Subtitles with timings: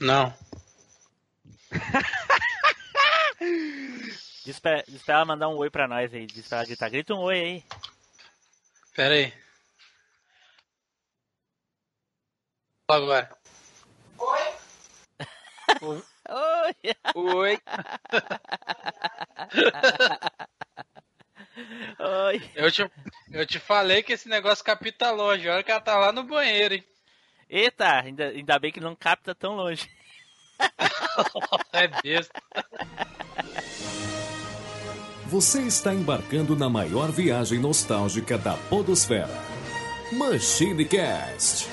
[0.00, 0.34] Não.
[4.44, 6.26] Diz pra, diz pra ela mandar um oi pra nós aí.
[6.26, 6.88] Diz pra ela gritar.
[6.88, 7.64] Grita um oi aí.
[8.94, 9.32] Pera aí.
[12.86, 13.38] Fala Agora.
[14.18, 14.40] Oi.
[17.14, 17.58] Oi.
[21.98, 22.50] Oi.
[22.54, 22.90] Eu te,
[23.30, 25.48] eu te falei que esse negócio capta longe.
[25.48, 26.89] A hora que ela tá lá no banheiro, hein?
[27.52, 29.90] Eita, ainda, ainda bem que não capta tão longe.
[31.72, 32.42] É besta.
[35.26, 39.28] Você está embarcando na maior viagem nostálgica da Podosfera.
[40.12, 41.68] Machine Cast.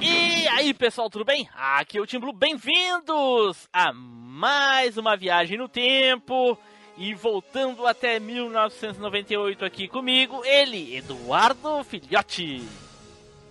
[0.00, 1.48] E aí, pessoal, tudo bem?
[1.54, 2.32] Aqui é o Tim Blue.
[2.32, 6.58] Bem-vindos a mais uma viagem no tempo.
[6.96, 12.62] E voltando até 1998 aqui comigo, ele, Eduardo Filhote.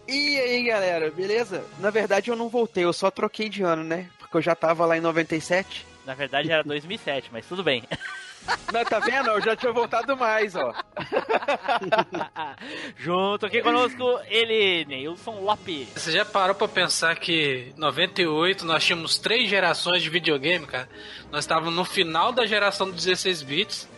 [0.07, 1.63] E aí, galera, beleza?
[1.79, 4.09] Na verdade, eu não voltei, eu só troquei de ano, né?
[4.19, 5.85] Porque eu já tava lá em 97.
[6.05, 7.83] Na verdade era 2007, mas tudo bem.
[8.73, 9.29] Não, tá vendo?
[9.29, 10.73] Eu já tinha voltado mais, ó.
[12.97, 15.89] Junto aqui conosco, ele, Neilson Lopes.
[15.95, 20.89] Você já parou pra pensar que em 98 nós tínhamos três gerações de videogame, cara?
[21.31, 23.89] Nós estávamos no final da geração dos 16 bits,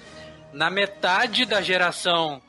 [0.52, 2.42] na metade da geração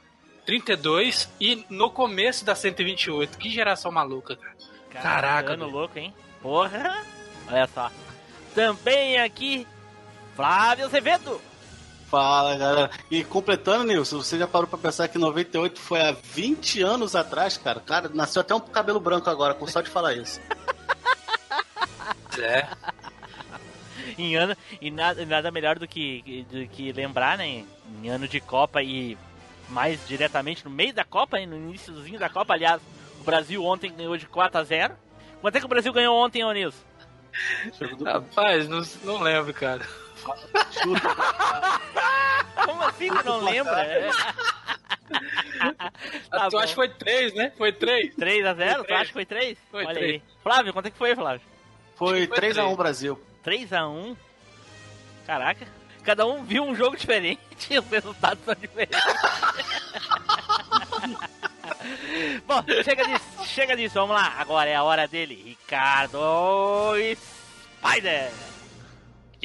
[0.47, 3.39] 32 e no começo da 128.
[3.39, 4.55] Que geração maluca, cara.
[5.03, 6.14] Caraca, Ano louco, hein?
[6.41, 7.03] Porra!
[7.48, 7.91] Olha só.
[8.55, 9.67] Também aqui,
[10.36, 11.41] Flávio Azevedo.
[12.15, 12.91] Fala, galera.
[13.11, 17.57] E completando, Nilson, você já parou pra pensar que 98 foi há 20 anos atrás,
[17.57, 17.81] cara?
[17.81, 20.41] Cara, nasceu até um cabelo branco agora, com só de falar isso.
[22.39, 22.69] É.
[24.17, 27.65] Em ano, e nada, nada melhor do que, do que lembrar, né?
[28.01, 29.19] Em ano de Copa e
[29.69, 32.55] mais diretamente no meio da Copa, no iníciozinho da Copa.
[32.55, 32.81] Aliás,
[33.20, 34.95] o Brasil ontem ganhou de 4 a 0
[35.41, 36.79] Quanto é que o Brasil ganhou ontem, ô Nilson?
[38.05, 39.85] Rapaz, não, não lembro, cara.
[42.64, 43.83] Como assim que não lembra?
[43.83, 44.11] É.
[46.30, 46.58] Tá tu bom.
[46.58, 47.52] acha que foi três, né?
[47.57, 48.14] Foi três.
[48.17, 49.58] 3 a 0 Tu acha que foi 3?
[49.70, 50.13] Foi Olha três.
[50.14, 50.23] aí.
[50.42, 51.40] Flávio, quanto é que foi, Flávio?
[51.96, 52.77] Foi Foi 3x1 três.
[52.77, 53.20] Brasil.
[53.42, 54.17] 3 a 1
[55.27, 55.67] Caraca.
[56.02, 57.40] Cada um viu um jogo diferente
[57.70, 59.01] e os resultados são diferentes.
[62.46, 64.34] Bom, chega disso, chega disso, vamos lá.
[64.39, 65.34] Agora é a hora dele.
[65.34, 66.18] Ricardo
[67.79, 68.30] Spider.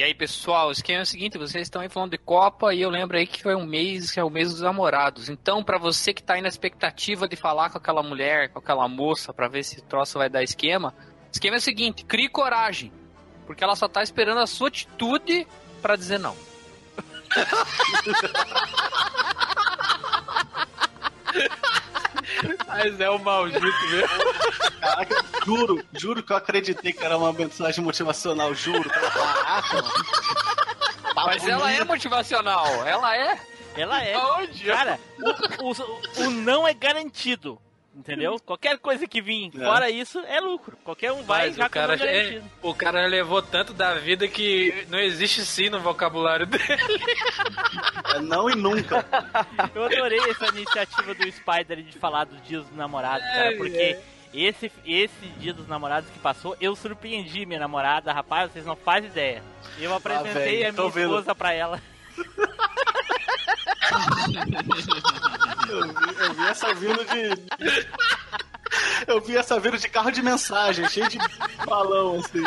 [0.00, 2.80] E aí, pessoal, o esquema é o seguinte, vocês estão aí falando de Copa e
[2.80, 5.28] eu lembro aí que foi um mês, que é o mês dos namorados.
[5.28, 8.88] Então, pra você que tá aí na expectativa de falar com aquela mulher, com aquela
[8.88, 10.94] moça, pra ver se o troço vai dar esquema,
[11.28, 12.90] o esquema é o seguinte, crie coragem,
[13.46, 15.46] porque ela só tá esperando a sua atitude
[15.82, 16.34] pra dizer não.
[22.66, 23.60] Mas é o maldito
[23.90, 24.08] mesmo.
[24.80, 28.88] Caraca, juro, juro que eu acreditei que era uma mensagem motivacional, juro.
[28.88, 29.88] Caraca, mano.
[31.14, 33.38] Papo Mas ela é motivacional, ela é.
[33.76, 34.14] Ela é.
[34.14, 34.64] Aonde?
[34.64, 34.98] Cara,
[35.60, 37.60] o, o- o não é garantido.
[37.94, 38.38] Entendeu?
[38.46, 39.64] Qualquer coisa que vir É.
[39.64, 40.76] fora isso é lucro.
[40.84, 43.72] Qualquer um vai Mas já o cara, com o não é, o cara levou tanto
[43.72, 46.64] da vida que não existe sim no vocabulário dele.
[48.14, 49.04] É não e nunca.
[49.74, 53.76] Eu adorei essa iniciativa do Spider de falar dos dias dos namorados, cara, É, porque
[53.76, 54.00] é.
[54.32, 59.10] esse, esse dia dos namorados que passou, eu surpreendi minha namorada, rapaz, vocês não fazem
[59.10, 59.42] ideia.
[59.80, 61.10] Eu apresentei velho, a tô minha vendo.
[61.18, 61.82] esposa pra ela.
[65.70, 67.30] Eu vi, eu vi essa vindo de.
[69.06, 71.18] Eu vi essa vindo de carro de mensagem, cheio de
[71.64, 72.42] balão, assim.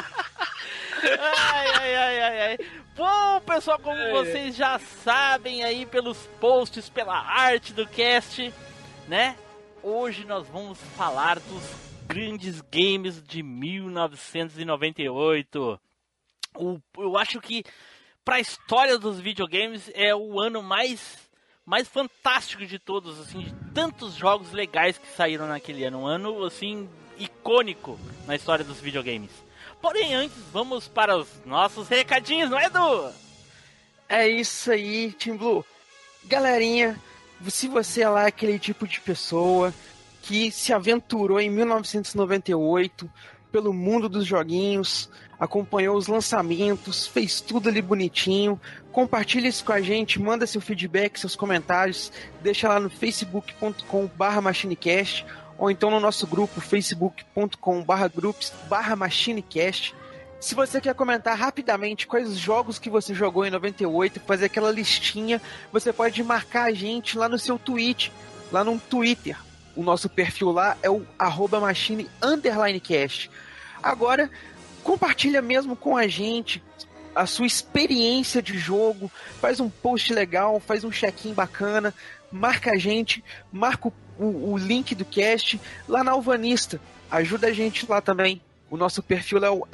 [1.03, 2.57] Ai, ai, ai, ai, ai.
[2.95, 8.53] Bom, pessoal, como vocês já sabem aí pelos posts, pela arte do cast,
[9.07, 9.35] né?
[9.81, 11.63] Hoje nós vamos falar dos
[12.07, 15.79] grandes games de 1998.
[16.55, 17.63] O, eu acho que
[18.23, 21.22] pra história dos videogames é o ano mais
[21.65, 26.43] mais fantástico de todos, assim, de tantos jogos legais que saíram naquele ano, um ano
[26.43, 29.31] assim icônico na história dos videogames.
[29.81, 33.11] Porém, antes vamos para os nossos recadinhos, não é, Edu?
[34.07, 35.65] É isso aí, Tim Blue.
[36.25, 36.99] Galerinha,
[37.49, 39.73] se você é lá aquele tipo de pessoa
[40.21, 43.09] que se aventurou em 1998
[43.51, 45.09] pelo mundo dos joguinhos,
[45.39, 48.59] acompanhou os lançamentos, fez tudo ali bonitinho,
[48.93, 52.11] compartilha isso com a gente, manda seu feedback, seus comentários,
[52.41, 55.25] deixa lá no facebook.com/barra machinecast
[55.57, 59.95] ou então no nosso grupo facebook.com/barra groups/barra machinecast.
[60.39, 64.71] Se você quer comentar rapidamente quais os jogos que você jogou em 98, fazer aquela
[64.71, 65.41] listinha,
[65.71, 68.11] você pode marcar a gente lá no seu tweet,
[68.51, 69.37] lá no Twitter.
[69.75, 73.31] O nosso perfil lá é o arroba machine underline cast.
[73.81, 74.29] Agora,
[74.83, 76.61] compartilha mesmo com a gente
[77.15, 81.93] a sua experiência de jogo, faz um post legal, faz um check-in bacana,
[82.31, 86.79] marca a gente, marca o, o, o link do cast lá na Alvanista.
[87.09, 88.41] Ajuda a gente lá também.
[88.69, 89.67] O nosso perfil é o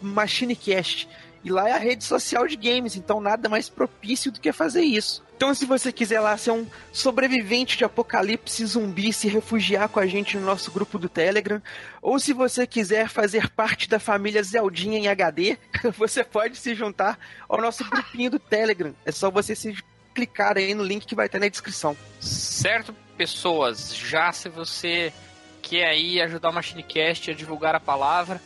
[0.00, 1.08] MachineCast.
[1.44, 4.82] E lá é a rede social de games, então nada mais propício do que fazer
[4.82, 5.22] isso.
[5.42, 10.06] Então, se você quiser lá ser um sobrevivente de apocalipse zumbi, se refugiar com a
[10.06, 11.60] gente no nosso grupo do Telegram,
[12.00, 15.58] ou se você quiser fazer parte da família Zeldinha em HD,
[15.98, 17.18] você pode se juntar
[17.48, 18.94] ao nosso grupinho do Telegram.
[19.04, 19.76] É só você se
[20.14, 21.96] clicar aí no link que vai estar na descrição.
[22.20, 25.12] Certo, pessoas, já se você
[25.60, 28.40] quer aí ajudar o MachineCast a divulgar a palavra,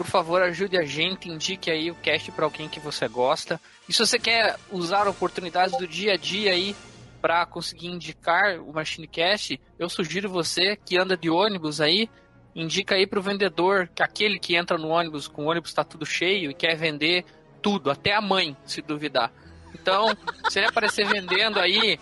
[0.00, 3.60] por favor, ajude a gente, indique aí o cast para alguém que você gosta.
[3.86, 6.74] E se você quer usar oportunidades do dia a dia aí
[7.20, 12.08] para conseguir indicar o MachineCast, eu sugiro você que anda de ônibus aí,
[12.56, 16.06] indica aí pro vendedor, que aquele que entra no ônibus com o ônibus está tudo
[16.06, 17.26] cheio e quer vender
[17.60, 19.30] tudo, até a mãe, se duvidar.
[19.74, 20.16] Então,
[20.48, 22.00] se ele aparecer vendendo aí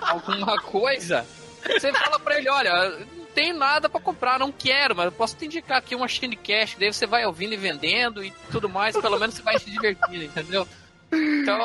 [0.00, 1.26] alguma coisa,
[1.62, 5.46] você fala para ele, olha, tem nada para comprar, não quero, mas eu posso te
[5.46, 9.18] indicar aqui uma Shine Cash, daí você vai ouvindo e vendendo e tudo mais, pelo
[9.18, 10.66] menos você vai se divertindo, entendeu?
[11.12, 11.58] Então,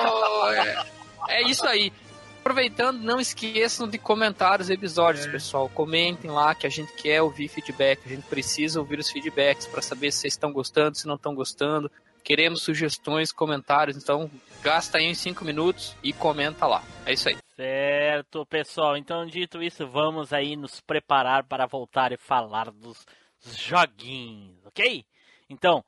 [0.52, 0.86] é,
[1.30, 1.94] é isso aí.
[2.40, 5.32] Aproveitando, não esqueçam de comentar os episódios, é.
[5.32, 5.70] pessoal.
[5.70, 9.82] Comentem lá que a gente quer ouvir feedback, a gente precisa ouvir os feedbacks para
[9.82, 11.92] saber se vocês estão gostando, se não estão gostando.
[12.30, 14.30] Queremos sugestões, comentários, então
[14.62, 16.84] gasta aí uns 5 minutos e comenta lá.
[17.04, 17.36] É isso aí.
[17.56, 18.96] Certo, pessoal.
[18.96, 23.04] Então, dito isso, vamos aí nos preparar para voltar e falar dos
[23.44, 25.04] joguinhos, ok?
[25.50, 25.84] Então,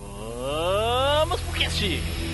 [0.00, 2.33] vamos pro cast!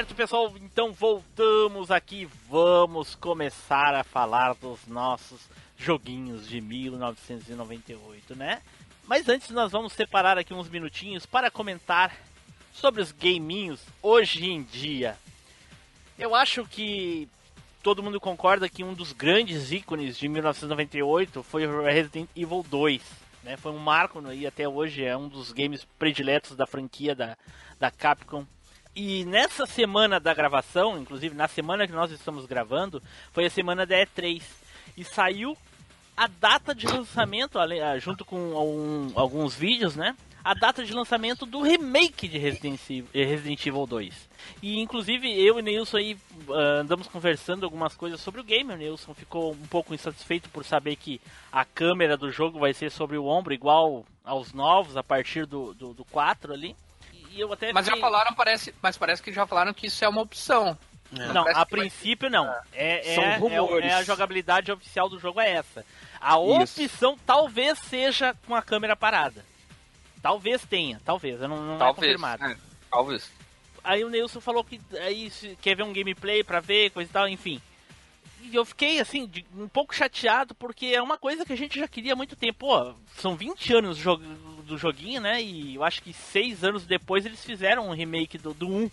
[0.00, 5.42] Certo, pessoal, então voltamos aqui, vamos começar a falar dos nossos
[5.76, 8.62] joguinhos de 1998, né?
[9.06, 12.16] Mas antes nós vamos separar aqui uns minutinhos para comentar
[12.72, 15.18] sobre os gaminhos hoje em dia.
[16.18, 17.28] Eu acho que
[17.82, 23.02] todo mundo concorda que um dos grandes ícones de 1998 foi Resident Evil 2.
[23.42, 23.58] Né?
[23.58, 27.36] Foi um marco e até hoje é um dos games prediletos da franquia da,
[27.78, 28.46] da Capcom.
[28.94, 33.02] E nessa semana da gravação, inclusive na semana que nós estamos gravando,
[33.32, 34.42] foi a semana da E3.
[34.96, 35.56] E saiu
[36.16, 40.16] a data de lançamento, ah, junto com um, alguns vídeos, né?
[40.42, 44.28] A data de lançamento do remake de Resident Evil, eh, Evil 2.
[44.62, 48.72] E inclusive eu e Nilson aí uh, andamos conversando algumas coisas sobre o game.
[48.72, 51.20] O Nilson ficou um pouco insatisfeito por saber que
[51.52, 55.74] a câmera do jogo vai ser sobre o ombro, igual aos novos, a partir do,
[55.74, 56.74] do, do 4 ali
[57.32, 57.72] e eu até.
[57.72, 60.76] Mas já falaram, parece, mas parece que já falaram que isso é uma opção.
[61.12, 61.32] É.
[61.32, 62.48] Não, a princípio não.
[62.72, 65.84] É, é, é, é, a jogabilidade oficial do jogo é essa.
[66.20, 67.20] A opção isso.
[67.26, 69.44] talvez seja com a câmera parada.
[70.22, 72.44] Talvez tenha, talvez, eu não, não é talvez, é confirmado.
[72.44, 72.56] É,
[72.90, 73.30] talvez.
[73.82, 77.26] Aí o Nilson falou que aí quer ver um gameplay pra ver, coisa e tal,
[77.26, 77.60] enfim.
[78.42, 81.78] E eu fiquei assim, de, um pouco chateado, porque é uma coisa que a gente
[81.78, 82.58] já queria há muito tempo.
[82.60, 83.98] Pô, são 20 anos
[84.70, 85.42] do joguinho, né?
[85.42, 88.90] E eu acho que seis anos depois eles fizeram um remake do, do 1.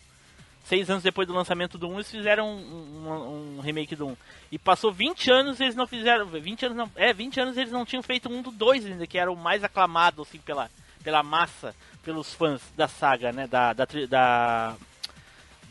[0.65, 4.17] Seis anos depois do lançamento do 1, eles fizeram um, um, um remake do 1.
[4.51, 6.25] E passou 20 anos eles não fizeram.
[6.25, 6.91] 20 anos não.
[6.95, 9.63] É, 20 anos eles não tinham feito um do 2 ainda, que era o mais
[9.63, 10.69] aclamado, assim, pela,
[11.03, 13.47] pela massa, pelos fãs da saga, né?
[13.47, 13.71] Da.
[13.71, 13.87] Da.
[14.09, 14.75] Da.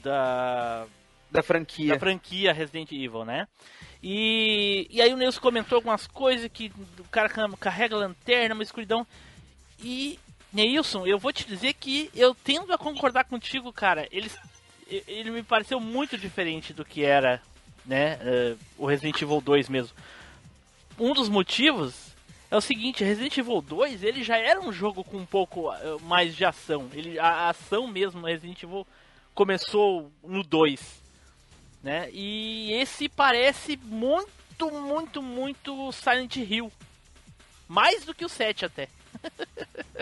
[0.02, 0.86] da,
[1.30, 1.92] da franquia.
[1.92, 3.46] Da franquia Resident Evil, né?
[4.02, 9.06] E, e aí o Nilson comentou algumas coisas que o cara carrega lanterna, uma escuridão.
[9.78, 10.18] E,
[10.52, 14.08] Neilson, eu vou te dizer que eu tendo a concordar contigo, cara.
[14.10, 14.30] Ele,
[15.06, 17.42] ele me pareceu muito diferente do que era,
[17.84, 18.16] né?
[18.16, 19.96] Uh, o Resident Evil 2 mesmo.
[20.98, 22.06] Um dos motivos
[22.50, 26.00] é o seguinte, Resident Evil 2, ele já era um jogo com um pouco uh,
[26.02, 26.88] mais de ação.
[26.92, 28.86] Ele, a ação mesmo, Resident Evil
[29.34, 30.80] começou no 2.
[31.82, 32.08] né?
[32.12, 36.72] E esse parece muito, muito, muito Silent Hill.
[37.68, 38.88] Mais do que o 7 até.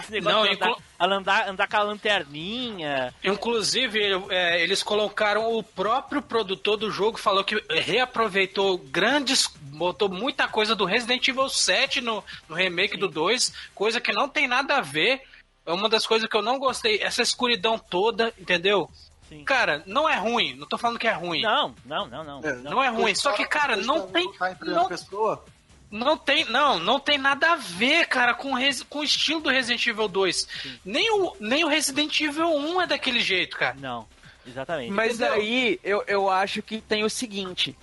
[0.00, 3.14] Esse negócio Não, de andar, inclu- andar, andar com a lanterninha.
[3.22, 9.48] Inclusive, é, eles colocaram o próprio produtor do jogo, falou que reaproveitou grandes.
[9.56, 14.28] botou muita coisa do Resident Evil 7 no, no remake do 2, coisa que não
[14.28, 15.22] tem nada a ver.
[15.64, 18.90] É uma das coisas que eu não gostei, essa escuridão toda, entendeu?
[19.28, 19.42] Sim.
[19.44, 21.40] Cara, não é ruim, não tô falando que é ruim.
[21.40, 22.40] Não, não, não, não.
[22.44, 22.70] É, não.
[22.72, 24.30] Não é ruim, só que, cara, não tem.
[24.34, 25.42] Tá Não, pessoa?
[25.90, 29.40] Não tem, não, não tem nada a ver, cara, com, o res- com o estilo
[29.40, 30.48] do Resident Evil 2.
[30.84, 33.76] Nem o, nem o Resident Evil 1 é daquele jeito, cara.
[33.78, 34.06] Não,
[34.46, 34.90] exatamente.
[34.90, 35.34] Mas Entendeu?
[35.34, 37.76] aí eu, eu acho que tem o seguinte: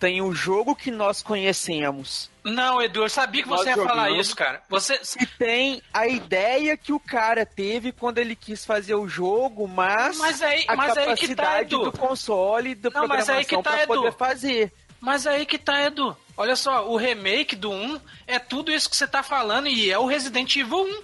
[0.00, 4.04] tem o jogo que nós conhecemos Não, Edu, eu sabia que você ia Nós falar
[4.08, 4.26] jogamos.
[4.26, 4.62] isso, cara.
[4.68, 5.00] Você.
[5.20, 10.18] e tem a ideia que o cara teve quando ele quis fazer o jogo, mas,
[10.18, 11.84] Mas aí- a mas aí que tá, capacidade Edu.
[11.90, 14.16] do console da Não, mas aí que programação tá, pra poder Edu.
[14.18, 14.72] fazer.
[15.00, 16.16] Mas aí que tá, Edu.
[16.36, 19.98] Olha só, o remake do 1 é tudo isso que você tá falando e é
[19.98, 21.02] o Resident Evil 1.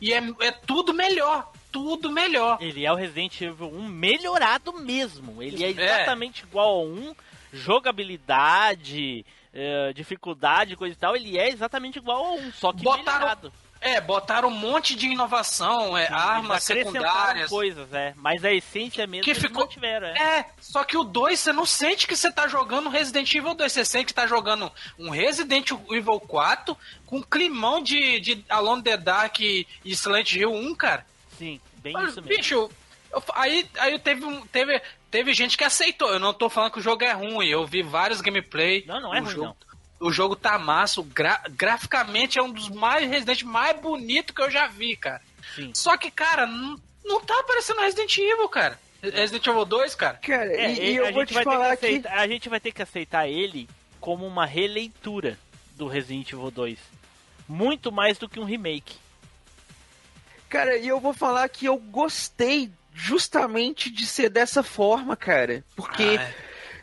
[0.00, 1.50] E é, é tudo melhor.
[1.72, 2.58] Tudo melhor.
[2.60, 5.42] Ele é o Resident Evil 1 melhorado mesmo.
[5.42, 5.70] Ele é É.
[5.70, 7.14] exatamente igual ao 1.
[7.52, 11.16] Jogabilidade, eh, dificuldade, coisa e tal.
[11.16, 13.52] Ele é exatamente igual ao 1, só que Botaram- melhorado.
[13.82, 17.48] É, botaram um monte de inovação, é, armas Eles acrescentaram secundárias.
[17.50, 18.12] coisas, é.
[18.16, 20.18] Mas a essência mesmo Que ficou- mantiveram, é.
[20.40, 23.72] É, só que o 2 você não sente que você tá jogando Resident Evil 2,
[23.72, 28.98] você sente que tá jogando um Resident Evil 4 com climão de, de Alone the
[28.98, 31.06] Dark e Silent Hill 1, cara.
[31.38, 32.36] Sim, bem Mas, isso mesmo.
[32.36, 32.54] bicho,
[33.10, 36.10] eu- aí, aí teve, um- teve, teve gente que aceitou.
[36.12, 38.84] Eu não tô falando que o jogo é ruim, eu vi vários gameplay.
[38.86, 39.56] Não, não é ruim, jogo, não.
[40.00, 44.50] O jogo tá massa, gra- graficamente é um dos mais Resident mais bonitos que eu
[44.50, 45.20] já vi, cara.
[45.54, 45.70] Sim.
[45.74, 48.80] Só que, cara, não, tá aparecendo Resident Evil, cara.
[49.02, 50.16] Resident Evil 2, cara.
[50.18, 51.86] Cara, É, e, e eu a vou gente te falar que que.
[51.86, 53.68] aceitar, a gente vai ter que aceitar ele
[54.00, 55.38] como uma releitura
[55.76, 56.78] do Resident Evil 2.
[57.48, 58.96] Muito mais do que um remake.
[60.48, 65.64] Cara, e eu vou falar que eu gostei justamente de ser dessa forma, cara.
[65.76, 66.34] Porque Ah, é.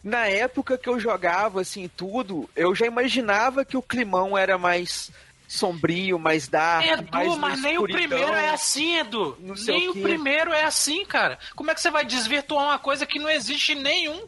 [0.07, 5.11] Na época que eu jogava assim tudo, eu já imaginava que o climão era mais
[5.47, 9.37] sombrio, mais dark, mais Edu, na mas nem o primeiro é assim, Edu.
[9.65, 11.37] Nem o o primeiro é assim, cara.
[11.55, 14.25] Como é que você vai desvirtuar uma coisa que não existe em nenhum?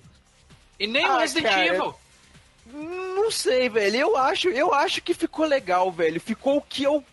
[0.80, 1.96] E nem o Ah, Resident cara, Evil.
[2.72, 3.96] Não sei, velho.
[3.96, 6.22] Eu acho, eu acho que ficou legal, velho.
[6.22, 7.04] Ficou o que eu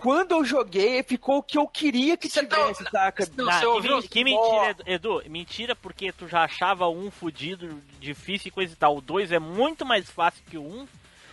[0.00, 3.28] quando eu joguei, ficou o que eu queria que Você tá- tivesse, saca?
[3.36, 5.22] Não, Ah, você que, que mentira, Edu, Edu.
[5.30, 8.96] Mentira porque tu já achava um fudido, difícil e coisa e tal.
[8.96, 10.80] O 2 é muito mais fácil que o 1.
[10.80, 10.88] Um.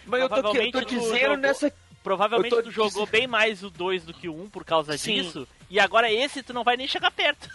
[0.06, 3.28] Mas eu tô, eu tô Provavelmente tu dizendo jogou- nessa Provavelmente tu jogou dizendo- bem
[3.28, 5.22] mais o 2 do que o 1 um por causa Sim.
[5.22, 5.48] disso.
[5.70, 7.50] E agora esse tu não vai nem chegar perto.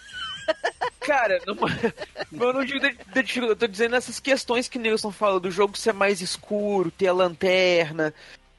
[1.01, 1.57] Cara, não,
[2.47, 2.89] eu não digo da
[3.23, 7.09] dificuldade, eu tô dizendo essas questões que Nilson fala do jogo ser mais escuro, ter
[7.09, 8.13] a lanterna,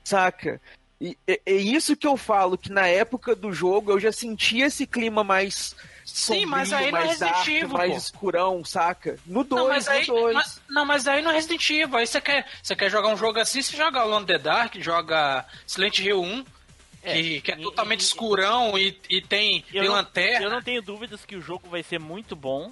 [0.04, 0.60] saca?
[1.04, 4.68] E é, é isso que eu falo, que na época do jogo eu já sentia
[4.68, 7.98] esse clima mais Sim, mas sombrio, aí no mais Resident dark, Evil, mais pô.
[7.98, 9.20] escurão, saca?
[9.26, 10.34] No Não, 2, mas aí, no 2.
[10.34, 13.38] mas, não, mas aí no Resident Evil, aí você quer, você quer jogar um jogo
[13.38, 16.46] assim, você joga Alone the Dark, joga Silent Hill 1,
[17.04, 20.46] que, que é e- totalmente e- escurão e, e tem, Eu tem não, lanterna.
[20.46, 22.72] eu não tenho dúvidas que o jogo vai ser muito bom.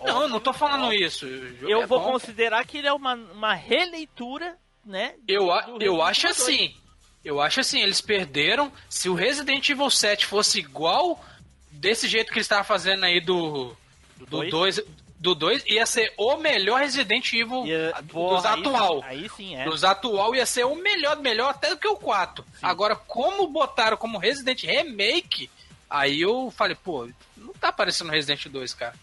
[0.00, 1.26] Não, eu não tô falando isso.
[1.62, 2.12] Eu é vou bom.
[2.12, 5.14] considerar que ele é uma, uma releitura, né?
[5.26, 5.46] Eu,
[5.80, 6.48] eu Resident acho Evil 2.
[6.48, 6.83] assim.
[7.24, 8.70] Eu acho assim, eles perderam.
[8.88, 11.24] Se o Resident Evil 7 fosse igual
[11.70, 13.74] desse jeito que eles estavam fazendo aí do
[14.16, 14.50] do dois?
[14.50, 14.80] 2,
[15.18, 18.98] do 2 ia ser o melhor Resident Evil Ia- porra, dos aí atual.
[19.00, 19.64] sim- Aí sim, é.
[19.64, 22.44] Dos atual ia ser o melhor, melhor até do que o 4.
[22.62, 25.50] Agora, como botaram como Resident Remake,
[25.88, 28.94] aí eu falei, pô, não tá parecendo Resident 2, cara.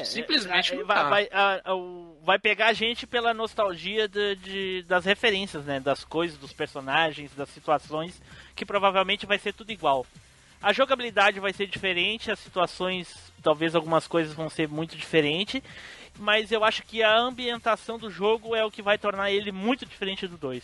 [0.00, 1.74] É, simplesmente é, vai, vai, a- a-
[2.22, 5.80] vai pegar a gente pela nostalgia de, de- das referências, né?
[5.80, 8.20] Das coisas, dos personagens, das situações,
[8.54, 10.04] que provavelmente vai ser tudo igual.
[10.62, 15.62] A jogabilidade vai ser diferente, as situações, talvez algumas coisas vão ser muito diferentes,
[16.18, 19.86] mas eu acho que a ambientação do jogo é o que vai tornar ele muito
[19.86, 20.62] diferente do 2.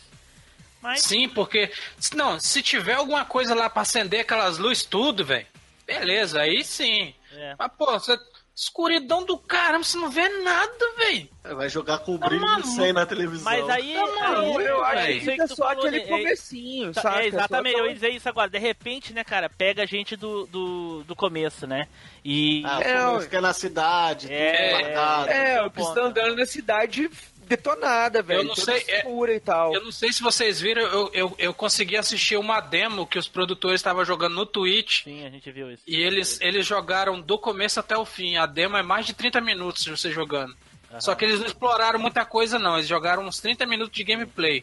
[0.83, 1.71] Mas Sim, porque.
[1.99, 5.47] se- Não, se tiver alguma coisa lá pra acender aquelas luzes, tudo, velho.
[5.87, 7.15] Beleza, aí sim.
[7.33, 7.55] É.
[7.59, 8.19] Mas, pô, você.
[8.55, 11.29] Escuridão do caramba, você não vê nada, velho.
[11.57, 12.69] Vai jogar com Tá brilho de maluco.
[12.69, 13.45] 100 na televisão.
[13.45, 15.99] Mas aí, Tá maluco, aí eu acho que isso aí fica tu só falou, aquele
[15.99, 16.05] né?
[16.05, 17.23] É- comecinho, Tá, saca?
[17.23, 18.51] É, exatamente, Só eu ia dizer isso agora.
[18.51, 21.89] De repente, né, cara, pega a gente do, do, do começo, né?
[22.25, 22.63] E.
[22.67, 25.31] Ah, É, é, que é na cidade, É, tudo marcado.
[25.31, 27.11] É, é o o que estão andando na cidade
[27.47, 28.41] detonada, velho.
[28.41, 29.75] Eu não sei, é- e tal.
[29.75, 33.29] Eu não sei se vocês viram, eu, eu, eu consegui assistir uma demo que os
[33.29, 35.05] produtores estavam jogando no Twitch.
[35.05, 35.83] Sim, a gente viu isso.
[35.87, 38.37] E eles, eles jogaram do começo até o fim.
[38.37, 40.55] A demo é mais de 30 minutos de você jogando.
[41.01, 42.77] Só que eles não exploraram muita coisa, não.
[42.77, 44.63] Eles jogaram uns 30 minutos de gameplay.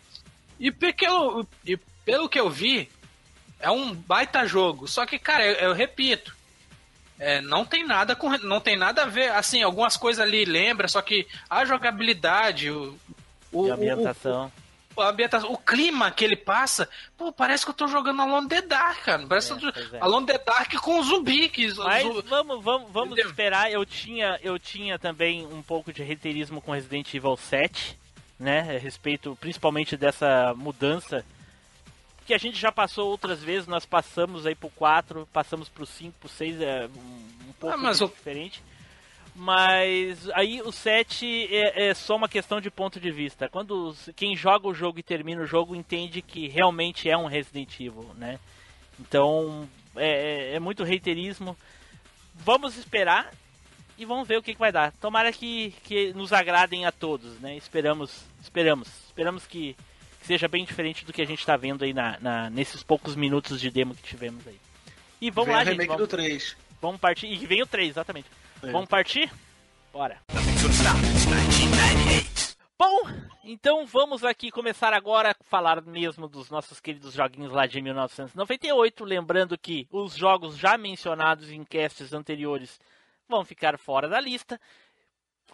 [0.59, 2.89] E pelo, e pelo que eu vi,
[3.59, 4.87] é um baita jogo.
[4.87, 6.37] Só que, cara, eu, eu repito.
[7.19, 10.87] É, não tem nada com não tem nada a ver assim algumas coisas ali lembra
[10.87, 12.97] só que a jogabilidade o,
[13.51, 14.51] o, E a o- ambientação.
[14.95, 18.45] o, a ambientação, o clima que ele passa, pô, parece que eu tô jogando Alone
[18.45, 19.25] in the Dark, cara.
[19.27, 19.99] Parece É, que eu tô- é.
[20.01, 21.47] Alone in the Dark com zumbi.
[21.49, 23.29] Que Mas zu- vamos, vamos, vamos Entendeu?
[23.29, 23.71] esperar.
[23.71, 27.97] Eu tinha, eu tinha também um pouco de reiterismo com Resident Evil 7,
[28.39, 28.59] né?
[28.75, 31.23] A respeito principalmente dessa mudança.
[32.29, 36.15] Que a gente já passou outras vezes, nós passamos aí pro 4, passamos pro 5,
[36.19, 38.61] pro 6, é um, um pouco Ah, mas o- diferente.
[39.35, 43.49] Mas aí o 7 é, é só uma questão de ponto de vista.
[43.49, 47.73] Quando quem joga o jogo e termina o jogo entende que realmente é um Resident
[47.79, 48.39] Evil, né?
[48.99, 51.57] Então é, é- é muito reiterismo.
[52.35, 53.33] Vamos esperar
[53.97, 54.91] e vamos ver o que, que vai dar.
[55.01, 57.55] Tomara que, que nos agradem a todos, né?
[57.57, 59.75] Esperamos, esperamos, esperamos que
[60.29, 63.59] seja bem diferente do que a gente está vendo aí na, na- nesses poucos minutos
[63.59, 64.59] de demo que tivemos aí.
[65.19, 65.87] E vamos Vem lá, o gente.
[65.87, 66.57] Vamos, do 3.
[66.79, 67.25] vamos partir.
[67.25, 68.29] E vem o 3, exatamente.
[68.61, 68.71] É.
[68.71, 69.27] Vamos partir?
[69.91, 70.21] Bora.
[72.77, 73.01] Bom,
[73.43, 79.03] então vamos aqui começar agora a falar mesmo dos nossos queridos joguinhos lá de 1998.
[79.03, 82.79] Lembrando que os jogos já mencionados em casts anteriores
[83.27, 84.61] vão ficar fora da lista.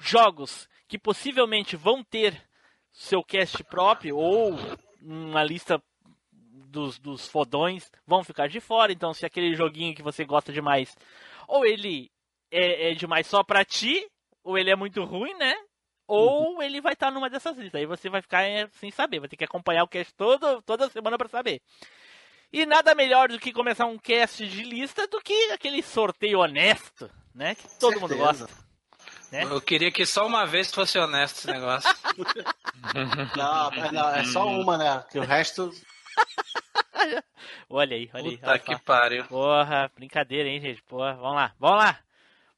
[0.02, 2.38] Jogos que possivelmente vão ter
[2.96, 4.56] seu cast próprio ou
[5.02, 5.82] uma lista
[6.32, 8.92] dos, dos fodões vão ficar de fora.
[8.92, 10.96] Então, se aquele joguinho que você gosta demais,
[11.48, 12.10] ou ele
[12.50, 14.08] é, é demais só pra ti,
[14.44, 15.54] ou ele é muito ruim, né?
[16.08, 17.80] Ou ele vai estar numa dessas listas.
[17.80, 20.90] Aí você vai ficar é, sem saber, vai ter que acompanhar o cast todo, toda
[20.90, 21.62] semana pra saber.
[22.54, 27.10] E nada melhor do que começar um cast de lista do que aquele sorteio honesto,
[27.34, 27.56] né?
[27.56, 28.46] Que todo mundo Certeza.
[28.46, 28.65] gosta.
[29.32, 29.44] Né?
[29.44, 31.90] Eu queria que só uma vez fosse honesto esse negócio.
[33.36, 35.04] Não, mas não, é só uma, né?
[35.12, 35.72] Que o resto.
[37.70, 38.38] Olha aí, olha aí.
[38.38, 39.26] Puta olha que pariu.
[39.26, 40.82] Porra, brincadeira, hein, gente?
[40.84, 42.00] Porra, vamos lá, vamos lá.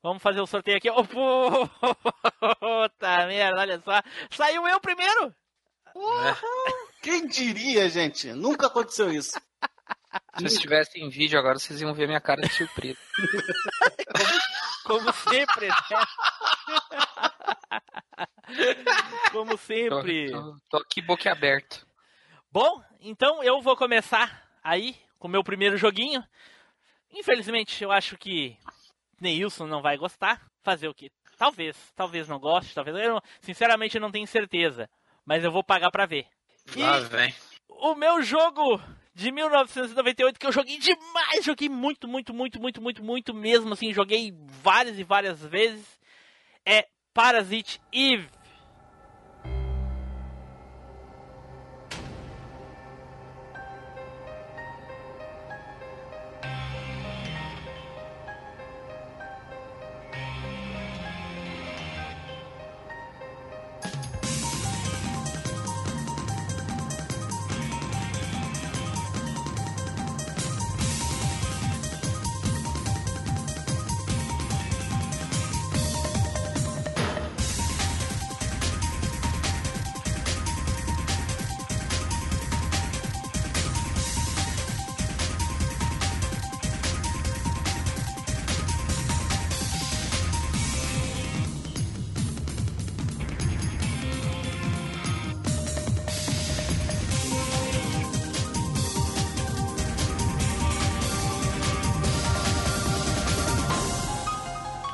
[0.04, 0.90] Vamos fazer o sorteio aqui.
[0.90, 1.04] Oh,
[2.60, 4.02] puta merda, olha só.
[4.30, 5.34] Saiu eu primeiro.
[7.02, 8.32] Quem diria, gente?
[8.34, 9.40] Nunca aconteceu isso.
[10.36, 13.00] Se vocês tivessem em vídeo agora, vocês iam ver minha cara de surpresa.
[14.88, 15.76] Como sempre, né?
[19.32, 20.32] Como Tô, sempre.
[20.32, 21.86] tô- tô aqui boquiaberto.
[22.52, 26.24] Bom, então eu vou começar aí com o meu primeiro joguinho.
[27.12, 28.58] Infelizmente, eu acho que
[29.20, 30.42] Neilson não vai gostar.
[30.64, 31.12] Fazer o quê?
[31.38, 32.96] Talvez, talvez não goste, talvez.
[32.98, 34.90] Eu, não- sinceramente, não tenho certeza.
[35.26, 36.26] Mas eu vou pagar pra ver.
[36.76, 37.34] E vem.
[37.70, 38.82] o meu jogo
[39.18, 43.92] de 1998 que eu joguei demais, joguei muito, muito, muito, muito, muito, muito mesmo, assim,
[43.92, 45.84] joguei várias e várias vezes,
[46.64, 48.30] é Parasite Eve.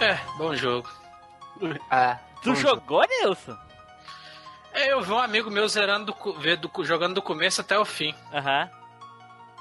[0.03, 0.89] É, bom jogo.
[1.89, 3.57] Ah, Tu jogou, Nilson?
[4.73, 8.13] É, eu vi um amigo meu zerando, do jogando do começo até o fim.
[8.33, 8.69] Aham.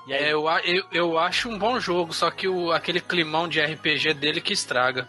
[0.07, 0.25] E aí?
[0.25, 4.15] É, eu, eu, eu acho um bom jogo, só que o, aquele climão de RPG
[4.15, 5.07] dele que estraga.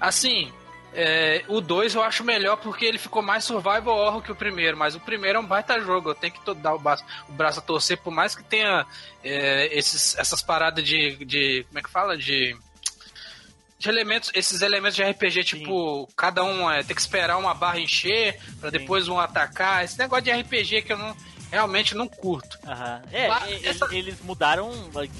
[0.00, 0.50] Assim,
[0.94, 4.76] é, o 2 eu acho melhor porque ele ficou mais survival horror que o primeiro,
[4.76, 7.58] mas o primeiro é um baita jogo, eu tenho que dar o braço, o braço
[7.58, 8.86] a torcer, por mais que tenha
[9.22, 11.64] é, esses, essas paradas de, de.
[11.68, 12.16] Como é que fala?
[12.16, 12.56] De.
[13.78, 17.78] De elementos, esses elementos de RPG, tipo, cada um é, tem que esperar uma barra
[17.78, 19.84] encher pra depois um atacar.
[19.84, 21.16] Esse negócio de RPG que eu não,
[21.50, 22.58] realmente não curto.
[22.66, 23.02] Aham.
[23.12, 24.72] É, Mas e- essa- eles mudaram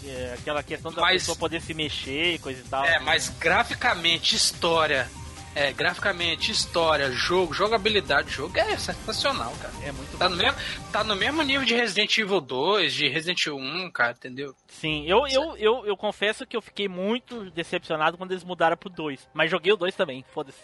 [0.04, 2.84] é, aquela questão da Mas- pessoa poder se mexer e coisa e tal.
[2.84, 5.08] É, mas graficamente, história
[5.54, 9.72] é, graficamente, história, jogo, jogabilidade, jogo é sensacional, cara.
[9.82, 10.34] É muito Tá bom.
[10.34, 10.58] no, mesmo,
[10.92, 14.54] tá no mesmo nível de Resident Evil 2, de Resident Evil 1, cara, entendeu?
[14.68, 18.88] Sim, eu, eu, eu, eu confesso que eu fiquei muito decepcionado quando eles mudaram pro
[18.88, 19.28] 2.
[19.34, 20.58] Mas joguei o 2 também, foda-se.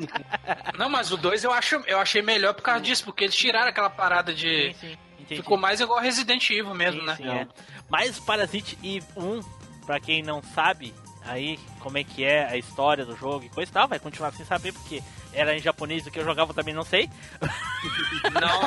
[0.76, 3.68] Não, mas o 2 eu, acho, eu achei melhor por causa disso, porque eles tiraram
[3.68, 4.74] aquela parada de.
[4.80, 4.96] Sim,
[5.28, 5.36] sim.
[5.36, 7.16] Ficou mais igual Resident Evil mesmo, Sim, né?
[7.16, 7.46] sim, é.
[7.88, 9.40] Mas Parasite Eve 1,
[9.86, 10.92] pra quem não sabe
[11.26, 14.32] aí como é que é a história do jogo e coisa e tal, vai continuar
[14.32, 17.08] sem saber, porque era em japonês, o que eu jogava eu também não sei.
[18.34, 18.60] Não,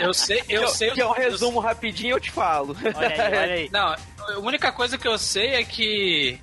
[0.00, 0.90] eu sei, eu que, sei.
[0.92, 2.76] que é um eu- resumo rapidinho, eu te falo.
[2.94, 3.68] Olha aí, olha aí.
[3.72, 6.38] Não, a única coisa que eu sei é que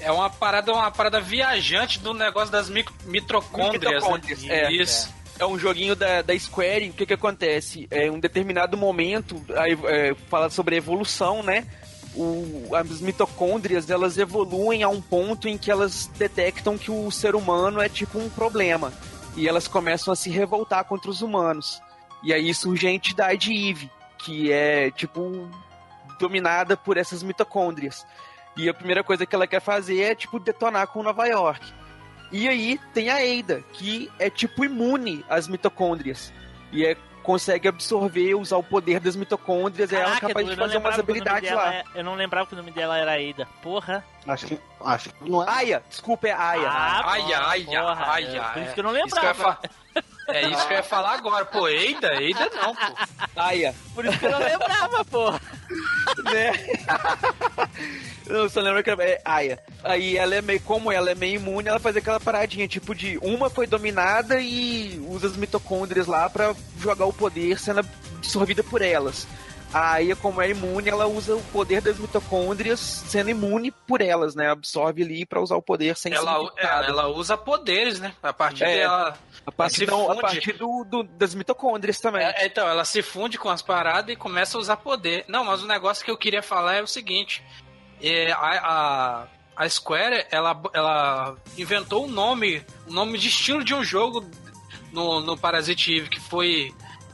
[0.00, 3.94] é uma parada, uma parada viajante do negócio das micro- mitocôndrias.
[3.94, 4.64] Mitocôndrias, né?
[4.64, 4.72] é.
[4.72, 5.12] Isso.
[5.38, 7.88] É um joguinho da, da Square, o que que acontece?
[7.90, 11.66] É, em um determinado momento, aí, é, fala sobre evolução, né?
[12.16, 17.34] O, as mitocôndrias, elas evoluem a um ponto em que elas detectam que o ser
[17.34, 18.92] humano é tipo um problema.
[19.36, 21.82] E elas começam a se revoltar contra os humanos.
[22.22, 25.48] E aí surge a entidade Eve, que é tipo
[26.18, 28.06] dominada por essas mitocôndrias.
[28.56, 31.72] E a primeira coisa que ela quer fazer é tipo detonar com Nova York.
[32.30, 36.32] E aí tem a Eida, que é tipo imune às mitocôndrias.
[36.72, 40.54] E é, consegue absorver, usar o poder das mitocôndrias, e ela é Caraca, capaz de
[40.56, 41.74] fazer umas lembrava habilidades lá.
[41.74, 43.48] é- eu não lembrava que o nome dela era Ada.
[43.62, 44.04] Porra.
[44.28, 45.50] Acho que, acho que não é.
[45.50, 46.68] Aya, desculpa, é Aya.
[46.70, 48.64] Ah, Ai, porra, ai, porra, ai, é, ai, Por é.
[48.66, 49.58] isso que eu não Isso que eu ia lembrava.
[50.28, 51.44] É isso que eu ia falar agora.
[51.44, 52.14] Pô, Eida?
[52.22, 52.82] Eida não, pô.
[53.36, 55.40] Aya, Por isso que eu não lembrava, porra.
[56.32, 56.52] né?
[58.26, 59.58] Não, só lembra que é Aya.
[59.82, 63.18] Aí ela é meio, como ela é meio imune, ela faz aquela paradinha, tipo de
[63.22, 68.80] uma foi dominada e usa as mitocôndrias lá pra jogar o poder sendo absorvida por
[68.80, 69.26] elas.
[69.72, 74.34] A Aya, como é imune, ela usa o poder das mitocôndrias sendo imune por elas,
[74.36, 74.48] né?
[74.48, 78.14] Absorve ali pra usar o poder sem Ela, ser ela, ela usa poderes, né?
[78.22, 78.76] A partir É.
[78.76, 79.18] dela.
[79.46, 82.24] A partir, a partir do, do- das mitocôndrias também.
[82.24, 85.24] É, então, ela se funde com as paradas e começa a usar poder.
[85.28, 87.42] Não, mas o negócio que eu queria falar é o seguinte:
[88.02, 89.26] é, a, a,
[89.64, 94.24] a Square ela, ela inventou um nome, um nome de estilo de um jogo
[94.92, 96.72] no, no Parasite Eve, que foi.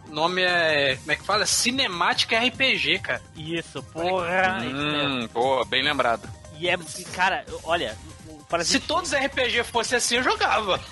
[0.08, 0.96] O nome é.
[0.96, 1.46] Como é que fala?
[1.46, 3.22] Cinemática RPG, cara.
[3.36, 4.58] Isso, porra.
[4.64, 5.14] isso mesmo.
[5.24, 6.28] Hum, pô, bem lembrado.
[6.58, 6.76] E é,
[7.14, 7.96] cara, olha,
[8.50, 10.78] Parasite Se todos os RPG fossem assim, eu jogava.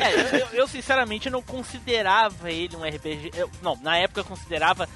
[0.00, 3.30] É, eu, eu- eu, sinceramente não considerava ele um RPG.
[3.34, 4.88] eu- não, na época eu considerava.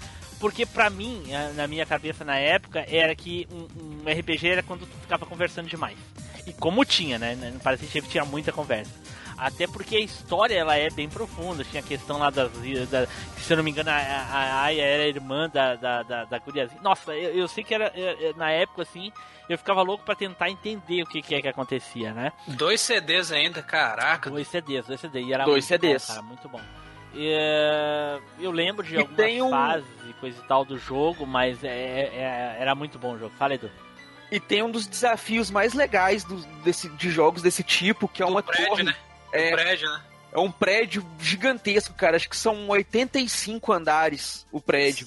[0.43, 4.63] Porque pra mim, a- na minha cabeça na época, era que um, um RPG era
[4.63, 5.97] quando tu ficava conversando demais.
[6.47, 7.39] E como tinha, né?
[7.63, 8.91] Parasite Eve tinha muita conversa.
[9.39, 11.63] Até porque a história ela é bem profunda.
[11.65, 12.51] Tinha a questão lá das.
[12.91, 16.25] Da, que, se eu não me engano, a, a Aya era irmã da, da, da,
[16.25, 16.81] da guriazinha.
[16.83, 17.93] Nossa, eu, eu sei que era.
[18.37, 19.11] Na época, assim,
[19.49, 22.33] eu ficava louco pra tentar entender o que, que é que acontecia, né?
[22.49, 24.29] Dois CDs ainda, caraca.
[24.31, 25.27] Dois CDs, dois CDs.
[25.29, 26.03] E era Dois muito CDs.
[26.07, 26.61] Bom, cara, muito bom.
[27.15, 31.63] É, eu lembro de algumas tem um- fases e coisa e tal do jogo, mas
[31.63, 33.35] é, é- era muito bom o jogo.
[33.39, 33.71] Fala, Edu.
[34.31, 38.27] E tem um dos desafios mais legais do- desse, de jogos desse tipo, que é
[38.27, 38.83] uma prédio, torre.
[38.85, 38.95] né?
[39.33, 40.01] É, prédio, né?
[40.33, 42.17] é um prédio gigantesco, cara.
[42.17, 45.07] Acho que são 85 andares o prédio.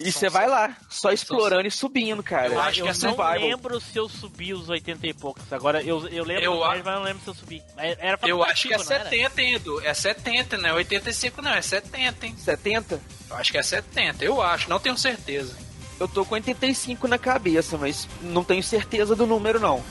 [0.00, 2.52] E você vai lá, só explorando e subindo, cara.
[2.52, 3.34] Eu acho eu que é não survival.
[3.34, 5.52] lembro se eu subi os 80 e poucos.
[5.52, 7.62] Agora, eu, eu lembro Eu mas não lembro se eu subi.
[7.76, 9.10] Era Eu acho que é facultativo, não era?
[9.10, 9.80] 70, hein, Edu?
[9.80, 11.52] É 70, não é 85, não.
[11.52, 12.36] É 70, hein?
[12.36, 13.00] 70?
[13.30, 15.56] Eu acho que é 70, eu acho, não tenho certeza.
[15.98, 19.82] Eu tô com 85 na cabeça, mas não tenho certeza do número, não.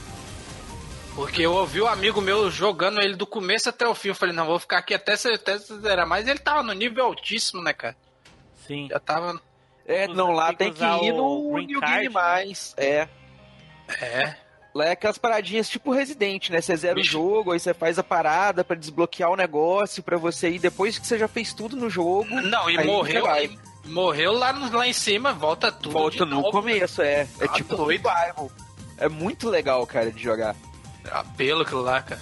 [1.17, 4.09] Porque eu ouvi um amigo meu jogando ele do começo até o fim.
[4.09, 6.07] Eu falei, não, vou ficar aqui até zerar.
[6.07, 7.97] Mas ele tava no nível altíssimo, né, cara?
[8.67, 8.87] Sim.
[8.89, 9.41] Já tava.
[9.87, 12.09] É, não, lá tem tem que ir no New card, Game né?
[12.21, 12.73] Mais.
[12.77, 13.07] É.
[14.01, 14.35] É.
[14.75, 16.61] Lá é aquelas paradinhas tipo Resident, né?
[16.61, 17.17] Você zera Bicho.
[17.17, 20.99] o jogo, aí você faz a parada pra desbloquear o negócio, pra você ir depois
[20.99, 22.25] que você já fez tudo no jogo.
[22.41, 23.21] Não, e Aí morreu.
[23.23, 23.45] você vai.
[23.85, 25.93] e morreu lá, no- lá em cima, volta tudo.
[25.93, 26.51] Volta de no novo.
[26.51, 27.25] começo, é.
[27.39, 28.03] É Tá tipo doido.
[28.07, 28.51] survival.
[28.97, 30.55] É muito legal, cara, de jogar.
[31.09, 32.21] Apelo aquilo lá, cara.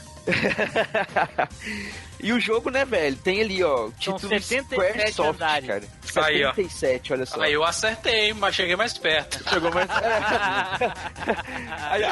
[2.19, 3.15] E o jogo, né, velho?
[3.17, 5.67] Tem ali, ó, São título 77 Square Soft, andares.
[5.67, 5.83] cara.
[6.27, 6.53] Aí, ó.
[6.53, 7.41] 77, olha só.
[7.41, 9.43] Aí eu acertei, mas cheguei mais perto.
[9.49, 9.89] Chegou mais.
[9.89, 10.79] a,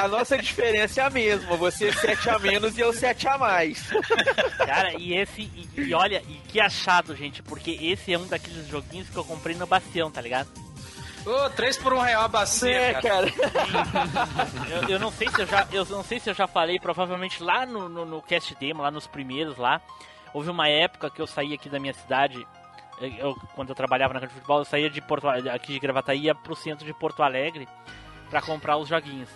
[0.04, 1.56] a nossa diferença é a mesma.
[1.56, 3.82] Você 7 a menos e eu 7 a mais.
[4.58, 5.42] Cara, e esse.
[5.42, 9.24] E, e olha, e que achado, gente, porque esse é um daqueles joguinhos que eu
[9.24, 10.48] comprei no Bastião, tá ligado?
[11.26, 13.30] Ô, 3 por 1 real a bacia, É, cara.
[13.30, 13.32] cara.
[14.82, 15.66] Eu, eu não sei se eu já.
[15.72, 18.90] Eu não sei se eu já falei, provavelmente lá no, no, no cast demo, lá
[18.90, 19.80] nos primeiros lá.
[20.34, 22.46] Houve uma época que eu saí aqui da minha cidade.
[23.18, 26.22] Eu, quando eu trabalhava na casa de futebol, eu saía de Porto aqui de Gravataí
[26.24, 27.66] ia pro centro de Porto Alegre
[28.30, 29.28] pra comprar os joguinhos.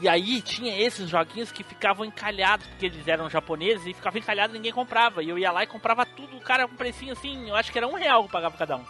[0.00, 4.54] E aí tinha esses joguinhos que ficavam encalhados, porque eles eram japoneses e ficavam encalhados
[4.54, 5.22] e ninguém comprava.
[5.22, 7.70] E eu ia lá e comprava tudo, o cara com um precinho assim, eu acho
[7.70, 8.84] que era um real que eu pagava cada um.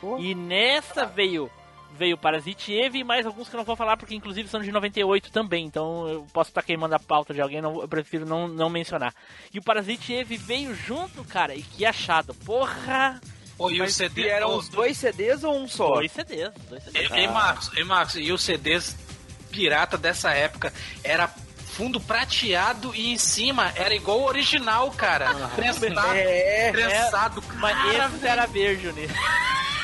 [0.00, 0.18] Pô.
[0.18, 1.50] E nessa veio
[1.96, 4.70] veio Parasite Eve e mais alguns que eu não vou falar, porque inclusive são de
[4.70, 8.46] 98 também, então eu posso estar queimando a pauta de alguém, não, eu prefiro não,
[8.46, 9.12] não mencionar.
[9.52, 12.32] E o Parasite Eve veio junto, cara, e que achado.
[12.34, 13.20] Porra!
[13.56, 14.22] Pô, e o Mas CD.
[14.22, 15.94] e eram os dois CDs ou um só?
[15.94, 17.10] Dois CDs, dois CDs.
[17.10, 18.94] Ei, Marcos, ei, Marcos, e os CDs
[19.50, 20.70] pirata dessa época
[21.02, 25.26] era fundo prateado e em cima era igual o original, cara.
[25.54, 29.06] Prensado, É, prensado, Mas cara, esse era verde, né?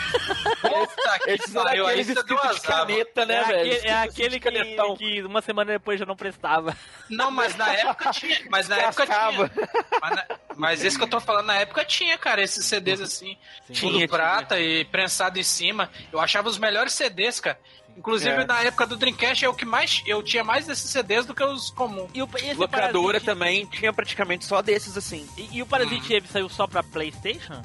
[0.60, 3.72] puta que pariu, aí você deu azar, caneta, né, é velho?
[3.72, 6.76] aquele, é aquele que, que uma semana depois já não prestava.
[7.08, 8.38] Não, mas na época tinha.
[8.50, 9.48] Mas na época Cascava.
[9.48, 9.68] tinha.
[10.00, 13.36] Mas, na- mas esse que eu tô falando, na época tinha, cara, esses CDs assim,
[13.66, 13.74] Sim.
[13.74, 15.90] fundo Tinha, prata e prensado em cima.
[16.12, 17.58] Eu achava os melhores CDs, cara.
[17.96, 18.46] Inclusive É.
[18.46, 20.02] na época do Dreamcast é o que mais.
[20.06, 22.10] Eu tinha mais desses CDs do que os comuns.
[22.14, 25.28] E o, Locadora Parasite- também tinha praticamente só desses assim.
[25.36, 27.62] E, e o Parasite Eve saiu só pra Playstation?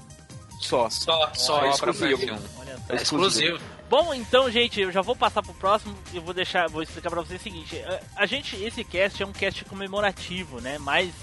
[0.60, 0.89] Só.
[0.89, 2.26] Só, só, Só exclusivo.
[2.26, 2.93] pra Olha só.
[2.93, 3.60] É exclusivo.
[3.89, 5.96] Bom, então, gente, eu já vou passar pro próximo.
[6.13, 9.26] Eu vou deixar, vou explicar pra vocês o seguinte: a, a gente, esse cast é
[9.26, 10.78] um cast comemorativo, né?
[10.78, 11.13] Mas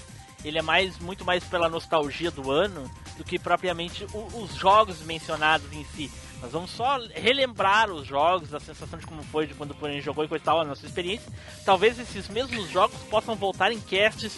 [0.43, 4.99] ele é mais, muito mais pela nostalgia do ano do que propriamente o- os jogos
[5.01, 6.11] mencionados em si.
[6.41, 10.03] Nós vamos só relembrar os jogos, a sensação de como foi de quando o gente
[10.03, 11.31] jogou e coisa e tal, a nossa experiência.
[11.63, 14.37] Talvez esses mesmos jogos possam voltar em casts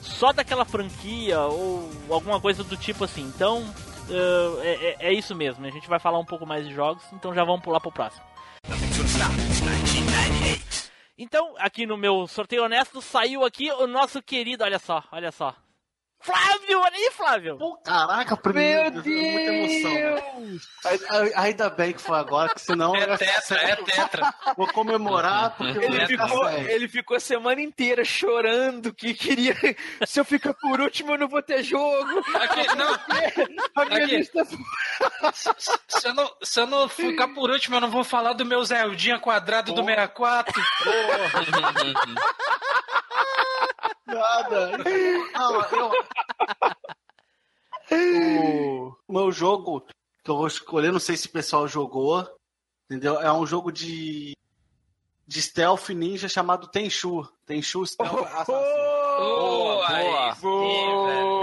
[0.00, 3.22] só daquela franquia ou alguma coisa do tipo assim.
[3.22, 3.62] Então,
[4.10, 5.64] uh, é, é- isso mesmo.
[5.64, 8.24] A gente vai falar um pouco mais de jogos, então já vamos pular pro próximo.
[11.16, 15.54] Então, aqui no meu sorteio honesto, saiu aqui o nosso querido, olha só, olha só.
[16.24, 17.58] Flávio, olha aí, Flávio!
[17.58, 19.02] Pô, caraca, primeiro.
[19.04, 19.92] Meu Muita emoção.
[19.92, 20.68] Deus!
[21.10, 24.34] Ai- Ainda bem que foi agora, que senão É tetra, é tetra.
[24.56, 29.54] Vou comemorar porque eu Ele ficar ficou, ele ficou a semana inteira chorando que queria.
[30.06, 32.20] Se eu ficar por último, eu não vou ter jogo.
[32.40, 32.94] Aqui, não,
[33.76, 34.16] A minha Aqui.
[34.16, 34.44] lista
[35.34, 38.64] se, eu não, se eu não ficar por último, eu não vou falar do meu
[38.64, 40.54] Zeldinha quadrado do 64.
[44.06, 44.78] Nada.
[45.32, 45.90] Não, eu...
[47.90, 48.96] o...
[49.08, 49.86] o meu jogo
[50.22, 52.26] que eu vou escolher, não sei se o pessoal jogou,
[52.86, 53.20] entendeu?
[53.20, 54.34] É um jogo de
[55.26, 57.26] de stealth ninja chamado Tenchu.
[57.46, 58.52] Tenchu Stealth Assassin.
[58.52, 61.33] Boa, aí boa.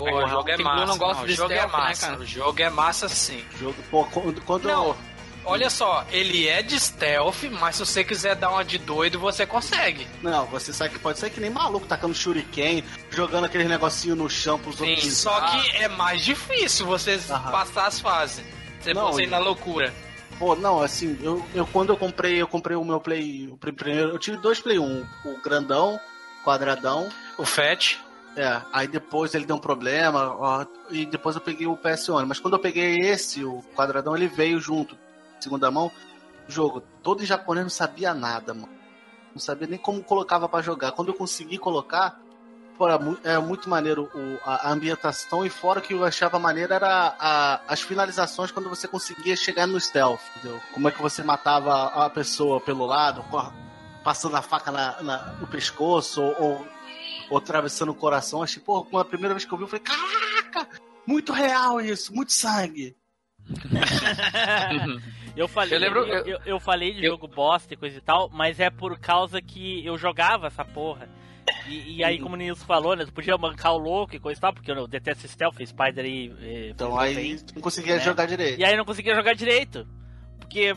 [0.00, 0.86] Pô, É, o jogo é massa.
[0.86, 2.06] não gosta não, o de jogo é né, massa.
[2.08, 2.18] cara?
[2.20, 3.44] o jogo é massa sim.
[3.58, 4.96] Jogo, pô, quando, quando Não, eu-
[5.44, 9.44] olha só, ele é de stealth, mas se você quiser dar uma de doido, você
[9.46, 10.06] consegue.
[10.22, 14.28] Não, você sabe que pode ser que nem maluco tacando shuriken, jogando aquele negocinho no
[14.28, 15.16] chão pros Sim, outros.
[15.16, 17.50] só que é mais difícil você Aham.
[17.50, 18.44] passar as fases.
[18.80, 19.92] Você Não, você ir na loucura.
[20.38, 23.46] Pô, não, assim, eu, eu quando eu comprei, eu comprei o meu Play.
[23.52, 26.00] O pri- primeiro, eu tive dois Play 1, o grandão,
[26.42, 27.10] quadradão.
[27.36, 27.98] O Fat.
[28.36, 32.24] É, aí depois ele deu um problema, ó, e depois eu peguei o PS1.
[32.26, 34.96] Mas quando eu peguei esse, o quadradão, ele veio junto,
[35.40, 35.90] segunda mão,
[36.48, 36.82] jogo.
[37.02, 38.68] Todo em japonês não sabia nada, mano.
[39.34, 40.92] Não sabia nem como colocava pra jogar.
[40.92, 42.20] Quando eu consegui colocar,
[42.80, 45.44] era mu- muito maneiro o- a, ambientação.
[45.44, 49.78] E fora que eu achava maneiro era a- as finalizações quando você conseguia chegar no
[49.78, 50.58] stealth, entendeu?
[50.72, 53.22] Como é que você matava a pessoa pelo lado,
[54.02, 56.68] passando a faca na- na- no pescoço, ou, ou,
[57.30, 58.42] ou atravessando o coração.
[58.42, 60.68] Achei, pô, a primeira vez que eu vi, eu falei, caraca,
[61.06, 62.94] muito real isso, muito sangue.
[65.36, 68.00] Eu falei, Eu lembro- eu, eu- eu falei de eu- jogo bosta e coisa e
[68.00, 71.08] tal, mas é por causa que eu jogava essa porra.
[71.68, 73.04] E, e aí, como o Nilson falou, né?
[73.04, 76.26] Tu podia bancar o louco e coisa e tal, porque eu detesto Stealth, Spider e.
[76.40, 78.00] e Então Phantom aí não conseguia né?
[78.02, 78.60] jogar direito.
[78.60, 79.86] E aí não conseguia jogar direito.
[80.40, 80.74] Porque,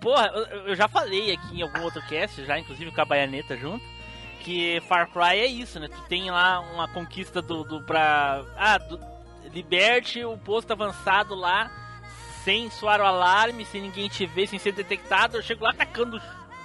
[0.00, 3.56] porra, eu- eu já falei aqui em algum outro cast, já inclusive com a Baianeta
[3.56, 3.82] junto,
[4.46, 5.88] que Far Cry é isso, né?
[5.88, 8.44] Tu tem lá uma conquista do, do pra.
[8.56, 8.98] Ah, do,
[9.52, 11.68] liberte o posto avançado lá,
[12.44, 15.36] sem soar o alarme, sem ninguém te ver, sem ser detectado.
[15.36, 16.20] Eu chego lá atacando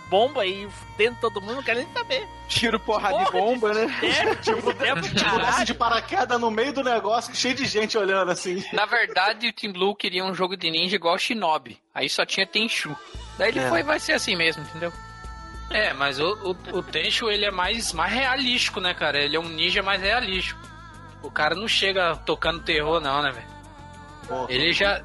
[0.09, 0.67] bomba e
[0.97, 2.27] tendo todo mundo, não quero nem saber.
[2.49, 3.87] Tiro, porrada de Porra, bomba, né?
[4.03, 5.65] É, tipo, é pro Tipo, assim, caralho.
[5.65, 8.63] de paraquedas no meio do negócio, cheio de gente olhando assim.
[8.73, 11.79] Na verdade, o Team Blue queria um jogo de ninja igual Shinobi.
[11.95, 12.95] Aí só tinha Tenchu.
[13.37, 13.69] Daí ele É.
[13.69, 14.91] foi, vai ser assim mesmo, entendeu?
[15.73, 19.19] É, mas o, o, o Tenchu, ele é mais, mais realístico, né, cara?
[19.19, 20.59] Ele é um ninja mais realístico.
[21.23, 24.47] O cara não chega tocando terror, não, né, velho?
[24.49, 25.01] Ele já...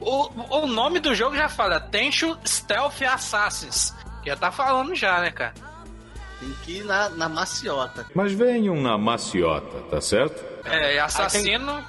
[0.00, 3.94] O, o nome do jogo já fala Tenchu Stealth Assassins.
[4.24, 5.54] Já tá falando já, né, cara?
[6.40, 8.06] tem que ir na, na maciota.
[8.14, 10.44] Mas venham na maciota, tá certo?
[10.64, 11.84] É, assassino...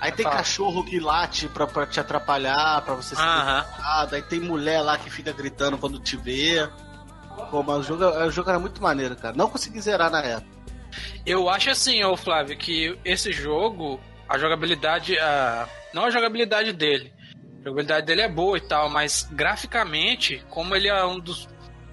[0.00, 0.36] Aí tem Fala.
[0.36, 3.60] cachorro que late pra, pra te atrapalhar, pra você ser Aham.
[3.60, 4.14] detectado.
[4.16, 6.68] Aí tem mulher lá que fica gritando quando te vê.
[7.62, 9.36] Mas o jogo, o jogo era muito maneiro, cara.
[9.36, 10.54] Não consegui zerar na época.
[11.26, 15.68] Eu acho assim, ô Flávio, que esse jogo, a jogabilidade, a...
[15.92, 17.12] não a jogabilidade dele,
[17.60, 21.48] a jogabilidade dele é boa e tal, mas graficamente, como ele é um dos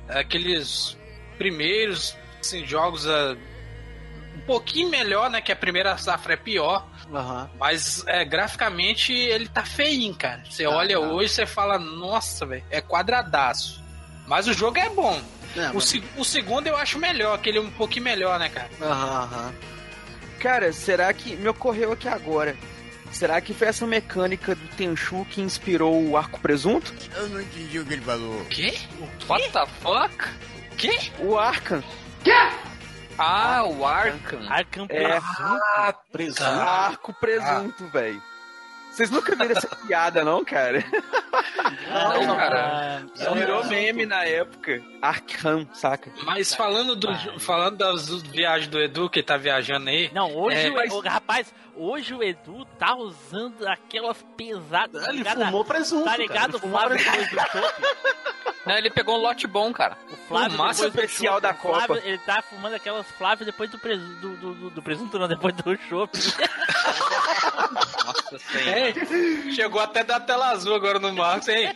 [0.08, 0.97] aqueles
[1.38, 3.36] primeiros assim, jogos ah,
[4.36, 5.41] um pouquinho melhor, né?
[5.41, 7.50] Que a primeira safra é pior, Aham.
[7.60, 10.43] mas é, graficamente ele tá feinho, cara.
[10.47, 11.08] Você Tá, olha tá.
[11.08, 13.82] hoje, você fala, nossa, velho, é quadradaço.
[14.28, 15.19] Mas o jogo é bom.
[15.56, 18.70] É, O, mas- se- o segundo eu acho melhor, aquele um pouquinho melhor, né, cara?
[18.82, 19.54] Aham, aham.
[20.40, 21.36] Cara, será que.
[21.36, 22.56] Me ocorreu aqui agora.
[23.12, 26.94] Será que foi essa mecânica do Tenchu que inspirou o arco presunto?
[27.16, 28.46] Eu não entendi o que ele falou.
[28.46, 28.74] Quê?
[29.28, 30.30] What the fuck?
[30.78, 30.98] Quê?
[31.20, 31.84] O Arkham.
[33.18, 34.42] Ah, o Arkham.
[34.50, 35.04] Arkham É.
[35.10, 35.62] Presunto.
[35.76, 36.44] Ah, presunto.
[36.44, 38.22] Arco presunto, velho.
[38.91, 40.84] Vocês nunca viram essa piada, não, cara?
[41.89, 43.04] Não, cara.
[43.25, 44.82] Ah, Virou meme na época.
[45.01, 46.12] Arkham, saca?
[46.23, 47.08] Mas falando do
[47.39, 50.99] falando das viagens do Edu que tá viajando aí, Não, hoje, É, o, mas- o-
[50.99, 55.08] rapaz, hoje o Edu tá usando aquelas pesadas.
[55.08, 55.45] Ele ligado?
[55.45, 56.06] fumou presunto.
[56.06, 57.19] Tá ligado, Flávio presunto.
[57.19, 57.84] depois do chopp?
[58.65, 59.97] Não, ele pegou um lote bom, cara.
[60.12, 62.01] O Flávio O massa especial da Flávio, Copa.
[62.08, 65.56] Ele tá fumando aquelas Flávio depois do, presu, do, do, do- do presunto, não, depois
[65.56, 66.12] do chopp.
[68.13, 68.80] Nossa senhora.
[68.80, 71.74] Ei, chegou até da tela azul agora no Marcos, hein?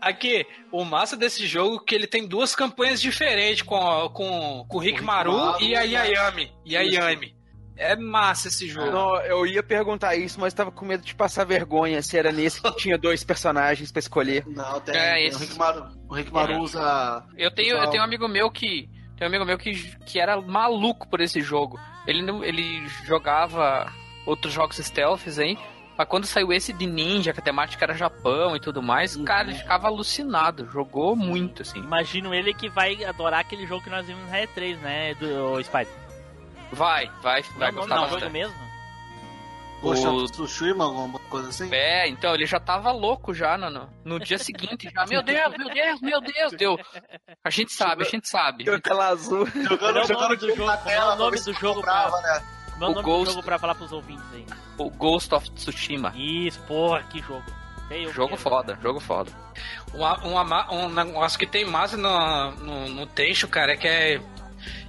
[0.00, 3.78] Aqui, o massa desse jogo é que ele tem duas campanhas diferentes com,
[4.12, 6.52] com, com o Rick Maru Maru e a Yayami.
[6.64, 6.94] E a Isso.
[6.94, 7.36] Yami.
[7.76, 8.90] É massa esse jogo.
[8.90, 12.60] Não, eu ia perguntar isso, mas tava com medo de passar vergonha se era nesse
[12.60, 14.44] que tinha dois personagens pra escolher.
[14.46, 14.94] Não, tem.
[14.94, 16.58] É, tem esse- O Rick Maru, o Rick Maru É.
[16.58, 17.24] usa.
[17.36, 18.88] Eu tenho, eu tenho um amigo meu que.
[19.16, 19.72] Tem um amigo meu que,
[20.04, 21.78] que era maluco por esse jogo.
[22.06, 23.90] Ele, não, ele jogava
[24.26, 25.58] outros jogos stealths aí.
[25.96, 29.24] Mas quando saiu esse de ninja, que a temática era Japão e tudo mais, Uhum.
[29.24, 30.66] cara, ele ficava alucinado.
[30.72, 31.78] Jogou muito, assim.
[31.80, 35.62] Imagino ele que vai adorar aquele jogo que nós vimos na E3, né, do o
[35.62, 35.92] Spider.
[36.72, 38.20] Vai, vai, vai não, gostar não, bastante.
[38.22, 38.72] jogo mesmo?
[39.82, 41.68] Ghost O- Tsushima, alguma coisa assim?
[41.74, 44.88] É, então ele já tava louco já no, no, no dia seguinte.
[44.94, 46.78] Já, meu Deus, meu Deus, meu Deus, deu.
[47.44, 48.62] A gente sabe, a gente sabe.
[48.64, 49.44] Deu tela azul.
[49.46, 52.42] Jogando, o jogando nome do jogo na o tela, pra nome do jogo comprava, né?
[52.86, 54.46] É o Ghost- do jogo pra falar pros ouvintes aí?
[54.78, 56.12] O Ghost of Tsushima.
[56.16, 57.44] Isso, porra, que jogo.
[58.14, 58.40] Jogo quero.
[58.40, 59.30] foda, jogo foda.
[59.92, 63.86] Uma, uma ma- um negócio que tem massa no, no, no texto, cara, é que
[63.86, 64.20] é.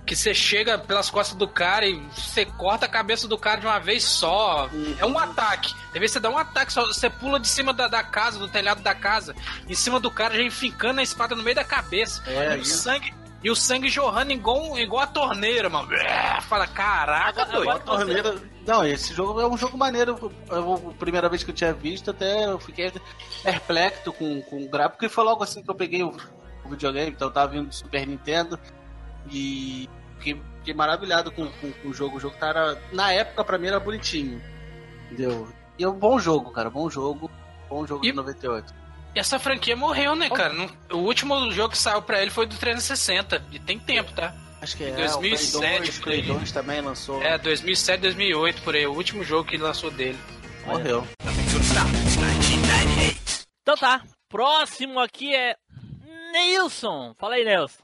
[0.06, 3.66] Que você chega pelas costas do cara e você corta a cabeça do cara de
[3.66, 4.70] uma vez só.
[5.00, 5.74] É um ataque.
[5.88, 8.48] Às vezes você dá um ataque, só, você pula de cima da, da casa, do
[8.50, 9.34] telhado da casa,
[9.68, 12.22] em cima do cara, já enfincando a espada no meio da cabeça.
[12.30, 15.90] É, e, o sangue, e o sangue jorrando igual, igual a torneira, mano.
[16.44, 17.70] Fala, caraca, doido.
[17.70, 18.36] agora- Torneira.
[18.66, 20.32] Não, esse jogo é um jogo maneiro.
[20.50, 22.92] Eu, a primeira vez que eu tinha visto, até eu fiquei
[23.44, 26.16] perplexo com, com o gráfico, porque foi logo assim que eu peguei o,
[26.64, 28.58] o videogame, então eu tava vindo do Super Nintendo
[29.30, 32.18] e fiquei, fiquei maravilhado com, com, com o jogo.
[32.18, 34.42] O jogo tava, na época, pra mim, era bonitinho.
[35.12, 35.48] Entendeu?
[35.78, 37.30] E é um bom jogo, cara, bom jogo.
[37.70, 38.74] Bom jogo E- de 98.
[39.16, 40.54] E essa franquia morreu, né, cara?
[40.54, 43.46] Não- o último jogo que saiu pra ele foi do 360.
[43.52, 44.34] E tem tempo, tá?
[44.62, 44.92] Acho que é.
[44.92, 46.24] 2007 o Play 2, por aí.
[46.24, 47.22] Play 2 também lançou.
[47.22, 48.88] É, 2007, 2008, por aí.
[48.88, 50.18] O último jogo que ele lançou dele.
[50.66, 51.06] Morreu.
[53.62, 55.56] Então tá, próximo aqui é
[56.32, 57.14] Nilson.
[57.20, 57.84] Fala aí, Nilson.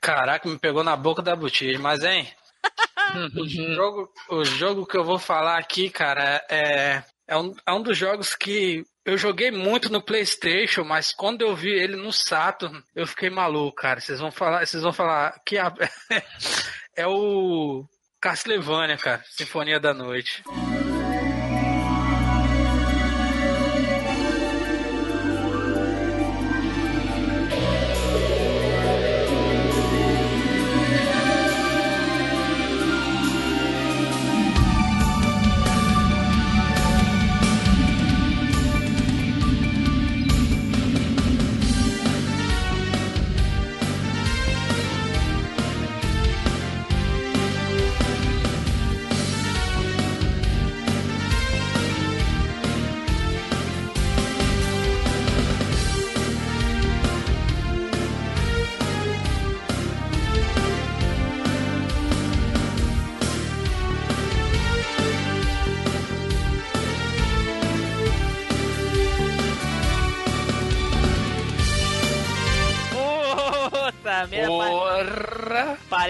[0.00, 2.28] Caraca, me pegou na boca da botija, mas hein?
[3.36, 7.82] o, jogo, o jogo que eu vou falar aqui, cara, é, é, um, é um
[7.82, 12.82] dos jogos que eu joguei muito no PlayStation, mas quando eu vi ele no Saturn,
[12.94, 14.00] eu fiquei maluco, cara.
[14.00, 15.72] Vocês vão falar, vocês vão falar que a-
[16.94, 17.84] é o
[18.20, 20.42] Castlevania, cara, Sinfonia da Noite.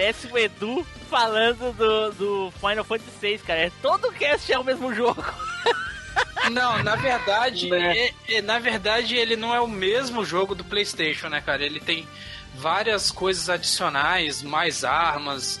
[0.07, 3.59] Parece o Edu falando do, do Final Fantasy VI, cara.
[3.59, 5.21] É, todo cast é o mesmo jogo.
[6.49, 7.97] Não, na verdade, Né?
[7.97, 11.61] é- é- na verdade ele não é o mesmo jogo do PlayStation, né, cara?
[11.65, 12.07] Ele tem
[12.55, 15.59] várias coisas adicionais, mais armas,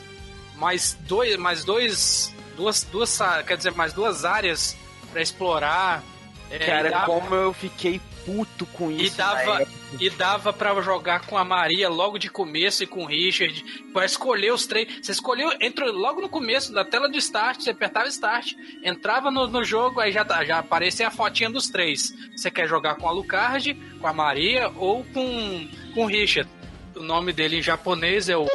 [0.55, 4.77] mais dois, mais dois, duas, duas, quer dizer, mais duas áreas
[5.11, 6.01] pra explorar.
[6.49, 9.17] É, Cara, e dava, como eu fiquei puto com e isso.
[9.17, 9.76] na dava, época.
[9.99, 13.63] E dava para jogar com a Maria logo de começo e com o Richard,
[13.93, 14.87] pra escolher os três.
[15.01, 19.47] Você escolheu, entrou logo no começo da tela de start, você apertava start, entrava no,
[19.47, 22.13] no jogo, aí já, tá- já aparecia a fotinha dos três.
[22.35, 26.49] Você quer jogar com a Lucard, com a Maria ou com, com o Richard.
[26.95, 28.45] O nome dele em japonês é o.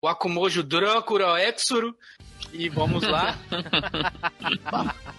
[0.00, 1.94] O Akumojo Dracura Exuru.
[2.52, 3.36] E vamos lá.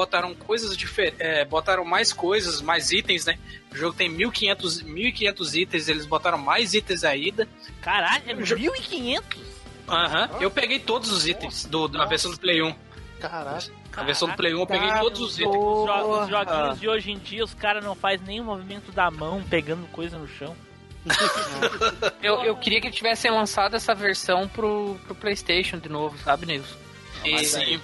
[0.00, 1.20] botaram coisas diferentes,
[1.50, 3.38] botaram mais coisas, mais itens, né?
[3.70, 7.46] O jogo tem 1500, 1500 itens, eles botaram mais itens ainda.
[7.82, 9.38] Caralho, é O jo- 1500?
[9.86, 10.30] Aham.
[10.40, 12.74] Eu peguei todos os itens do, da versão do Play 1.
[13.20, 13.72] Caralho.
[13.94, 15.54] A versão do Play 1 eu peguei todos os itens.
[15.54, 16.22] Os, jo- Porra.
[16.24, 19.86] os joguinhos de hoje em dia, os caras não fazem o movimento da mão pegando
[19.88, 20.56] coisa no chão.
[22.22, 26.76] Eu, eu queria que tivessem lançado essa versão pro, pro PlayStation de novo, sabe, Nilson?
[27.24, 27.80] E Sim.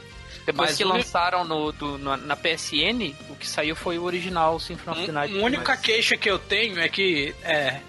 [0.47, 4.59] Depois Mas que lançaram no, do- na, na PSN, o que saiu foi o original
[4.61, 5.38] Symphony of the Night.
[5.38, 7.80] A única mas- queixa que eu tenho é que é,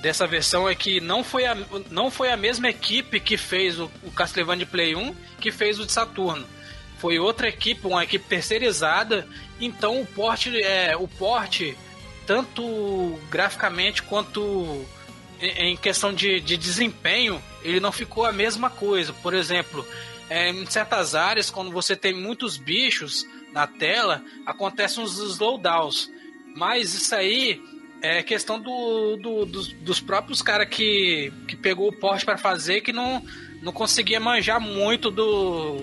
[0.00, 1.56] dessa versão é que não foi, a,
[1.90, 5.78] não foi a mesma equipe que fez o, o Castlevania de Play 1 que fez
[5.80, 6.46] o de Saturno.
[6.98, 9.26] Foi outra equipe, uma equipe terceirizada.
[9.60, 11.76] Então o porte, é, o porte
[12.26, 14.84] tanto graficamente quanto
[15.40, 19.12] em, em questão de, de desempenho, ele não ficou a mesma coisa.
[19.12, 19.86] Por exemplo,
[20.28, 26.10] é, em certas áreas, quando você tem muitos bichos na tela, acontecem uns slowdowns.
[26.54, 27.60] Mas isso aí
[28.02, 32.80] é questão do, do- dos, dos próprios caras que, que pegou o porte para fazer
[32.82, 33.22] que não,
[33.62, 35.82] não conseguia manjar muito do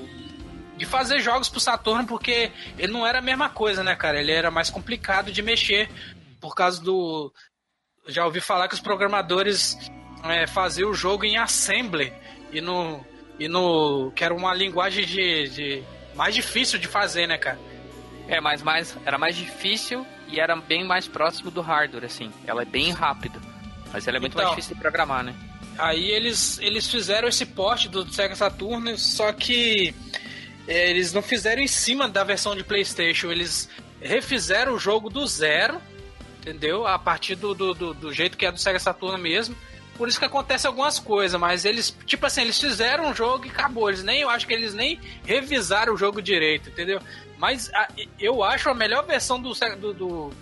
[0.75, 4.19] de fazer jogos pro Saturno porque ele não era a mesma coisa, né, cara?
[4.19, 5.87] Ele era mais complicado de mexer
[6.41, 7.31] por causa do
[8.07, 9.77] já ouvi falar que os programadores
[10.23, 12.11] é, faziam o jogo em assembly
[12.51, 13.05] e no
[13.43, 15.83] e no que era uma linguagem de, de
[16.15, 17.59] mais difícil de fazer, né, cara?
[18.25, 22.31] É, mas mais, era mais difícil e era bem mais próximo do hardware, assim.
[22.47, 23.41] Ela é bem rápida.
[23.91, 24.45] Mas ela é muito Então.
[24.45, 25.35] mais difícil de programar, né?
[25.77, 29.93] Aí eles, eles fizeram esse porte do Sega Saturn, só que
[30.65, 33.67] é, eles não fizeram em cima da versão de PlayStation, eles
[34.01, 35.81] refizeram o jogo do zero,
[36.39, 36.87] entendeu?
[36.87, 39.53] A partir do, do, do, do jeito que é do Sega Saturn mesmo.
[39.97, 43.49] Por isso que acontece algumas coisas, mas eles, tipo assim, eles fizeram um jogo e
[43.49, 43.89] acabou.
[43.89, 46.99] Eles nem, eu acho que eles nem revisaram o jogo direito, entendeu?
[47.37, 47.87] Mas a-
[48.19, 50.33] eu acho a melhor versão do, do, do-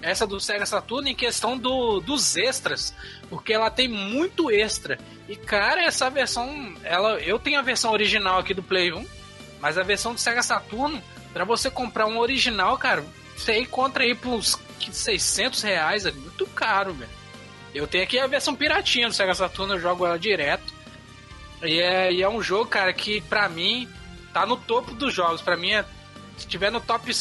[0.00, 2.94] essa do Sega Saturn em questão do, dos extras,
[3.28, 4.96] porque ela tem muito extra.
[5.28, 9.04] E cara, essa versão, ela, eu tenho a versão original aqui do Play 1,
[9.60, 11.02] mas a versão do Sega Saturn,
[11.32, 13.04] pra você comprar um original, cara,
[13.36, 14.56] você encontra aí por uns
[14.90, 17.10] 600 reais, é muito caro, velho.
[17.74, 20.72] Eu tenho aqui a versão piratinha do Sega Saturn, eu jogo ela direto.
[21.62, 23.88] E é, e é um jogo, cara, que pra mim
[24.32, 25.40] tá no topo dos jogos.
[25.40, 25.84] Pra mim, é,
[26.36, 27.12] se tiver no top,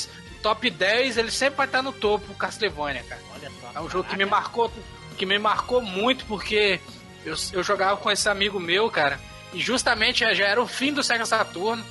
[0.42, 3.22] top 10, ele sempre vai estar no topo, Castlevania, cara.
[3.34, 3.72] Olha só.
[3.76, 4.72] É um jogo que me marcou,
[5.18, 6.80] que me marcou muito porque
[7.26, 9.20] eu, eu jogava com esse amigo meu, cara,
[9.54, 11.84] e justamente já era o fim do Sega Saturno.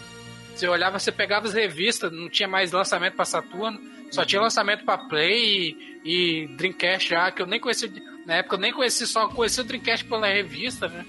[0.54, 3.80] Você olhava, você pegava as revistas, não tinha mais lançamento pra Saturno,
[4.11, 7.88] só tinha lançamento pra Play e, e Dreamcast já, que eu nem conhecia,
[8.29, 11.05] na época eu nem conheci, só conheci o Dreamcast pela revista, né?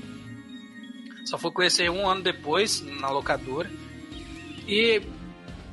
[1.26, 3.70] Só fui conhecer um ano depois, na locadora.
[4.68, 5.02] E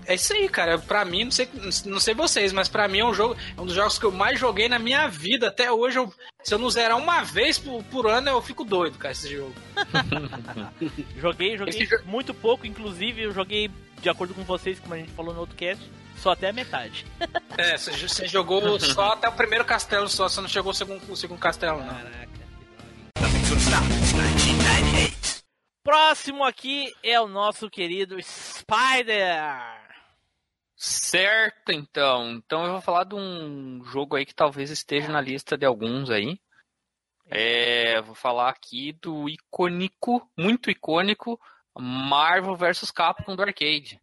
[0.04, 0.78] é isso aí, cara.
[0.78, 1.48] Pra mim, não sei,
[1.86, 4.12] não sei vocês, mas pra mim é um jogo, é um dos jogos que eu
[4.12, 5.48] mais joguei na minha vida.
[5.48, 8.98] Até hoje, eu- se eu não zerar uma vez por, por ano, eu fico doido,
[8.98, 9.54] cara, esse jogo.
[11.18, 13.70] Joguei, joguei Esse jo- muito pouco, inclusive eu joguei,
[14.02, 15.82] de acordo com vocês, como a gente falou no outro cast,
[16.16, 17.06] só até a metade.
[17.58, 21.16] É, você, jogou só até o primeiro castelo só, você não chegou ao segundo, o
[21.16, 21.86] segundo castelo, não.
[21.86, 22.36] Caraca.
[25.82, 29.40] Próximo aqui é o nosso querido Spider.
[30.76, 32.32] Certo, então.
[32.32, 36.10] Então eu vou falar de um jogo aí que talvez esteja na lista de alguns
[36.10, 36.38] aí.
[37.28, 41.40] É, vou falar aqui do icônico, muito icônico,
[41.76, 44.00] Marvel vs Capcom do arcade.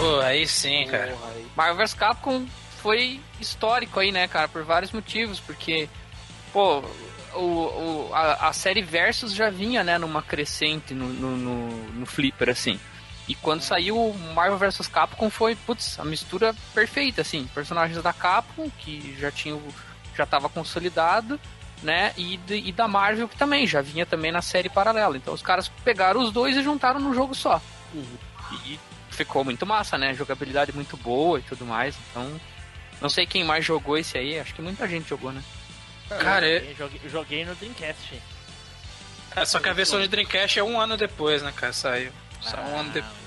[0.00, 1.14] Pô, aí sim, cara.
[1.34, 1.46] Aí.
[1.54, 2.46] Marvel vs Capcom
[2.82, 5.88] foi histórico aí, né, cara, por vários motivos, porque,
[6.52, 6.82] pô,
[7.34, 7.38] o,
[8.08, 12.48] o- a, a série Versus já vinha, né, numa crescente no, no, no, no Flipper,
[12.48, 12.80] assim.
[13.28, 18.12] E quando saiu o Marvel vs Capcom foi, putz, a mistura perfeita, assim, personagens da
[18.12, 19.60] Capcom, que já tinham,
[20.16, 21.38] já tava consolidado,
[21.82, 25.16] né, e, de- e da Marvel, que também já vinha também na série paralela.
[25.18, 27.60] Então os caras pegaram os dois e juntaram num jogo só.
[28.64, 28.78] E
[29.24, 30.14] ficou muito massa, né?
[30.14, 31.94] Jogabilidade muito boa e tudo mais.
[32.10, 32.40] Então,
[33.00, 34.38] não sei quem mais jogou esse aí.
[34.38, 35.42] Acho que muita gente jogou, né?
[36.08, 38.20] Cara, é- Eu joguei, joguei no Dreamcast.
[39.36, 41.72] é, só que a versão de Dreamcast é um ano depois, né, cara?
[41.72, 42.12] Saiu.
[42.40, 43.20] Só um ano depois.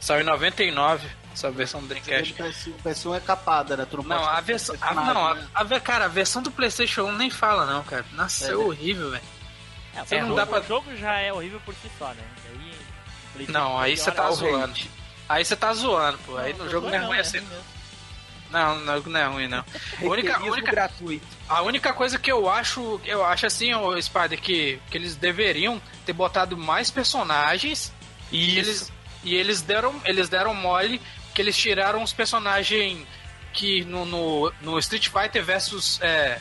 [0.00, 2.34] Saiu em 99, essa versão do Dreamcast.
[2.34, 3.86] PS1, PS1 é capada, né?
[3.90, 4.76] Tu não, a versão.
[4.80, 5.48] a- não, a, né?
[5.54, 8.04] a cara, a versão do PlayStation 1 nem fala, não, cara.
[8.12, 9.24] Nossa, é, É, horrível, velho.
[9.96, 12.08] É, Você o não jogo- dá pra- O jogo já é horrível por si só,
[12.08, 12.22] né?
[13.32, 14.74] PlayStation Não, aí você tá zoando.
[15.28, 16.36] Aí você tá zoando, pô.
[16.36, 17.38] Aí Não, no jogo não é não, ruim é assim.
[17.38, 17.64] ruim mesmo.
[18.50, 19.58] Não, não, não é ruim, não.
[19.58, 21.26] A única, única, gratuito.
[21.48, 25.82] a única coisa que eu acho, eu acho assim, ô Spider, que, que eles deveriam
[26.06, 27.92] ter botado mais personagens
[28.30, 28.92] e eles,
[29.24, 31.00] e eles deram, eles deram mole
[31.34, 33.04] que eles tiraram os personagens
[33.52, 36.38] que no, no, no Street Fighter versus é,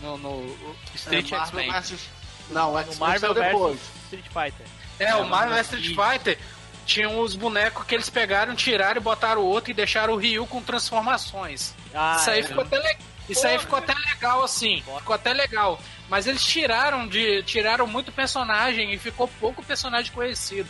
[0.00, 0.56] no, no
[0.94, 1.72] Street É, Marvel X-Men.
[1.72, 2.08] versus-
[2.50, 3.80] Não, o Marvel depois.
[4.04, 4.66] Street Fighter.
[5.00, 6.38] É, o É, Marvel mas- vs Street Fighter
[6.86, 10.46] tinham os bonecos que eles pegaram, tiraram e botaram o outro e deixaram o Ryu
[10.46, 11.74] com transformações.
[11.94, 12.42] Ah, Isso aí é.
[12.44, 12.96] ficou até le-
[13.28, 14.82] Isso aí ficou até legal assim.
[14.98, 15.78] Ficou até legal.
[16.08, 20.68] Mas eles tiraram de tiraram muito personagem e ficou pouco personagem conhecido.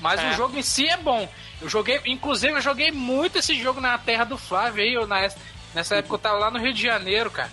[0.00, 0.30] Mas É.
[0.30, 1.30] o jogo em si é bom.
[1.60, 5.28] Eu joguei, inclusive eu joguei muito esse jogo na terra do Flávio aí, eu, na,
[5.74, 7.52] nessa época eu tava lá no Rio de Janeiro, cara.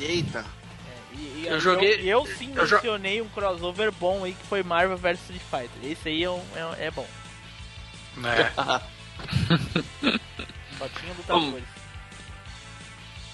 [0.00, 0.44] Eita.
[1.14, 4.46] E- e- Eu joguei- Eu, eu sim eu jo- mencionei um crossover bom aí que
[4.46, 5.90] foi Marvel vs Street Fighter.
[5.90, 7.06] Esse aí é, um- é- é bom.
[10.78, 11.64] Só tinha lutadores.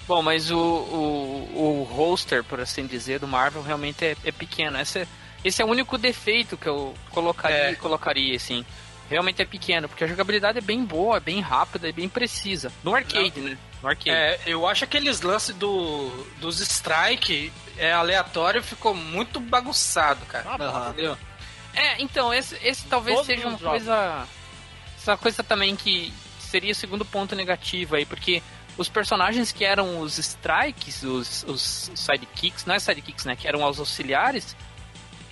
[0.07, 4.79] Bom, mas o, o, o roster, por assim dizer, do Marvel realmente é, é pequeno.
[4.79, 5.07] Esse é,
[5.43, 7.75] esse é o único defeito que eu colocaria, É.
[7.75, 8.65] colocaria assim.
[9.09, 12.71] Realmente é pequeno, porque a jogabilidade é bem boa, é bem rápida, é bem precisa.
[12.83, 13.57] No arcade, né?
[13.81, 14.09] No arcade.
[14.11, 16.09] É, eu acho aqueles lances do,
[16.39, 20.45] dos strike é, aleatório ficou muito bagunçado, cara.
[20.47, 20.89] Ah, Aham.
[20.91, 21.17] Entendeu?
[21.73, 23.83] É, então, esse, esse talvez Todos seja uma jogos.
[23.83, 24.27] coisa.
[24.97, 28.43] Essa coisa também que seria o segundo ponto negativo aí, porque
[28.77, 33.35] os personagens que eram os strikes, os, os sidekicks, não é sidekicks, né?
[33.35, 34.55] Que eram os auxiliares,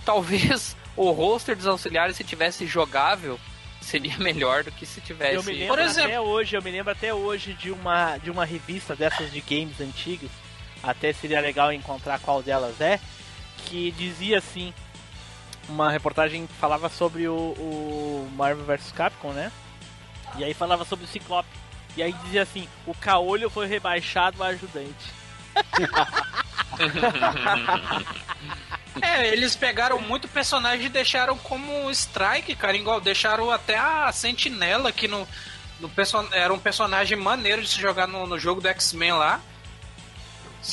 [0.06, 3.40] talvez o roster dos auxiliares, se tivesse jogável,
[3.82, 5.36] seria melhor do que se tivesse.
[5.36, 8.32] Eu me lembro Por exemplo- até hoje, eu me lembro até hoje de uma, de
[8.32, 10.30] uma revista dessas de games antigos,
[10.84, 13.00] até seria legal encontrar qual delas é,
[13.66, 14.74] que dizia assim,
[15.68, 19.52] uma reportagem que falava sobre o, o Marvel vs Capcom, né?
[20.38, 21.50] E aí falava sobre o Ciclope.
[21.98, 25.20] E aí dizia assim, o Caolho foi rebaixado a ajudante.
[29.02, 32.76] É, eles pegaram muito personagem e deixaram como strike, cara.
[32.78, 35.28] Igual deixaram até a Sentinela, que no,
[35.80, 39.40] no perso- era um personagem maneiro de se jogar no, no jogo do X-Men lá.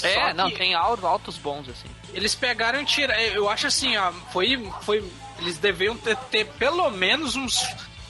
[0.03, 1.89] É, Só não, que tem altos, altos bons, assim.
[2.12, 3.20] Eles pegaram e tiraram.
[3.22, 4.70] Eu acho assim, ó, foi.
[4.83, 5.05] foi
[5.39, 7.62] eles deviam ter, ter pelo menos uns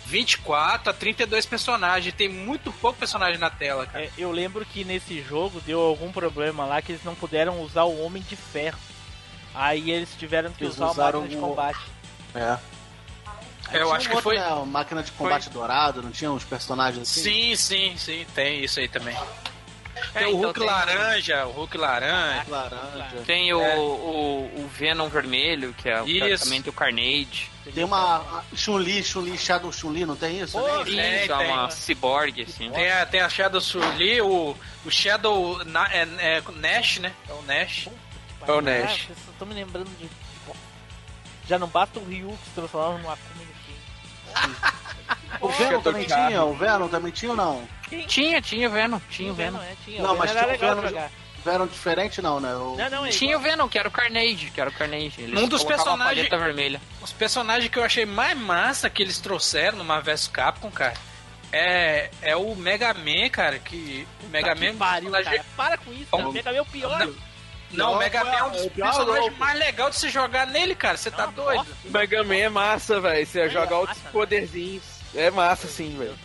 [0.07, 2.15] 24 a 32 personagens.
[2.15, 4.05] Tem muito pouco personagem na tela, cara.
[4.05, 7.83] É, eu lembro que nesse jogo deu algum problema lá que eles não puderam usar
[7.85, 8.79] o Homem de Ferro.
[9.57, 11.79] Aí eles tiveram que Eles usar a usaram máquina de o- combate.
[12.35, 12.59] É.
[13.73, 14.39] Eu Tinha acho um que outro, foi.
[14.39, 17.23] Né, uma máquina de combate dourado, não tinha uns personagens assim?
[17.23, 19.17] Sim, sim, sim, tem isso aí também.
[20.15, 22.45] É, Tem o então Hulk tem- laranja, o Hulk laranja.
[22.49, 23.23] Laranja.
[23.27, 23.77] Tem o, É.
[23.79, 27.51] o, o Venom vermelho, que é praticamente o Carnage.
[27.75, 30.61] Tem uma Chun-Li, Chun-Li, Shadow Chun-Li, não tem isso?
[30.61, 30.85] Né?
[30.85, 31.51] Tem, Isso, é tem.
[31.53, 32.71] uma ciborgue, assim.
[32.71, 34.55] Tem a, tem a Shadow Surly, o,
[34.85, 37.13] o Shadow Na- é, é Nash, né?
[37.29, 37.89] É o Nash.
[38.47, 39.07] É o Nash.
[39.07, 40.09] Vocês estão me lembrando de.
[41.49, 44.77] Já não basta o Ryu que se transformava numa Akuma no Ken.
[45.41, 46.27] O Venom também Charme.
[46.29, 46.45] tinha?
[46.45, 47.69] O Venom também tinha ou não?
[48.09, 49.61] Tinha, tinha o Venom, tinha o Venom.
[49.61, 50.03] é, tinha.
[50.03, 51.11] Não, o mas Venom tinha o Venom- jogar.
[51.45, 52.55] Venom diferente não, né?
[52.57, 52.75] O...
[52.77, 53.53] Não, não, é Tinha o igual.
[53.57, 55.15] Venom, que era o Carnage, que era o Carnage.
[55.21, 56.81] Eles Um dos personagens- vermelha.
[57.01, 60.95] Os personagens que eu achei mais massa que eles trouxeram no Marvel vs Capcom, cara,
[61.53, 64.09] é, é o Mega Man, cara, que...
[64.25, 64.73] O Mega Tá Man...
[64.73, 65.47] que pariu, personagem- cara.
[65.57, 66.33] Para com isso, cara.
[66.33, 66.99] Mega Man é o pior.
[66.99, 67.15] Não,
[67.73, 70.75] Não, o Mega Man é um dos é personagens mais legais de se jogar nele,
[70.75, 70.97] cara.
[70.97, 71.67] Você tá Não, doido?
[71.85, 73.27] O Mega Man é massa, velho.
[73.27, 74.85] Você É, joga é outros massa, poderzinhos.
[75.15, 76.17] É massa, sim, velho.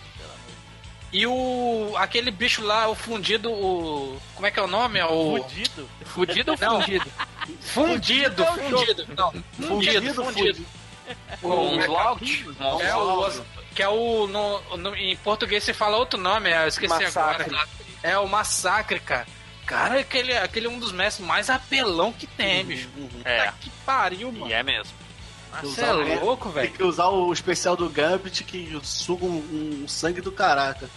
[1.12, 1.94] E o...
[1.98, 4.18] Aquele bicho lá, o fundido, o...
[4.34, 4.98] Como é que é o nome?
[5.00, 5.38] É o...
[5.44, 5.89] Fudido.
[6.06, 6.82] Fudido ou Não.
[6.82, 7.12] fundido?
[7.60, 9.08] Fundido, é fundido.
[9.18, 10.66] Não, fundido, Fundido, fundido.
[11.42, 12.46] O Onslaught?
[12.80, 13.44] É o,
[13.76, 14.28] que é o.
[14.28, 17.44] No, no- em português você fala outro nome, eu esqueci Massacre.
[17.48, 17.68] agora.
[18.02, 19.28] É o Massacre, cara.
[19.66, 22.89] Cara, aquele, aquele é um dos mestres mais apelão que tem, bicho.
[23.24, 24.47] É, Puta que pariu, mano.
[24.47, 24.93] e é mesmo.
[25.62, 26.74] Você é louco, Tem velho.
[26.74, 30.89] que usar o especial do Gambit que suga um, um sangue do caraca.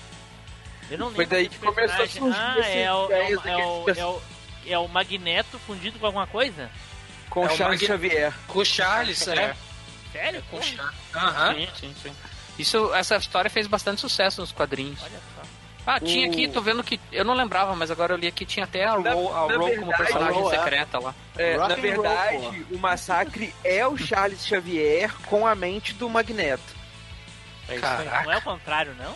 [0.90, 3.56] Eu não Foi daí que começou a surgir Ah, esses é o, é, o, é,
[3.56, 4.22] o, é, o,
[4.66, 6.70] é o Magneto fundido com alguma coisa?
[7.30, 8.32] Com É o Charles Xavier.
[8.46, 9.56] Com o Charles, é.
[10.12, 10.44] Sério?
[10.50, 10.94] Com o Charles.
[11.14, 11.54] Aham.
[11.54, 12.12] Sim, sim, sim.
[12.56, 15.00] Isso, essa história fez bastante sucesso nos quadrinhos.
[15.02, 15.20] Olha.
[15.86, 16.98] Ah, tinha O- aqui, tô vendo que.
[17.12, 19.76] Eu não lembrava, mas agora eu li aqui, tinha até a Na- Ro, a Ro
[19.76, 20.58] como personagem Ro, é.
[20.58, 21.14] secreta lá.
[21.36, 26.62] É, na verdade, roll, o Massacre é o Charles Xavier com a mente do Magneto.
[27.68, 28.18] É isso Cara.
[28.20, 28.24] aí.
[28.24, 29.14] Não é o contrário, não?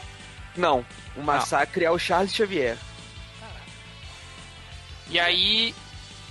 [0.56, 2.76] Não, o Massacre é o Charles Xavier.
[5.08, 5.74] E aí.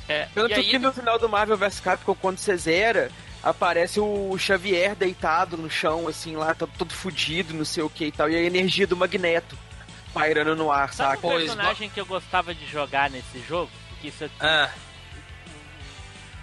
[0.08, 3.12] É, Tanto e aí que no final do Marvel vs Capcom, quando você zera,
[3.44, 8.06] aparece o Xavier deitado no chão, assim, lá, tá todo fudido, não sei o que
[8.06, 9.58] e tal, e a energia do Magneto
[10.20, 11.28] pairando no ar, Sabe saca?
[11.28, 13.72] um personagem que eu gostava de jogar nesse jogo?
[14.02, 14.70] Que isso é Ah,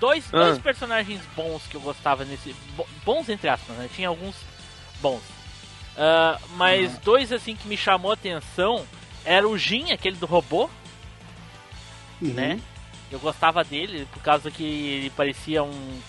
[0.00, 0.38] dois, Ah.
[0.44, 2.52] dois personagens bons que eu gostava nesse.
[2.76, 3.88] bo- Bons entre aspas, né?
[3.94, 4.34] Tinha alguns
[5.00, 5.22] bons.
[5.96, 8.84] Ah, mas dois assim que me chamou a atenção
[9.24, 10.68] era o Jin, aquele do robô,
[12.20, 12.60] né?
[13.10, 16.00] Eu gostava dele por causa que ele parecia um.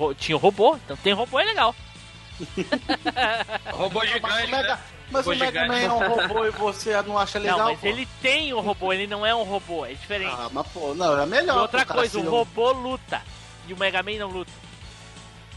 [0.00, 1.74] um tinha um robô, então tem robô é legal.
[3.72, 4.78] robô gigante, né?
[5.10, 5.66] Mas o Mega.
[5.66, 7.58] Man é um robô e você não acha legal?
[7.58, 7.86] não, mas pô?
[7.86, 10.34] ele tem um robô, ele não é um robô, é diferente.
[10.36, 11.58] Ah, mas pô, não, é e melhor.
[11.58, 13.22] outra pô, cara, coisa, assim, o não- robô luta.
[13.66, 14.50] E o Mega Man não luta.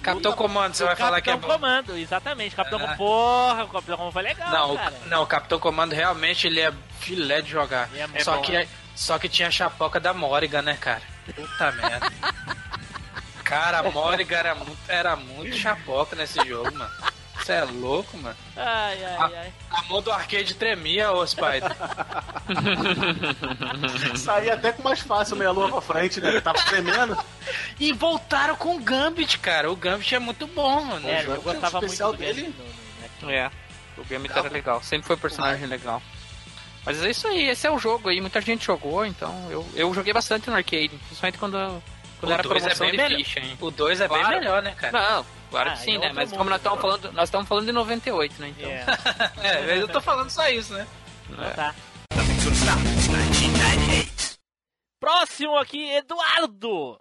[0.02, 1.62] Capitão Comando, você vai falar que é Capitão bom.
[1.62, 2.56] Comando, exatamente.
[2.56, 2.96] Capitão Ah.
[2.96, 4.94] Porra, o Capitão Comando foi legal, Não, o, cara.
[5.06, 7.88] não, o Capitão Comando realmente ele é filé de jogar.
[8.16, 8.68] É só, bom, que, né?
[8.96, 11.04] só que tinha a chapoca da Morrigan, né, cara?
[11.36, 12.12] Puta merda.
[13.44, 16.92] Cara, a Morrigan era muito, era muito chapoca nesse jogo, mano.
[17.42, 18.36] Você é louco, mano.
[18.56, 19.54] Ai, ai, ai.
[19.72, 21.72] A mão do arcade tremia, ô Spider.
[24.18, 26.40] Saía até com mais fácil meia lua pra frente, né?
[26.42, 27.18] Tava tremendo.
[27.80, 29.72] E voltaram com o Gambit, cara.
[29.72, 31.08] O Gambit é muito bom, mano.
[31.10, 32.42] É, eu gostava um especial muito do dele.
[32.44, 32.56] Gambit
[33.24, 33.52] no- É,
[33.98, 34.84] o Gambit era legal.
[34.84, 36.02] Sempre foi um personagem legal.
[36.86, 38.20] Mas é isso aí, esse é o jogo aí.
[38.20, 40.90] Muita gente jogou, então eu, eu joguei bastante no arcade.
[41.08, 41.84] Principalmente quando,
[42.22, 43.18] quando O era dois é promoção bem de melhor.
[43.18, 43.58] ficha, hein?
[43.60, 44.28] O 2 é Claro.
[44.30, 44.92] bem melhor, né, cara?
[45.16, 46.12] Não, claro Ah, que sim, é né?
[46.14, 46.82] Mas mundo, como nós estamos né?
[46.82, 48.54] falando, nós estamos falando de 98, né?
[48.58, 48.70] Então.
[49.44, 50.88] É, É, eu tô falando só isso, né?
[51.30, 51.76] então tá.
[55.00, 57.00] Próximo aqui, Eduardo.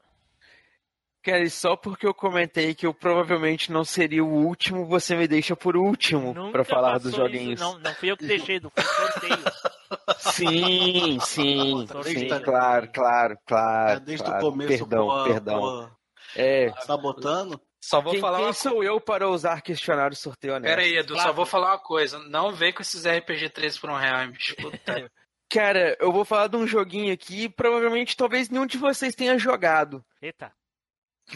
[1.22, 5.28] Cara, e só porque eu comentei que eu provavelmente não seria o último, você me
[5.28, 7.60] deixa por último pra falar dos joguinhos.
[7.60, 9.38] Isso, não, não fui eu que deixei, do foi sorteio.
[10.18, 12.18] Sim, sim, Sorteio.
[12.20, 13.96] sim, claro, claro, claro.
[13.96, 14.46] É, desde claro.
[14.46, 15.60] o começo, Perdão, pô, perdão.
[15.60, 15.88] pô,
[16.36, 17.60] É, sabotando.
[17.82, 20.70] Só vou quem, falar quem uma sou eu para usar questionário sorteio honesto?
[20.70, 21.34] Pera aí, Edu, só Claro.
[21.34, 22.18] vou falar uma coisa.
[22.18, 24.54] Não vem com esses RPG 3 por um real, bicho.
[24.56, 25.10] Puta.
[25.50, 30.04] Cara, eu vou falar de um joguinho aqui, provavelmente talvez nenhum de vocês tenha jogado.
[30.22, 30.52] Eita.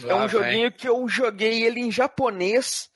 [0.07, 2.89] É um joguinho que eu joguei ele em japonês,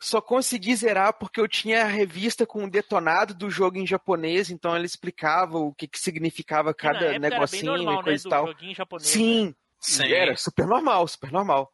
[0.00, 4.50] só consegui zerar porque eu tinha a revista com o detonado do jogo em japonês,
[4.50, 8.28] então ele explicava o que, que significava cada negocinho era bem normal, e coisa né,
[8.28, 8.74] e tal.
[8.74, 9.06] japonês.
[9.06, 9.12] né?
[9.12, 10.12] Sim, Sim.
[10.12, 11.72] era super normal, super normal.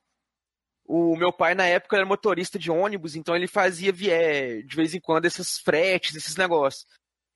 [0.84, 4.94] O meu pai, na época, era motorista de ônibus, então ele fazia vie- de vez
[4.94, 6.86] em quando esses fretes, esses negócios.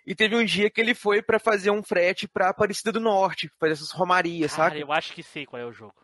[0.07, 3.51] E teve um dia que ele foi pra fazer um frete pra Aparecida do Norte,
[3.61, 4.79] fazer essas romarias, Cara, saca?
[4.81, 5.95] eu acho que sei qual é o jogo.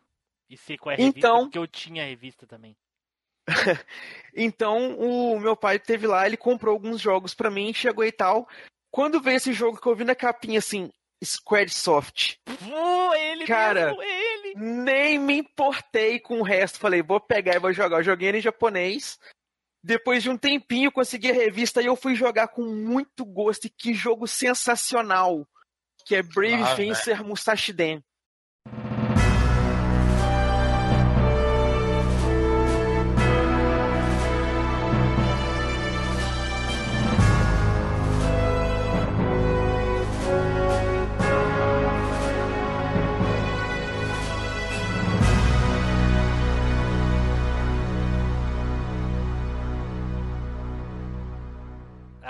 [0.50, 2.76] E sei qual é a revista, Então- porque eu tinha a revista também.
[4.34, 8.48] Então, o meu pai teve lá, ele comprou alguns jogos pra mim, chegou e tal.
[8.90, 10.90] Quando veio esse jogo que eu vi na capinha assim,
[11.24, 14.54] Squaresoft, Pô, ele Cara, mesmo, ele!
[14.56, 16.78] nem me importei com o resto.
[16.78, 17.98] Falei, vou pegar e vou jogar.
[17.98, 19.18] Eu joguei ele em japonês.
[19.82, 23.66] Depois de um tempinho, consegui a revista e eu fui jogar com muito gosto.
[23.66, 25.46] E que jogo sensacional!
[26.06, 28.02] Que é Brave Ah, Fencer Musashi Den.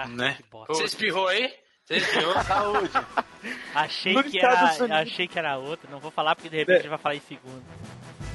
[0.00, 0.38] Ah, Né?
[0.68, 1.52] Você espirrou aí?
[1.84, 2.34] Você espirrou?
[2.44, 2.90] Saúde.
[3.74, 5.88] Achei que, era, Unidos- achei que era outra.
[5.90, 6.80] Não vou falar porque de repente É.
[6.80, 7.64] ele vai falar em segundo.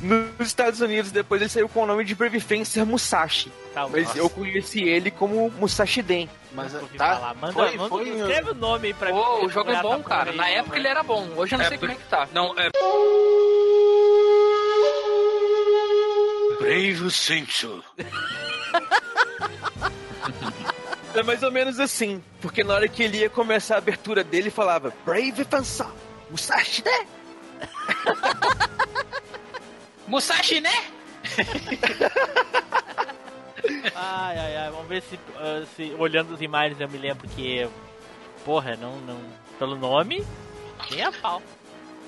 [0.01, 3.49] Nos Estados Unidos, depois ele saiu com o nome de Brave Fencer Musashi.
[3.73, 6.29] Tá, Mas nossa, eu conheci ele como Musashi Den.
[6.51, 7.15] Mas ouvi tá.
[7.15, 7.33] falar.
[7.35, 9.21] Manda, foi, manda, foi, escreve o nome aí pra mim.
[9.21, 10.25] Pô, o jogo é bom, cara.
[10.25, 11.25] porra Na aí, época ele era bom.
[11.37, 12.27] Hoje eu não É, sei como é que tá.
[12.33, 12.69] Não, é.
[16.59, 17.83] Brave Senso.
[21.15, 24.43] É mais ou menos assim, porque na hora que ele ia começar a abertura dele,
[24.43, 25.87] ele falava Brave Fansa,
[26.29, 27.07] Musashi, né?
[30.07, 30.71] Musashi, né?
[33.95, 37.67] Ai, ai, ai, vamos ver se, ah, se olhando as imagens eu me lembro que.
[38.43, 38.97] Porra, não.
[38.97, 39.17] não
[39.57, 40.25] pelo nome,
[40.91, 41.41] nem a pau.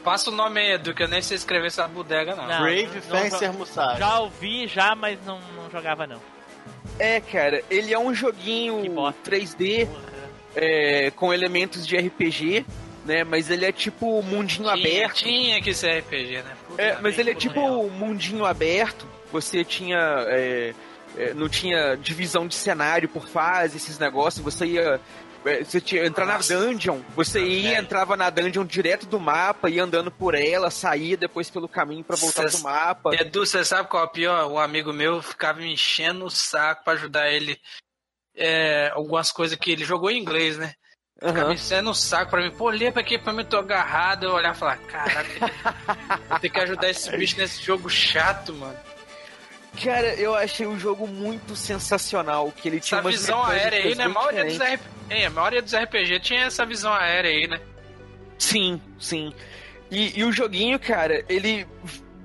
[0.03, 2.45] Passa o nome aí, Edu, que eu nem sei escrever essa bodega, não.
[2.45, 2.61] Não.
[2.61, 3.99] Brave Fencer Musashi.
[3.99, 6.19] Já ouvi, já, mas não, não jogava não.
[6.97, 9.31] É, cara, ele é um joguinho Que bosta.
[9.31, 9.87] 3D
[10.55, 12.65] é, com elementos de RPG,
[13.05, 13.23] né?
[13.23, 15.15] Mas ele é tipo mundinho Tinha, aberto.
[15.15, 16.55] tinha que ser RPG, né?
[16.67, 19.05] Puta É, mas ele é tipo mundinho aberto.
[19.31, 19.97] Você tinha.
[20.29, 20.73] é,
[21.17, 24.43] é, não tinha divisão de cenário por fase, esses negócios.
[24.43, 24.99] Você ia.
[25.45, 29.83] É, Você tinha entrar na dungeon, você ia, entrava na dungeon direto do mapa, ia
[29.83, 33.15] andando por ela, saía depois pelo caminho pra voltar pro mapa.
[33.15, 34.51] Edu, você sabe qual é o pior?
[34.51, 37.59] Um amigo meu ficava me enchendo o saco pra ajudar ele.
[38.35, 40.73] É, algumas coisas que ele jogou em inglês, né?
[41.17, 41.49] Ficava Aham.
[41.49, 42.51] me enchendo o saco pra mim.
[42.51, 44.25] Pô, lê pra aqui pra mim, tô agarrado.
[44.25, 45.29] Eu olhar e falar, caraca,
[46.41, 48.77] ter que ajudar esse bicho nesse jogo chato, mano.
[49.83, 52.51] Cara, eu achei o jogo muito sensacional.
[52.51, 54.03] Que ele tinha Essa visão aérea aí, né?
[54.05, 54.57] A maioria, dos.
[54.57, 54.81] RP...
[55.11, 57.59] Hein, a maioria dos RPG tinha essa visão aérea aí, né?
[58.37, 59.33] Sim, sim.
[59.91, 61.65] E, e o joguinho, cara, ele,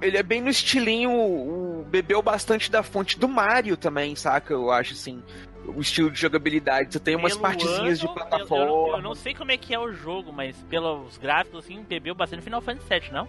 [0.00, 1.10] ele é bem no estilinho.
[1.10, 4.52] O, bebeu bastante da fonte do Mario também, saca?
[4.52, 5.22] Eu acho assim.
[5.66, 6.92] O estilo de jogabilidade.
[6.92, 8.64] Você tem umas Pelo partezinhas de ano, eu- plataforma.
[8.64, 11.82] Eu, não- eu não sei como é que é o jogo, mas pelos gráficos, assim,
[11.82, 13.28] bebeu bastante Final Fantasy VII, não?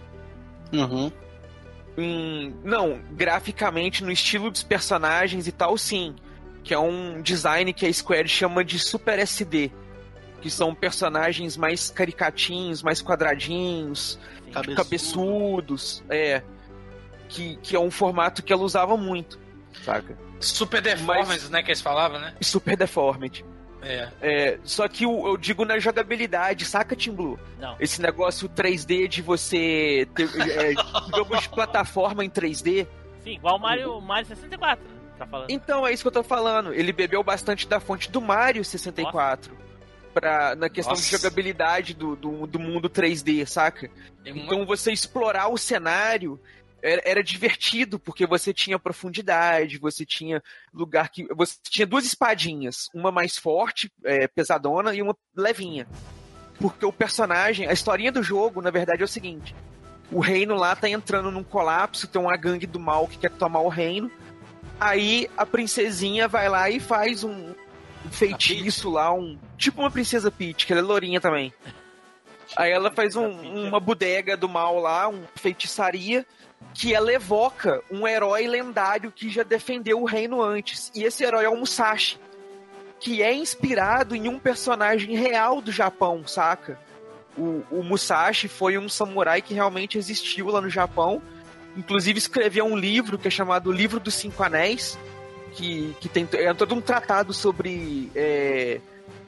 [0.72, 1.12] Uhum.
[1.96, 6.14] Hum, não, graficamente, no estilo dos personagens e tal, sim.
[6.64, 9.70] Que é um design que a Square chama de Super SD.
[10.40, 14.18] Que são personagens mais caricatinhos, mais quadradinhos,
[14.52, 14.76] Cabeçudo.
[14.76, 16.02] cabeçudos.
[16.08, 16.42] É.
[17.28, 19.38] Que, que é um formato que ela usava muito,
[19.84, 20.18] saca?
[20.38, 21.62] Super deformes, né?
[21.62, 22.34] Que eles falavam, né?
[22.42, 23.44] Super Deformed.
[23.82, 24.08] É.
[24.20, 27.38] É, só que o- eu digo na jogabilidade, saca, Team Blue?
[27.58, 27.76] Não.
[27.80, 30.74] Esse negócio 3D de você ter é,
[31.16, 32.86] jogo de plataforma em 3D.
[33.24, 34.90] Sim, igual o Mario, Mario 64, né?
[35.18, 35.50] Tá falando.
[35.50, 36.72] Então é isso que eu tô falando.
[36.72, 39.60] Ele bebeu bastante da fonte do Mario 64.
[40.14, 41.04] Pra, na questão Nossa.
[41.04, 43.88] de jogabilidade do, do, do mundo 3D, saca?
[44.22, 46.38] Tem Então você explorar o cenário
[46.82, 50.42] era, era divertido, porque você tinha profundidade, você tinha
[50.74, 51.26] lugar que.
[51.34, 55.86] Você tinha duas espadinhas, uma mais forte, é, pesadona, e uma levinha.
[56.58, 59.54] Porque o personagem, a historinha do jogo, na verdade, é o seguinte:
[60.10, 63.60] o reino lá tá entrando num colapso, tem uma gangue do mal que quer tomar
[63.60, 64.10] o reino.
[64.80, 67.50] Aí a princesinha vai lá e faz um,
[68.04, 69.38] um feitiço lá, um.
[69.56, 71.52] Tipo uma princesa Peach, que ela é lourinha também.
[72.56, 76.26] Aí ela faz um- uma bodega do mal lá, uma feitiçaria,
[76.74, 80.90] que ela evoca um herói lendário que já defendeu o reino antes.
[80.94, 82.18] E esse herói é o Musashi,
[82.98, 86.78] que é inspirado em um personagem real do Japão, saca?
[87.36, 91.20] O, o Musashi foi um samurai que realmente existiu lá no Japão.
[91.76, 94.98] Inclusive escreveu um livro que é chamado Livro dos Cinco Anéis,
[95.52, 98.80] que, que tem é todo um tratado sobre é,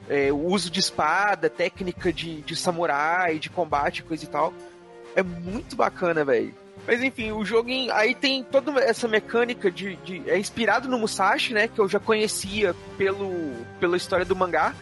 [0.09, 4.53] é, o uso de espada, técnica de, de samurai, de combate, coisa e tal.
[5.17, 6.55] É muito bacana, velho.
[6.87, 10.99] Mas enfim, o jogo em- aí tem toda essa mecânica de, de- É inspirado no
[10.99, 11.67] Musashi, né?
[11.69, 14.75] Que eu já conhecia pelo, pela história do mangá.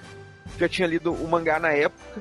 [0.58, 2.20] Já tinha lido o mangá na época.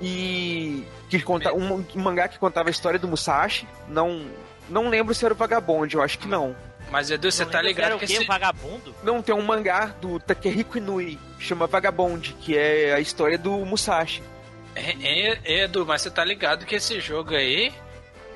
[0.00, 0.84] E.
[1.08, 3.66] Que conta, um, um mangá que contava a história do Musashi.
[3.88, 4.26] Não.
[4.68, 6.54] Não lembro se era o Vagabond, eu acho que não.
[6.90, 8.12] Mas Edu, você Não tá ligado o que quê?
[8.14, 8.22] esse...
[8.22, 8.94] Um vagabundo?
[9.02, 14.22] Não, tem um mangá do Takehiko Inui, chama Vagabond, que é a história do Musashi.
[14.74, 17.72] É, é, Edu, mas você tá ligado que esse jogo aí,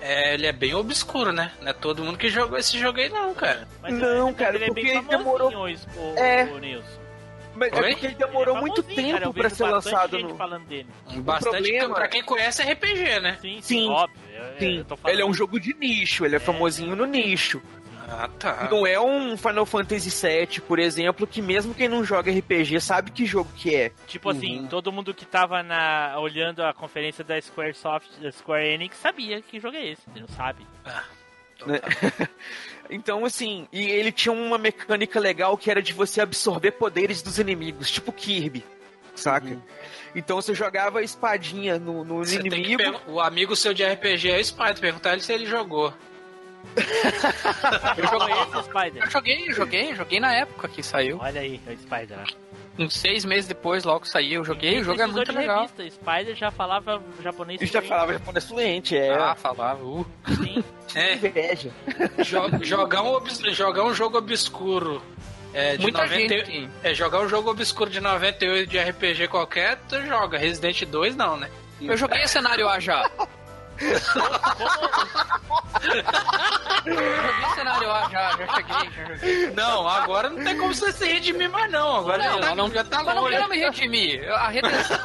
[0.03, 1.53] é, ele é bem obscuro, né?
[1.61, 3.66] Não é todo mundo que jogou esse jogo aí não, cara.
[3.80, 6.44] Mas Não, ele- cara, ele é porque bem ele demorou- o, o, É.
[6.44, 7.03] o Nilson.
[7.55, 7.90] Mas é Oi?
[7.90, 10.36] porque ele demorou Ele é muito famosinho, cara, tempo pra ser bastante lançado gente no.
[10.36, 10.86] falando dele.
[11.16, 13.38] Bastante, problema- pra quem conhece RPG, né?
[13.42, 13.88] Sim, sim, Sim.
[13.90, 14.18] óbvio.
[14.34, 17.61] Eu- eu Sim, ele é um jogo de nicho, ele é famosinho no nicho.
[18.14, 18.68] Ah, tá.
[18.70, 23.10] Não é um Final Fantasy VII, por exemplo, que mesmo quem não joga RPG sabe
[23.10, 23.90] que jogo que é.
[24.06, 24.66] Tipo assim, Uhum.
[24.66, 29.58] todo mundo que tava na, olhando a conferência da Squaresoft, da Square Enix, sabia que
[29.58, 30.02] jogo é esse.
[30.14, 30.66] Não sabe.
[31.56, 31.78] Então né?
[31.78, 32.28] tá.
[32.90, 37.38] Então, assim, e ele tinha uma mecânica legal que era de você absorver poderes dos
[37.38, 38.62] inimigos, tipo Kirby,
[39.14, 39.56] saca?
[40.14, 43.00] Então você jogava a espadinha no, no inimigo.
[43.06, 45.94] O amigo seu de RPG é o Spider, perguntar ele se ele jogou.
[47.96, 49.02] Eu joguei esse Spider.
[49.04, 51.18] Eu joguei, joguei, joguei na época que saiu.
[51.20, 52.16] Olha aí, o Spider.
[52.18, 52.24] né?
[52.78, 54.40] Uns seis meses depois, logo saiu.
[54.40, 55.68] Eu joguei, o jogo é muito de legal.
[55.76, 55.90] revista.
[55.90, 57.60] Spider já falava japonês.
[57.60, 57.88] Eu já fluente.
[57.88, 59.12] falava japonês fluente, é.
[59.14, 59.82] Ah, falava.
[59.84, 60.06] Uh.
[60.42, 60.64] Sim.
[60.94, 61.70] É, Inveja.
[62.18, 65.00] jo- jogar, um, obs- jogar um jogo obscuro.
[65.54, 66.68] É, de Muita 90 gente.
[66.82, 70.36] É, jogar um jogo obscuro de 98 de RPG qualquer, tu joga.
[70.36, 71.48] Resident 2 não, né?
[71.80, 73.10] Eu joguei cenário A já.
[76.84, 79.50] joguei cenário já, já cheguei, já joguei.
[79.50, 81.96] Não, agora não tem como você se redimir mais não.
[81.98, 83.36] Agora Não, já, não, já tá Mas não longe.
[83.36, 84.30] quero me redimir.
[84.32, 84.98] A redenção.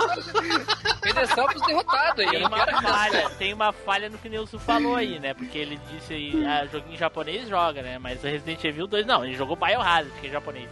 [1.03, 2.29] redenção pros derrotados aí.
[2.29, 5.33] Tem Eu não uma falha, tem uma falha no que o Nilson falou aí, né?
[5.33, 7.97] Porque ele disse aí, ah, joguinho japonês joga, né?
[7.99, 10.69] Mas o Resident Evil 2 não, ele jogou Biohazard, que é japonês.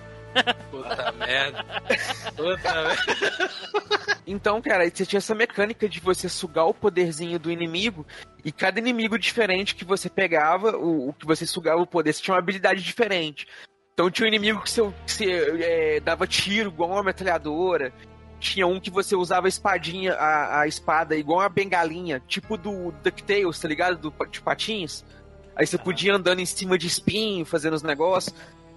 [0.71, 1.65] Puta merda.
[2.35, 3.51] Puta merda.
[4.27, 8.05] Então, cara, você tinha essa mecânica de você sugar o poderzinho do inimigo
[8.43, 12.21] e cada inimigo diferente que você pegava, o, o que você sugava o poder, você
[12.21, 13.47] tinha uma habilidade diferente.
[13.93, 17.93] Então tinha um inimigo que você, que você, é, dava tiro igual uma metralhadora.
[18.39, 22.91] Tinha um que você usava a espadinha, a, a espada igual uma bengalinha, tipo do
[23.03, 23.97] DuckTales, tá ligado?
[23.97, 25.05] Do, de patins.
[25.55, 28.35] Aí você podia andando em cima de espinho, fazendo os negócios.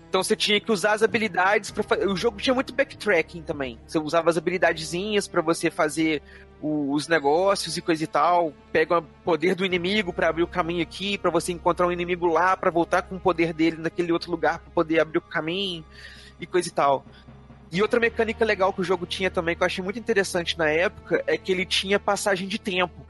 [0.08, 3.78] Então você tinha que usar as habilidades para O jogo tinha muito backtracking também.
[3.86, 6.22] Você usava as habilidadezinhas para você fazer
[6.62, 8.52] o- os negócios e coisa e tal.
[8.72, 12.26] Pega o poder do inimigo para abrir o caminho aqui, para você encontrar um inimigo
[12.26, 15.84] lá, para voltar com o poder dele naquele outro lugar para poder abrir o caminho
[16.40, 17.04] e coisa e tal.
[17.70, 20.70] E outra mecânica legal que o jogo tinha também, que eu achei muito interessante na
[20.70, 23.06] época, é que ele tinha passagem de tempo.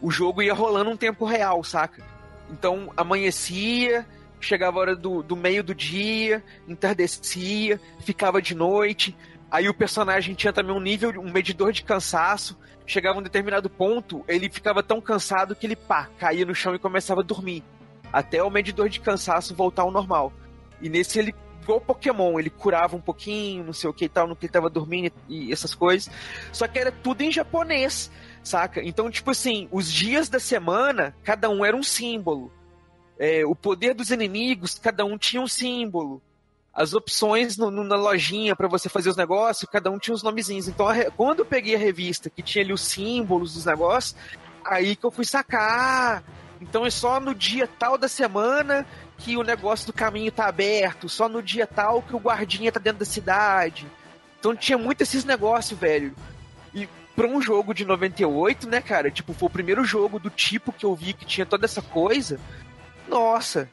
[0.00, 2.02] O jogo ia rolando um tempo real, saca?
[2.50, 4.06] Então amanhecia,
[4.44, 9.16] chegava a hora do, do meio do dia, entardecia, ficava de noite.
[9.50, 12.58] Aí o personagem tinha também um nível, um medidor de cansaço.
[12.86, 16.74] Chegava a um determinado ponto, ele ficava tão cansado que ele pá, caía no chão
[16.74, 17.62] e começava a dormir.
[18.12, 20.32] Até o medidor de cansaço voltar ao normal.
[20.80, 24.26] E nesse ele, igual Pokémon, ele curava um pouquinho, não sei o que e tal,
[24.26, 26.12] no que ele tava dormindo e essas coisas.
[26.52, 28.10] Só que era tudo em japonês,
[28.42, 28.82] saca?
[28.82, 32.52] Então, tipo assim, os dias da semana, cada um era um símbolo.
[33.24, 36.20] É, o poder dos inimigos, cada um tinha um símbolo.
[36.74, 40.24] As opções no- no- na lojinha para você fazer os negócios, cada um tinha os
[40.24, 40.66] nomezinhos.
[40.66, 44.16] Então, a quando eu peguei a revista que tinha ali os símbolos dos negócios,
[44.64, 46.24] aí que eu fui sacar.
[46.60, 48.84] Então é só no dia tal da semana
[49.18, 52.80] que o negócio do caminho tá aberto, só no dia tal que o guardinha tá
[52.80, 53.86] dentro da cidade.
[54.40, 56.12] Então tinha muito esses negócios, velho.
[56.74, 59.10] E pra um jogo de 98, né, cara?
[59.12, 62.40] Tipo, foi o primeiro jogo do tipo que eu vi que tinha toda essa coisa.
[63.08, 63.68] Nossa.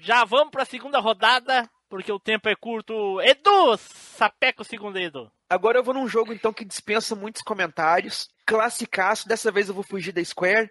[0.00, 3.20] Já vamos pra segunda rodada, porque o tempo é curto.
[3.20, 5.30] Edu, sapeca o segundo Edu.
[5.48, 8.28] Agora eu vou num jogo então que dispensa muitos comentários.
[8.46, 10.70] Classicaço, dessa vez eu vou fugir da Square.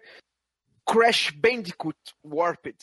[0.86, 2.76] Crash Bandicoot Warped.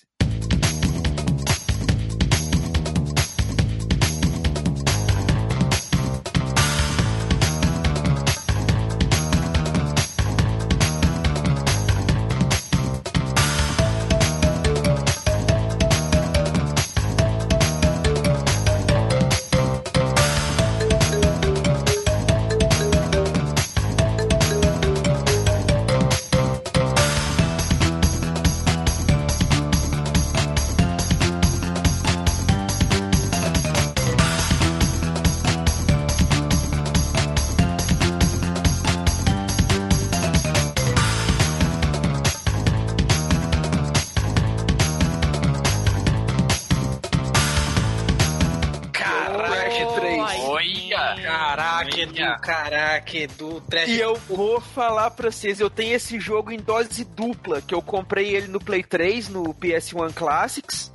[52.49, 53.89] Caraca, Edu, trash.
[53.89, 57.81] E eu vou falar pra vocês, eu tenho esse jogo em dose dupla, que eu
[57.81, 60.91] comprei ele no Play 3, no PS1 Classics,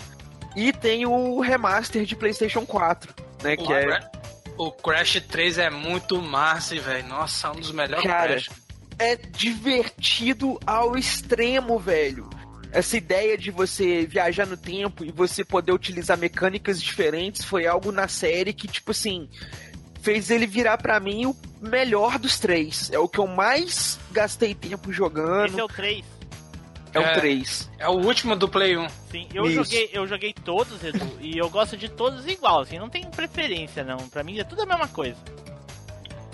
[0.57, 3.85] e tenho o remaster de PlayStation 4, né, que o, é...
[3.85, 4.11] Cra-
[4.59, 7.07] o Crash 3 é muito massa, velho.
[7.07, 8.51] Nossa, um dos melhores Cara, Crash.
[8.99, 12.29] é divertido ao extremo, velho.
[12.73, 17.93] Essa ideia de você viajar no tempo e você poder utilizar mecânicas diferentes foi algo
[17.93, 19.29] na série que, tipo assim,
[20.05, 22.91] fez ele virar pra mim o melhor dos três.
[22.93, 25.47] É o que eu mais gastei tempo jogando.
[25.47, 26.05] Esse é o 3.
[26.93, 27.15] É o É.
[27.15, 27.71] 3.
[27.79, 28.87] É o último do Play 1.
[29.11, 29.55] Sim, eu Isso.
[29.65, 33.83] joguei, eu joguei todos, Edu, e eu gosto de todos igual, assim, não tem preferência
[33.83, 33.97] não.
[34.11, 35.17] Pra mim é tudo a mesma coisa.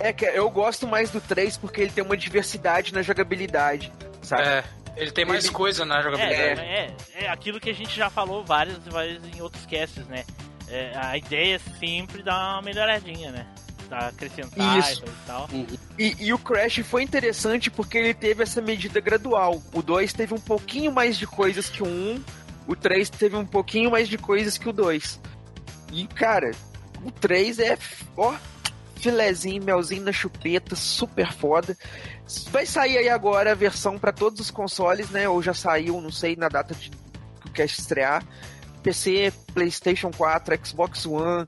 [0.00, 3.92] É que eu gosto mais do 3 porque ele tem uma diversidade na jogabilidade,
[4.22, 4.42] sabe?
[4.42, 4.64] É,
[4.96, 6.60] ele tem mais Ele- coisa na É, jogabilidade.
[6.60, 10.24] é, é aquilo que a gente já falou várias vezes em outros casts, né?
[10.68, 13.46] É, a ideia é sempre dar uma melhoradinha, né?
[13.90, 15.04] Acrescentar Isso.
[15.04, 15.48] e tal.
[15.52, 19.62] E E, e o Crash foi interessante porque ele teve essa medida gradual.
[19.72, 22.22] O 2 teve um pouquinho mais de coisas que o 1,
[22.66, 25.20] o 3 teve um pouquinho mais de coisas que o 2.
[25.92, 26.52] E, cara,
[27.04, 27.78] o 3 é,
[28.16, 28.34] ó,
[28.96, 31.76] filezinho, melzinho na chupeta, super foda.
[32.50, 35.28] Vai sair aí agora a versão para todos os consoles, né?
[35.28, 38.24] Ou já saiu, não sei, na data de que o Cast estrear.
[38.82, 41.46] PC, PlayStation 4, Xbox One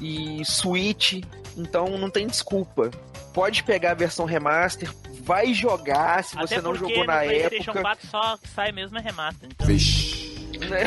[0.00, 1.20] e Switch.
[1.56, 2.90] Então não tem desculpa.
[3.32, 4.90] Pode pegar a versão remaster,
[5.22, 7.80] vai jogar se você Até não porque jogou no na PlayStation época.
[7.82, 9.48] 4 só que sai mesmo é remaster.
[9.50, 9.66] Então,
[10.68, 10.84] né?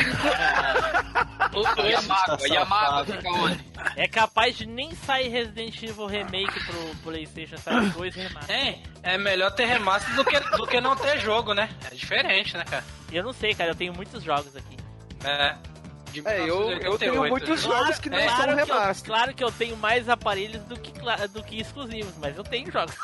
[1.54, 3.64] O, o Yamago, Yamago fica onde?
[3.96, 8.54] é capaz de nem sair Resident Evil Remake pro PlayStation, sai dois remaster.
[8.54, 11.68] É, é melhor ter remaster do que, do que não ter jogo, né?
[11.90, 12.84] É diferente, né, cara?
[13.12, 14.76] Eu não sei, cara, eu tenho muitos jogos aqui.
[15.24, 15.56] É.
[16.12, 17.70] De É, eu, eu tenho 1988, muitos né?
[17.70, 19.06] jogos que não É, são Claro que, eu, remaster.
[19.06, 20.92] claro que eu tenho mais aparelhos do que,
[21.32, 22.94] do que exclusivos, mas eu tenho jogos.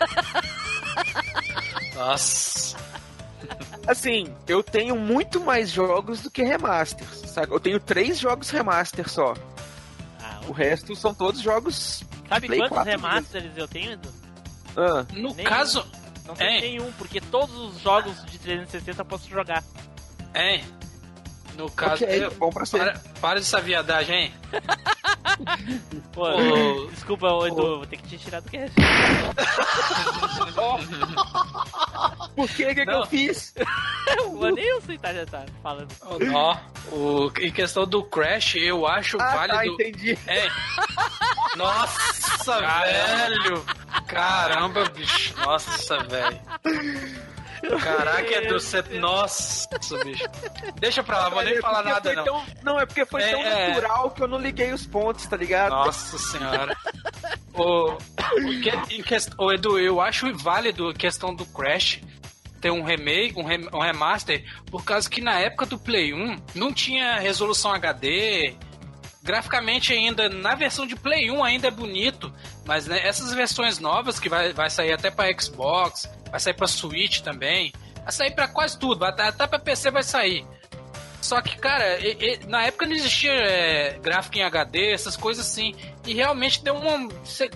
[1.94, 2.76] Nossa.
[3.86, 7.52] Assim, eu tenho muito mais jogos do que remasters, sabe?
[7.52, 9.34] Eu tenho três jogos remaster só.
[10.20, 12.02] Ah, O resto são todos jogos.
[12.28, 14.08] sabe Play quantos 4 remasters eu tenho, Edu?
[14.76, 15.48] Ah, No Nenhum.
[15.48, 15.86] caso.
[16.26, 16.60] Não tem É.
[16.60, 19.62] nenhum, porque todos os jogos de 360 eu posso jogar.
[20.34, 20.60] É.
[21.56, 22.04] No caso.
[22.04, 22.78] ok, eu- bom pra você.
[22.78, 24.34] para, para dessa viadagem, hein?
[26.12, 26.86] Pô, Ô.
[26.90, 28.74] desculpa, ô, Edu, vou ter que te tirar do cast.
[32.34, 33.00] Por que que, que Não.
[33.00, 33.54] eu fiz?
[34.56, 35.88] Eu sei tá, já tá falando.
[36.32, 36.56] Ó,
[36.92, 39.74] o, em questão do Crash, eu acho Ah, tá, válido.
[39.74, 40.16] entendi.
[40.26, 40.48] É.
[41.56, 43.64] Nossa, velho!
[44.06, 45.34] Caramba, bicho.
[45.40, 46.40] Nossa, velho.
[47.82, 48.82] Caraca, Edu, você...
[48.98, 49.68] Nossa,
[50.04, 50.24] bicho.
[50.78, 52.24] Deixa pra lá, vou nem É falar porque nada, não.
[52.24, 53.68] tão- não, é porque foi É, tão é.
[53.68, 55.70] natural que eu não liguei os pontos, tá ligado?
[55.72, 56.76] Nossa senhora.
[57.54, 57.96] o,
[59.38, 62.00] o Edu, eu acho válido a questão do Crash
[62.60, 66.36] ter um remake, um, rem- um remaster, por causa que na época do Play 1
[66.54, 68.54] não tinha resolução HD.
[69.26, 72.32] Graficamente ainda, na versão de Play 1 ainda é bonito,
[72.64, 76.68] mas né, essas versões novas que vai, vai sair até pra Xbox, vai sair pra
[76.68, 77.72] Switch também,
[78.04, 80.46] vai sair pra quase tudo, vai- até pra PC vai sair.
[81.26, 85.44] Só que, cara, e- e- na época não existia é, gráfico em HD, essas coisas
[85.44, 85.74] assim.
[86.06, 87.08] E realmente deu uma,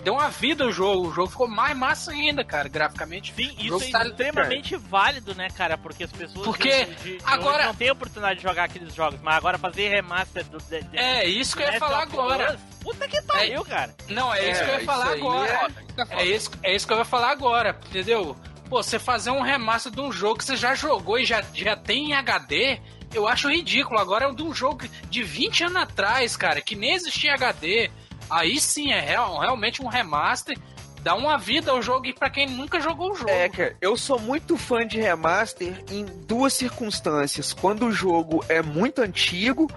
[0.03, 1.07] deu uma vida ao jogo.
[1.07, 3.33] O jogo ficou mais massa ainda, cara, graficamente.
[3.33, 5.77] Sim, O isso é tá- extremamente válido, né, cara?
[5.77, 9.17] Porque as pessoas Porque de, de, de agora- não têm oportunidade de jogar aqueles jogos,
[9.23, 10.57] mas agora fazer remaster do.
[10.57, 12.59] De, de, É, isso que eu ia falar agora.
[12.81, 13.95] Puta que pariu, cara.
[14.09, 15.67] Não, é, isso que eu ia falar agora.
[16.09, 18.35] É isso, é isso que eu ia falar agora, entendeu?
[18.69, 21.77] Pô, você fazer um remaster de um jogo que você já jogou e já, já
[21.77, 22.79] tem em HD,
[23.13, 23.99] eu acho ridículo.
[23.99, 27.89] Agora é de um jogo de 20 anos atrás, cara, que nem existia HD.
[28.29, 30.57] Aí sim é real- realmente um remaster.
[31.01, 33.29] Dá uma vida ao jogo e pra quem nunca jogou o jogo.
[33.31, 37.53] É, cara, eu sou muito fã de remaster em duas circunstâncias.
[37.53, 39.67] Quando o jogo é muito antigo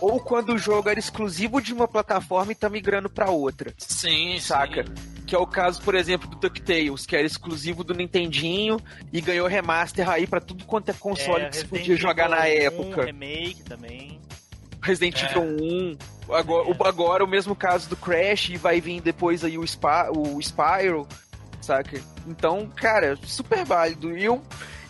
[0.00, 3.72] ou quando o jogo era exclusivo de uma plataforma e tá migrando pra outra.
[3.78, 4.84] Sim, Saca?
[4.84, 5.16] sim.
[5.26, 8.78] Que é o caso, por exemplo, do DuckTales, que era exclusivo do Nintendinho
[9.12, 12.48] e ganhou remaster aí pra tudo quanto é console É, que se podia jogar na
[12.48, 13.04] Evil 1, época.
[13.06, 14.20] remake também.
[14.80, 15.26] Resident É.
[15.26, 15.98] Evil 1.
[16.32, 20.10] Agora, o, agora o mesmo caso do Crash e vai vir depois aí o, Spa,
[20.16, 21.08] o Spyro,
[21.60, 22.00] saca?
[22.28, 24.16] Então, cara, super válido.
[24.16, 24.40] E, eu,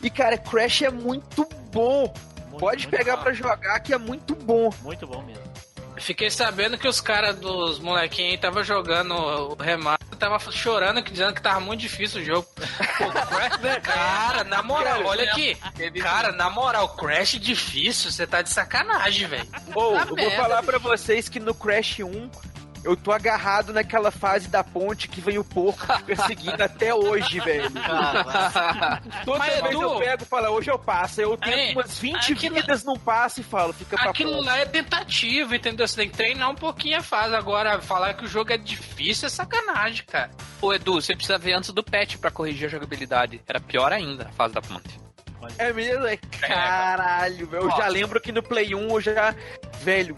[0.03, 2.13] e cara, Crash é muito bom.
[2.57, 4.73] Muito, Pode muito pegar pra jogar que é muito bom.
[4.83, 5.43] Muito bom mesmo.
[5.99, 11.11] Fiquei sabendo que os caras dos molequinhos aí tava jogando o remaster, tava chorando, que
[11.11, 12.47] dizendo que tava muito difícil o jogo.
[12.99, 15.57] Pô, Crash, cara, na moral, olha aqui.
[16.03, 19.49] Cara, na moral, Crash difícil, você tá de sacanagem, velho.
[19.75, 22.31] Ou, eu vou falar pra vocês que no Crash 1
[22.87, 27.71] eu tô agarrado naquela fase da ponte que vem o porco perseguindo até hoje, velho.
[29.25, 31.21] Toda Mas, vez Edu- eu pego e falo, hoje eu passo.
[31.21, 34.53] Eu tenho É, umas 20 aquilo- vidas, não passo e falo, fica pra Aquilo próxima.
[34.53, 35.87] lá é tentativa, entendeu?
[35.87, 37.35] Você tem que treinar um pouquinho a fase.
[37.35, 40.31] Agora, falar que o jogo é difícil é sacanagem, cara.
[40.63, 43.41] Ô Edu, você precisa ver antes do patch pra corrigir a jogabilidade.
[43.47, 45.06] Era pior ainda a fase da ponte.
[45.59, 46.07] É mesmo?
[46.07, 47.65] É caralho, velho.
[47.65, 49.35] Eu já lembro que no Play 1 eu já.
[49.83, 50.17] Velho,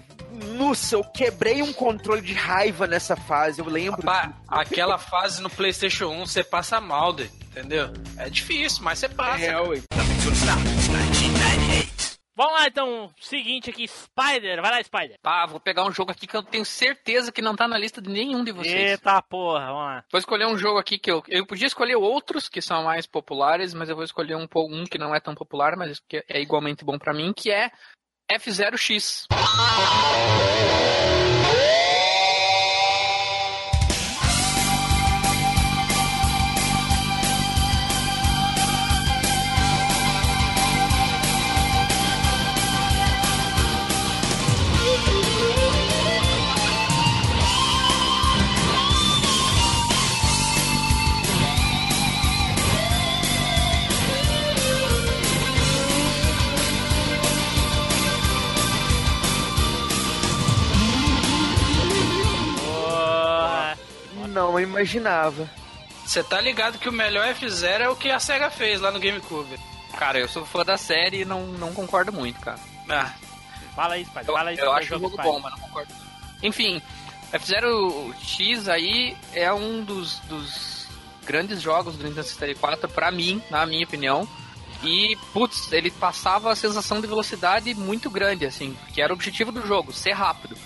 [0.57, 4.03] nossa, eu quebrei um controle de raiva nessa fase, eu lembro.
[4.03, 7.93] Pá, aquela fase no PlayStation 1 você passa mal, entendeu?
[8.17, 9.45] É difícil, mas você passa.
[9.45, 9.81] É, ué.
[12.39, 14.63] Vamos lá então, seguinte aqui, Spider.
[14.63, 15.19] Vai lá, Spider.
[15.21, 18.01] Tá, vou pegar um jogo aqui que eu tenho certeza que não tá na lista
[18.01, 18.93] de nenhum de vocês.
[18.93, 20.05] Eita porra, vamos lá.
[20.13, 21.21] Vou escolher um jogo aqui que eu.
[21.27, 24.85] Eu podia escolher outros que são mais populares, mas eu vou escolher um, po- um
[24.85, 27.73] que não é tão popular, mas que é igualmente bom pra mim, que é
[28.31, 29.25] F0X.
[64.59, 65.49] não, eu imaginava.
[66.05, 68.99] Você tá ligado que o melhor F0 é o que a SEGA fez lá no
[68.99, 69.59] GameCube.
[69.99, 72.59] Cara, eu sou fã da série e não, não concordo muito, cara.
[72.89, 73.13] Ah,
[73.79, 74.29] Fala aí, Spider.
[74.29, 75.95] Eu, Fala aí eu sobre acho o jogo bom, mas não concordo.
[76.43, 76.83] Enfim,
[77.33, 80.89] F-Zero X aí é um dos, dos
[81.25, 84.29] grandes jogos do Nintendo 64 pra mim, na minha opinião.
[84.83, 89.53] E, putz, ele passava a sensação de velocidade muito grande, assim, que era o objetivo
[89.53, 90.57] do jogo, ser rápido.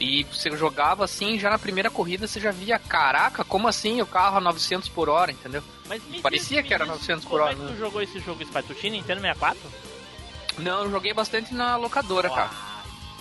[0.00, 4.06] E você jogava assim, já na primeira corrida você já via, caraca, como assim o
[4.06, 5.62] carro a 900 por hora, entendeu?
[5.86, 7.72] Mas Parecia que era diz 900 por como hora, é que né?
[7.72, 8.64] tu jogou esse jogo, Spider?
[8.64, 9.60] Tu tinha Nintendo 64?
[10.58, 12.50] Não, eu joguei bastante na locadora, cara.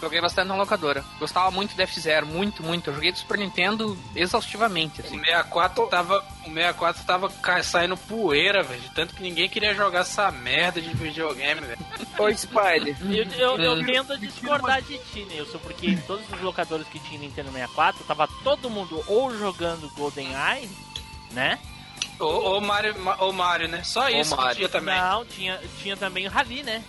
[0.02, 1.04] Joguei bastante na locadora.
[1.20, 2.90] Gostava muito do F-Zero, muito, muito.
[2.90, 5.20] Eu joguei do Super Nintendo exaustivamente, o assim.
[5.20, 7.30] 64 tava, o 64 tava
[7.64, 8.80] saindo poeira, velho.
[8.82, 11.80] de Tanto que ninguém queria jogar essa merda de videogame, velho.
[12.18, 12.96] Ô, Spider,
[13.38, 13.86] Eu, eu, eu Hum.
[13.86, 18.28] tento discordar de ti, Nilson, porque em todos os locadores que tinha Nintendo 64, tava
[18.44, 20.70] todo mundo ou jogando GoldenEye,
[21.32, 21.60] né?
[22.18, 23.82] Ou, ou Mario, Ma- ou Mario, né?
[23.84, 24.56] Só isso Mario.
[24.56, 24.96] tinha também.
[24.98, 26.84] Não, tinha, tinha também o Rally, né?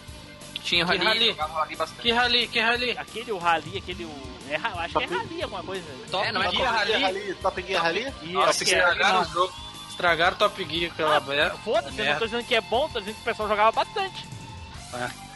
[0.62, 1.76] Tinha Que rally, rally?
[2.02, 2.90] Que rally, que rally?
[2.98, 4.30] Aquele o Rally, aquele o.
[4.48, 5.84] É, acho que é Rally alguma coisa.
[6.10, 7.02] Top É, não é Gear Top Rally?
[7.02, 8.14] Rally, Top Gear Rally?
[8.32, 9.52] Nossa, que é- estragaram o jogo.
[9.88, 11.56] Estragaram o Top Gear, aquela merda.
[11.58, 14.26] Foda-se, eu não tô dizendo que é bom, tô dizendo que o pessoal jogava bastante.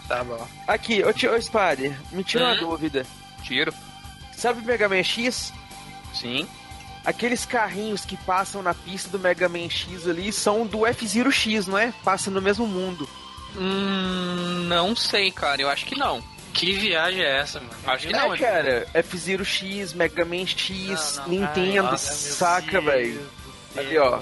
[0.08, 0.46] Tá bom.
[0.66, 2.58] aqui, ô, ô Spider, me tira uma Hum?
[2.58, 3.06] dúvida.
[3.42, 3.72] Tiro.
[4.36, 5.52] Sabe o Mega Man X?
[6.12, 6.46] Sim.
[7.04, 11.66] Aqueles carrinhos que passam na pista do Mega Man X ali são do F-Zero X,
[11.66, 11.92] não é?
[12.02, 13.08] Passam no mesmo mundo.
[13.56, 15.60] Hum, não sei, cara.
[15.60, 16.22] Eu acho que não.
[16.52, 17.72] Que viagem é essa, mano?
[17.84, 18.36] Acho que é, não.
[18.36, 23.28] cara, F-Zero X, Mega Man X, Não, não, Nintendo, ai, saca, velho.
[23.76, 24.20] Ali, ó.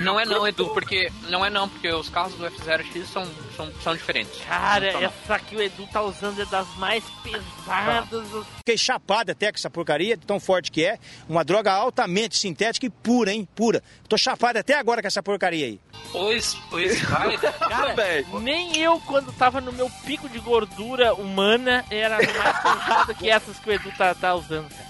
[0.00, 1.10] Não é não, Edu, porque.
[1.28, 3.26] Não é não, porque os carros do F-Zero X são,
[3.56, 4.40] são, são diferentes.
[4.48, 5.06] Cara, Não, não.
[5.08, 8.46] essa que o Edu tá usando é das mais pesadas.
[8.58, 10.98] Fiquei chapado até com essa porcaria, de tão forte que é.
[11.28, 13.48] Uma droga altamente sintética e pura, hein?
[13.54, 13.82] Pura.
[14.08, 15.80] Tô chapado até agora com essa porcaria aí.
[16.12, 17.52] O, S- o Spider.
[17.58, 18.38] Cara, velho.
[18.40, 23.58] nem eu, quando tava no meu pico de gordura humana, era mais pesado que essas
[23.58, 24.68] que o Edu tá, tá usando.
[24.68, 24.84] cara.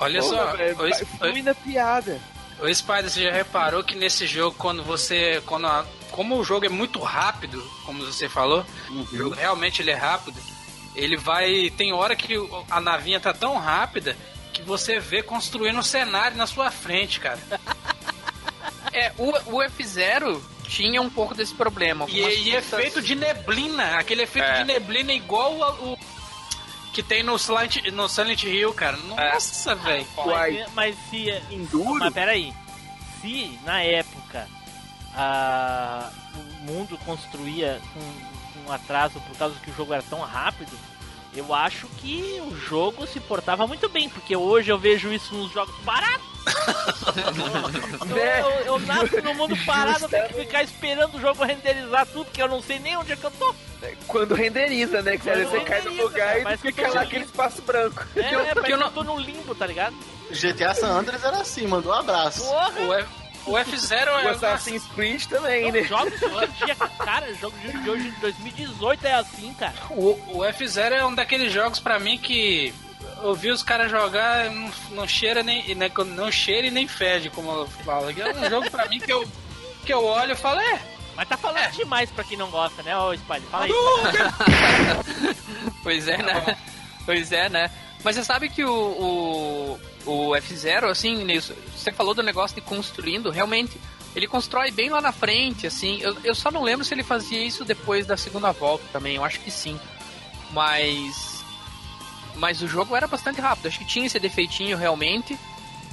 [0.00, 2.20] Olha Porra, só, S- Fui na piada.
[2.60, 5.42] O Spider, você já reparou que nesse jogo, quando você.
[5.46, 9.90] Quando a- como o jogo é muito rápido, como você falou, o jogo realmente ele
[9.90, 10.40] é rápido,
[10.96, 11.70] ele vai.
[11.76, 12.34] Tem hora que
[12.70, 14.16] a navinha tá tão rápida
[14.52, 17.38] que você vê construindo um cenário na sua frente, cara.
[18.90, 22.06] É, o, o F-Zero tinha um pouco desse problema.
[22.08, 24.58] E, e efeito de neblina, aquele efeito É.
[24.58, 25.98] de neblina igual ao- o
[26.98, 28.96] que tem no Silent, no Silent Hill, cara.
[28.96, 30.04] Nossa, velho.
[30.16, 30.64] Uai.
[30.74, 31.30] Mas, mas se.
[31.48, 32.00] Enduro?
[32.00, 32.52] Mas peraí.
[33.20, 34.48] Se na época
[35.14, 40.76] a, o mundo construía com, com atraso por causa que o jogo era tão rápido,
[41.38, 45.52] eu acho que o jogo se portava muito bem, porque hoje eu vejo isso nos
[45.52, 46.26] jogos baratos.
[48.10, 52.06] eu, eu, eu nasço no mundo parado, eu tenho que ficar esperando o jogo renderizar
[52.06, 53.54] tudo, que eu não sei nem onde é que eu tô.
[54.06, 55.16] Quando renderiza, né?
[55.16, 57.62] Que você, Quando você cai no renderiza, lugar cara, e eu fica lá aquele espaço
[57.62, 58.04] branco.
[58.16, 59.94] É, é eu eu, não- tô no limbo, tá ligado?
[60.30, 62.42] GTA San Andreas era assim, mandou um abraço.
[62.42, 62.80] Porra!
[62.80, 63.08] O, F,
[63.48, 64.28] o F0 O é.
[64.30, 65.82] Assassin's Creed também, Não, né?
[65.84, 66.52] jogos de hoje
[66.98, 69.74] cara, jogos de de hoje em 2018 é assim, cara.
[69.90, 72.72] O, o F0 é um daqueles jogos pra mim que
[73.22, 77.30] eu vi os caras jogar não, não cheira nem né, não cheira e nem fede,
[77.30, 78.10] como eu falo.
[78.10, 79.26] É um jogo pra mim que eu
[79.84, 80.80] que eu olho e falo, é,
[81.16, 83.48] Mas tá falando demais pra quem não gosta, né, ô Spider?
[83.50, 83.72] Fala aí.
[85.82, 86.56] Pois é, né?
[87.06, 87.70] Pois é, né?
[88.04, 89.80] Mas você sabe que o, o,
[90.10, 93.78] o F-Zero, assim, Nilson, você falou do negócio de construindo, realmente,
[94.16, 95.98] ele constrói bem lá na frente, assim.
[96.00, 99.24] Eu, eu só não lembro se ele fazia isso depois da segunda volta também, eu
[99.24, 99.78] acho que sim.
[100.52, 101.44] Mas.
[102.34, 105.38] Mas o jogo era bastante rápido, acho que tinha esse defeitinho realmente.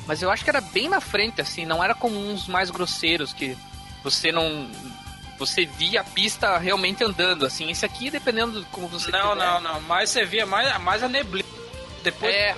[0.08, 3.34] Mas eu acho que era bem na frente, assim, não era como uns mais grosseiros
[3.34, 3.58] que
[4.04, 4.70] você não.
[5.38, 7.70] Você via a pista realmente andando, assim.
[7.70, 11.04] Esse aqui, dependendo de como você não, tiver- não, não, mas você via mais, mais
[11.04, 11.50] a neblina.
[12.04, 12.56] Depois É,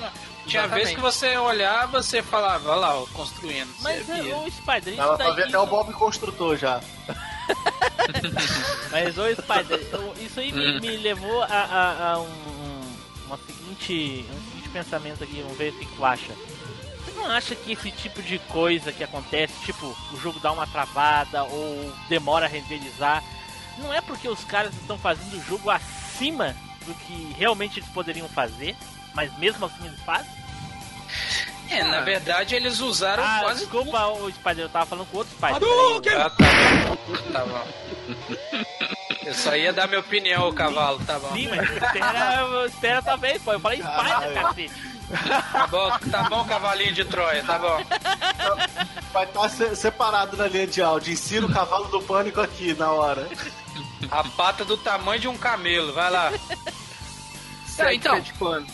[0.48, 0.86] tinha exatamente.
[0.86, 3.74] vez que você olhava, você falava, olha lá, construindo.
[3.82, 4.36] Mas Você via.
[4.38, 5.50] ô Spider, isso Dava pra ver daí.
[5.50, 6.82] até o Bob Construtor já.
[8.92, 12.98] Mas ô Spider, eu- isso aí me, me levou a, a- a um, um-
[13.28, 16.34] uma seguinte, um seguinte pensamento aqui, vamos ver o que que tu acha.
[17.06, 20.68] Você não acha que esse tipo de coisa que acontece, tipo, o jogo dá uma
[20.68, 23.24] travada ou demora a renderizar,
[23.80, 26.56] não é porque os caras estão fazendo o jogo acima
[26.86, 28.76] do que realmente eles poderiam fazer,
[29.18, 30.32] mas mesmo assim eles fazem?
[31.72, 35.34] É, na verdade eles usaram Ah, quase desculpa, o Spider, eu tava falando com outro
[35.36, 35.60] Spider.
[35.60, 36.22] peraí.
[36.22, 36.46] Ah, tá
[36.96, 37.32] bom.
[37.34, 37.68] Tá bom.
[39.26, 41.34] Eu só ia dar minha opinião, o cavalo, tá bom.
[41.34, 43.52] Sim, mas espera, espera também, pô.
[43.54, 44.72] Eu falei Spider, cacete.
[45.52, 47.82] Tá bom, tá bom, cavalinho de Troia, tá bom.
[49.12, 51.12] Vai estar se- separado na linha de áudio.
[51.14, 53.28] Insira o cavalo do pânico aqui na hora.
[54.12, 56.32] A pata do tamanho de um camelo, vai lá.
[57.80, 58.66] Ah, então, de pano.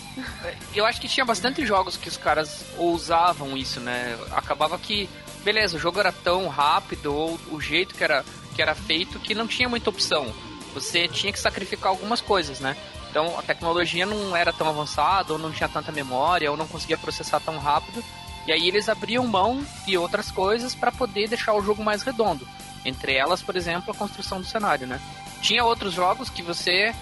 [0.75, 4.17] Eu acho que tinha bastante jogos que os caras ousavam isso, né?
[4.31, 5.09] Acabava que,
[5.43, 8.23] beleza, o jogo era tão rápido, ou o jeito que era,
[8.55, 10.33] que era feito, que não tinha muita opção.
[10.73, 12.75] Você tinha que sacrificar algumas coisas, né?
[13.09, 16.97] Então a tecnologia não era tão avançada, ou não tinha tanta memória, ou não conseguia
[16.97, 18.03] processar tão rápido.
[18.47, 22.47] E aí eles abriam mão de outras coisas para poder deixar o jogo mais redondo.
[22.83, 24.99] Entre elas, por exemplo, a construção do cenário, né?
[25.41, 26.93] Tinha outros jogos que você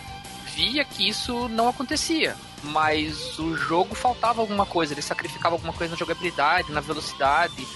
[0.54, 5.92] via que isso não acontecia, mas o jogo faltava alguma coisa, ele sacrificava alguma coisa
[5.92, 7.68] na jogabilidade, na velocidade,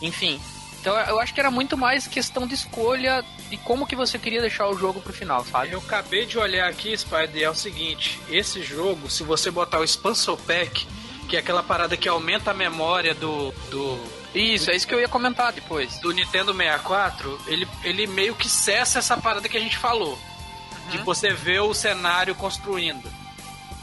[0.00, 0.40] enfim.
[0.80, 4.40] Então eu acho que era muito mais questão de escolha e como que você queria
[4.40, 5.72] deixar o jogo pro final, sabe?
[5.72, 9.84] Eu acabei de olhar aqui, Spider, é o seguinte: esse jogo, se você botar o
[9.84, 10.84] Expansor Pack,
[11.28, 13.98] que é aquela parada que aumenta a memória do, do,
[14.34, 15.98] Isso, é isso que eu ia comentar depois.
[16.00, 20.18] do Nintendo 64, ele, ele meio que cessa essa parada que a gente falou.
[20.90, 23.08] De você ver o cenário construindo.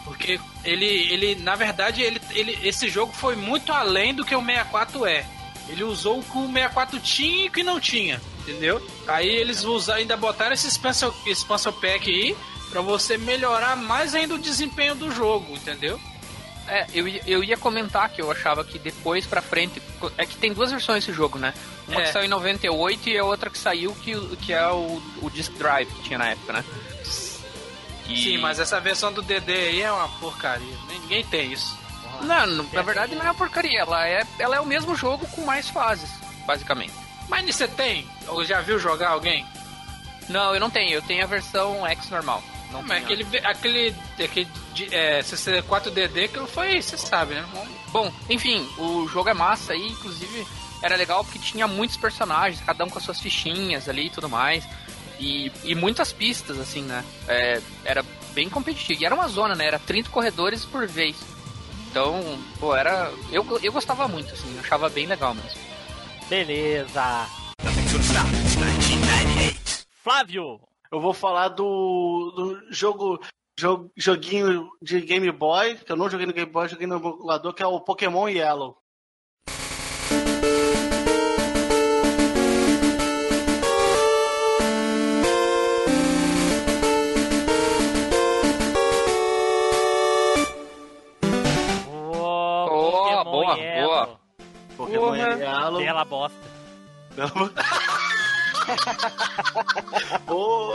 [0.04, 4.42] Porque ele, ele na verdade, ele, ele, esse jogo foi muito além do que o
[4.46, 5.26] 64 é.
[5.68, 8.86] Ele usou o que o 64 tinha e o que não tinha, entendeu?
[9.08, 12.36] Aí eles usaram, ainda botaram esse expansion, expansion pack aí
[12.72, 16.00] pra você melhorar mais ainda o desempenho do jogo, entendeu?
[16.68, 19.82] É, eu, ia- eu ia comentar que eu achava que depois pra frente.
[20.18, 21.52] É que tem duas versões desse jogo, né?
[21.88, 22.04] Uma É.
[22.06, 25.52] que saiu em 98 e a outra que saiu, que, que é o, o Disk
[25.54, 26.64] Drive que tinha na época, né?
[28.10, 30.76] E- Sim, mas essa versão do DD aí é uma porcaria.
[30.88, 31.78] Ninguém tem isso.
[32.22, 35.46] Não, na verdade não é uma porcaria, ela é, ela é o mesmo jogo com
[35.46, 36.10] mais fases,
[36.46, 36.94] basicamente.
[37.30, 38.06] Mas você tem?
[38.28, 39.46] Ou já viu jogar alguém?
[40.28, 42.44] Não, eu não tenho, eu tenho a versão X normal.
[42.72, 44.48] Não Mas aquele, aquele, aquele
[44.92, 47.46] é, 64DD que foi, você sabe, né?
[47.88, 50.46] Bom, enfim, o jogo é massa e inclusive
[50.82, 54.30] era legal porque tinha muitos personagens, cada um com as suas fichinhas ali e tudo
[54.30, 54.66] mais.
[55.20, 57.04] E, e muitas pistas, assim, né?
[57.28, 59.02] É, era bem competitivo.
[59.02, 59.66] E era uma zona, né?
[59.68, 61.16] Era 30 corredores por vez.
[61.90, 62.22] Então,
[62.60, 63.12] pô, era.
[63.32, 65.60] Eu, eu gostava muito, assim, achava bem legal mesmo.
[66.30, 67.28] Beleza.
[70.04, 70.60] Flávio.
[70.92, 73.20] Eu vou falar do, do jogo,
[73.60, 77.54] jo- joguinho de Game Boy, que eu não joguei no Game Boy, joguei no emulador,
[77.54, 78.78] que é o Pokémon Yellow.
[94.80, 95.14] Pokémon.
[95.14, 95.82] Yellow.
[95.82, 96.38] Bela bosta.
[100.26, 100.74] Pô.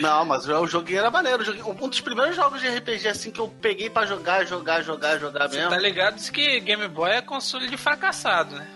[0.00, 1.44] Não, mas o joguinho era maneiro.
[1.64, 5.48] Um dos primeiros jogos de RPG assim que eu peguei pra jogar, jogar, jogar, jogar
[5.48, 5.70] Você mesmo.
[5.70, 8.66] tá ligado que Game Boy é console de fracassado, né?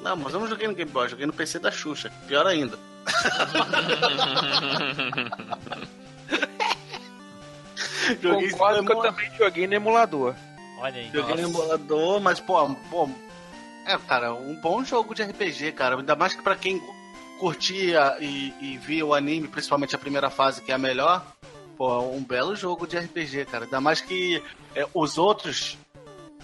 [0.00, 2.10] Não, mas eu não joguei no Game Boy, joguei no PC da Xuxa.
[2.26, 2.78] Pior ainda.
[8.22, 10.34] joguei Concordo que eu também joguei no emulador.
[10.80, 11.10] Olha aí.
[11.12, 13.10] Joguei no emulador, mas, pô, pô.
[13.88, 15.96] É, cara, um bom jogo de RPG, cara.
[15.96, 16.80] Ainda mais que pra quem
[17.38, 21.24] curtia e, e via o anime, principalmente a primeira fase, que é a melhor.
[21.76, 23.64] Pô, um belo jogo de RPG, cara.
[23.64, 24.42] Ainda mais que
[24.74, 25.78] é, os outros.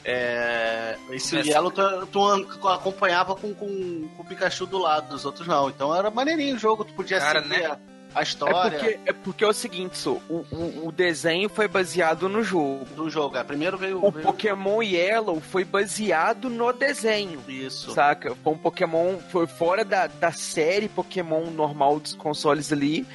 [0.07, 5.09] É, esse Essa- Yellow tu, tu an- acompanhava com, com, com o Pikachu do lado,
[5.09, 5.69] dos outros não.
[5.71, 7.79] Então era maneirinho o jogo, tu podia Cara, seguir né?
[8.15, 11.49] A, a É história porque, é porque é o seguinte, so, o, o, o desenho
[11.49, 12.85] foi baseado no jogo.
[12.97, 13.37] do jogo.
[13.37, 17.41] É, primeiro veio, O veio Pokémon Yellow foi baseado no desenho.
[17.49, 17.93] isso.
[17.93, 18.35] Saca?
[18.43, 19.19] Foi um Pokémon.
[19.31, 23.07] Foi fora da, da série Pokémon normal dos consoles ali.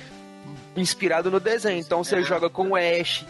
[0.76, 1.80] Inspirado no desenho.
[1.80, 2.22] Então você É.
[2.22, 3.26] joga com o Ash.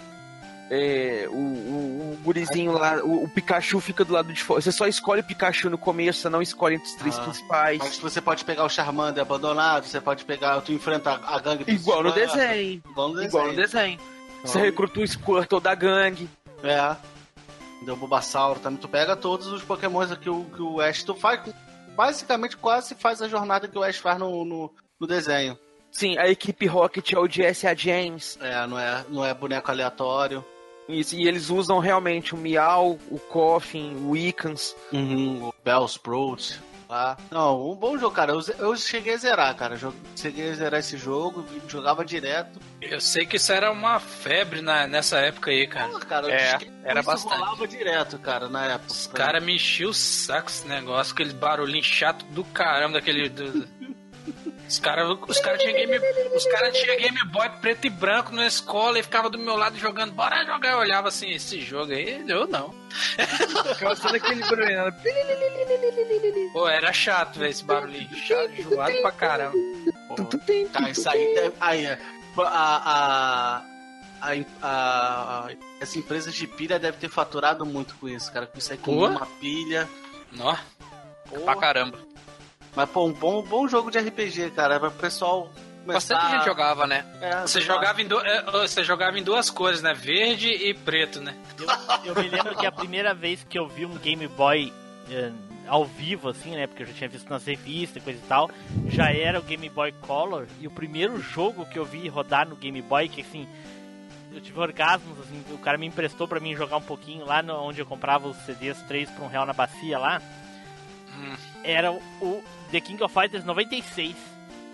[0.69, 4.61] É, o, o, o gurizinho lá, o, o Pikachu fica do lado de fora.
[4.61, 7.79] Você só escolhe o Pikachu no começo, você não escolhe entre os três Ah, principais.
[7.79, 11.71] Mas você pode pegar o Charmander abandonado, você pode pegar, tu enfrenta a gangue do
[11.71, 12.81] Igual no desenho.
[12.89, 13.29] Igual no desenho.
[13.29, 13.99] Igual no desenho.
[14.43, 16.29] Você Então, recruta o Squirtle da gangue.
[16.63, 16.95] É.
[17.85, 18.79] Deu Bulbasauro também.
[18.79, 21.03] Tu pega todos os pokémons que o, que o Ash...
[21.03, 21.41] Tu faz...
[21.95, 25.57] Basicamente quase faz a jornada que o Ash faz no, no, no desenho.
[25.91, 28.37] Sim, a equipe Rocket é o Jesse e a James.
[28.39, 30.45] É, não é, não é boneco aleatório.
[30.89, 34.75] Isso, e eles usam realmente o Miau, o Coffin, o Icans.
[34.91, 36.59] Uhum, o Bellsprout.
[36.89, 37.15] Lá.
[37.29, 38.31] Não, um bom jogo, cara.
[38.33, 39.77] Eu, eu cheguei a zerar, cara.
[39.77, 42.59] Jo- Cheguei a zerar esse jogo, jogava direto.
[42.81, 45.87] Eu sei que isso era uma febre na, nessa época aí, cara.
[45.89, 47.37] Pô, cara, É, era bastante.
[47.37, 48.91] rolava direto, cara, na época.
[48.91, 53.29] Os caras me enchiam o saco esse negócio, aquele barulhinho chato do caramba daquele.
[53.29, 53.67] do-
[54.69, 55.97] Os caras os cara tinham Game,
[56.35, 59.75] os cara tinha Game Boy preto e branco na escola e ficava do meu lado
[59.77, 60.73] jogando, bora jogar.
[60.73, 62.73] Eu olhava assim, esse jogo aí, eu não.
[63.79, 64.93] Causando aquele barulho.
[66.53, 68.15] Pô, era chato, velho, esse barulhinho.
[68.15, 69.57] Chato, enjoado pra caramba.
[70.71, 71.55] Tá, isso aí deve.
[71.59, 71.99] Aí, é,
[72.37, 73.63] a, a,
[74.21, 75.49] a, a-
[75.81, 78.45] as empresas de pilha devem ter faturado muito com isso, cara.
[78.45, 79.07] Com isso aí com Pô.
[79.07, 79.87] uma pilha.
[80.31, 80.55] Nó.
[81.43, 81.99] Pra caramba.
[82.75, 84.79] Mas, pô, um bom, bom jogo de RPG, cara.
[84.79, 85.51] Pra o pessoal
[85.85, 86.15] começar...
[86.15, 87.03] Bastante gente jogava, né?
[87.21, 89.93] É, Você jogava, em du- é, você jogava em duas cores, né?
[89.93, 91.35] Verde e preto, né?
[92.05, 94.71] Eu, eu me lembro que a primeira vez que eu vi um Game Boy
[95.09, 95.31] eh,
[95.67, 96.67] ao vivo, assim, né?
[96.67, 98.49] Porque eu já tinha visto nas revistas e coisa e tal,
[98.87, 100.45] já era o Game Boy Color.
[100.61, 103.47] E o primeiro jogo que eu vi rodar no Game Boy, que assim,
[104.31, 107.55] eu tive orgasmos, assim, o cara me emprestou pra mim jogar um pouquinho lá no,
[107.63, 110.21] onde eu comprava os CDs 3 por um real na bacia lá.
[111.19, 111.35] Hum.
[111.63, 114.15] Era o, The King of Fighters 96.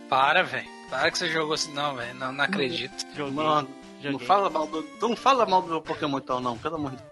[0.07, 0.67] Para, velho.
[0.89, 2.13] Para que você jogou assim, não, velho.
[2.13, 3.05] Não, não acredito.
[3.15, 3.33] Joguei.
[3.33, 3.69] Mano,
[4.01, 4.27] não joguei.
[4.27, 4.87] fala mal do.
[5.01, 7.11] Não fala mal do meu Pokémon então, não, pelo amor de Deus.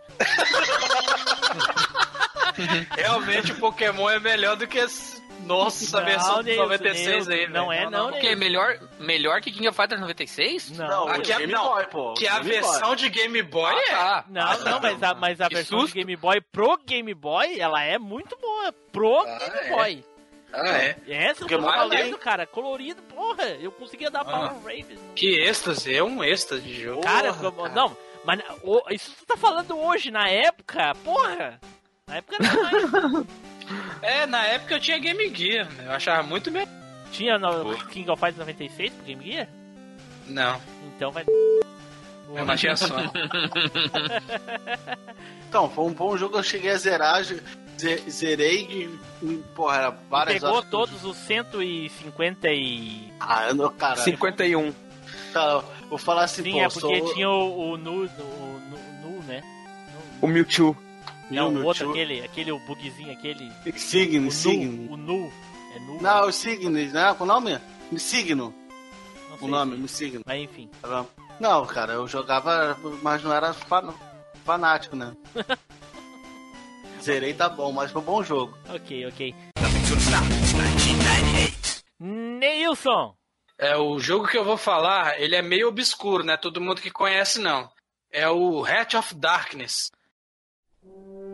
[2.96, 5.23] Realmente o Pokémon é melhor do que esse...
[5.46, 9.52] Nossa, Não, versão de Neilson, 96 aí, não é não, Porque é melhor, melhor que
[9.52, 10.72] King of Fighters 96?
[10.78, 12.14] Não, Aqui é- Game não, Boy, pô.
[12.14, 12.62] Que a Game Boy.
[12.62, 13.94] versão de Game Boy é.
[13.94, 14.26] Ah, tá.
[14.30, 15.94] Não, não, mas a, mas a Que versão susto.
[15.94, 18.72] de Game Boy pro Game Boy, ela é muito boa.
[18.92, 19.70] Pro Ah, Game é?
[19.76, 20.06] Boy.
[20.54, 20.98] Ah, é.
[21.08, 22.46] É essa que eu tô falando, cara.
[22.46, 23.44] Colorido, porra.
[23.60, 24.26] Eu conseguia dar Ah.
[24.26, 25.00] Power Ravens.
[25.16, 27.02] Que êxtase, é um êxtase de jogo.
[27.02, 27.74] Cara, Porra, como- cara.
[27.76, 31.60] não, mas o- isso tu tá falando hoje, na época, porra.
[32.08, 33.26] Na época era mais.
[34.02, 36.68] É, na época eu tinha Game Gear, eu achava muito melhor.
[37.12, 39.48] Tinha no King of Fighters 96 pro Game Gear?
[40.28, 40.60] Não,
[40.96, 41.24] Então vai.
[41.28, 42.96] eu não tinha som.
[45.50, 47.42] Então, foi um bom jogo, eu cheguei a zerar, ze-
[48.10, 48.90] zerei
[49.22, 53.14] e, porra, era várias Pegou horas que todos os 150 e.
[53.20, 53.98] Ah, eu não, cara.
[53.98, 54.74] 51.
[55.32, 57.14] Tá, vou falar assim, Sim, pô, é porque sou...
[57.14, 59.44] tinha o, o Nu, o Nu, Nu, né?
[60.22, 60.76] O Mewtwo.
[61.36, 63.52] Não, Meu o outro, aquele, aquele o bugzinho, aquele.
[63.78, 64.72] Signo, o signo.
[64.88, 65.34] Nu, o Nu.
[65.76, 66.02] É Nu?
[66.02, 67.14] Não, o signo, né?
[67.18, 67.60] Qual o nome?
[67.98, 68.54] Signo,
[69.30, 70.22] Não o nome, o signo.
[70.26, 70.70] Mas enfim.
[71.40, 73.94] Não, cara, eu jogava, mas não era fan-
[74.46, 75.16] fanático, né?
[77.02, 78.58] Zerei tá bom, mas foi um bom jogo.
[78.70, 79.36] Ok, ok.
[82.00, 83.16] Neilson!
[83.58, 86.38] É, o jogo que eu vou falar, ele é meio obscuro, né?
[86.38, 87.70] Todo mundo que conhece, não.
[88.12, 89.92] É o Hat of Darkness.
[90.86, 91.33] Mm-hmm.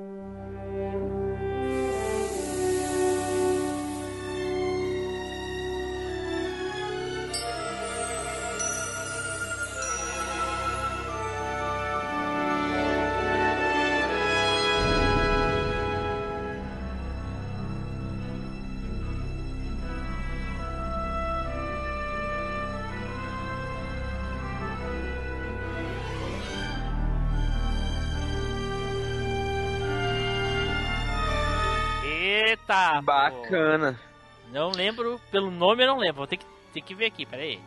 [32.70, 33.02] Eita!
[33.02, 33.94] Bacana.
[33.94, 34.54] pô.
[34.54, 36.18] Não lembro, pelo nome eu não lembro.
[36.18, 37.60] Vou ter que, ter que ver aqui, peraí.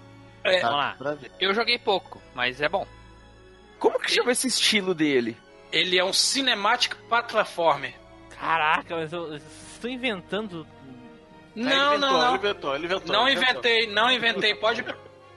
[0.45, 0.97] É, Vamos lá.
[1.39, 2.87] Eu joguei pouco, mas é bom.
[3.79, 5.37] Como que chama esse estilo dele?
[5.73, 7.95] ele é um cinematic platformer.
[8.39, 10.67] Caraca, mas eu, eu estou inventando.
[11.55, 12.27] Não, não, inventou, não.
[12.29, 13.13] Ele inventou, ele inventou.
[13.13, 13.61] Não ele inventou.
[13.61, 14.55] inventei, não inventei.
[14.55, 14.85] Pode,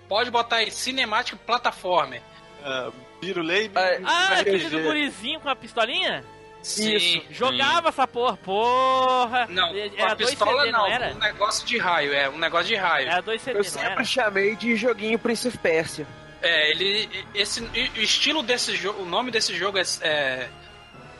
[0.10, 2.22] pode botar aí, cinematic platformer.
[2.64, 3.72] É, Pirulei
[4.04, 6.24] Ah, aquele do gurizinho com a pistolinha?
[6.66, 7.22] Sim.
[7.30, 9.46] Jogava essa porra, porra!
[9.50, 9.68] Não,
[9.98, 11.14] Era a dois pistola CD, não, não, era?
[11.14, 13.08] um negócio de raio, é, um negócio de raio.
[13.08, 14.04] Era dois CD, Eu sempre era?
[14.04, 16.08] chamei de joguinho Prince of Persia.
[16.42, 17.08] É, ele.
[17.36, 19.04] Esse, o estilo desse jogo.
[19.04, 19.84] O nome desse jogo é.
[20.02, 20.50] é,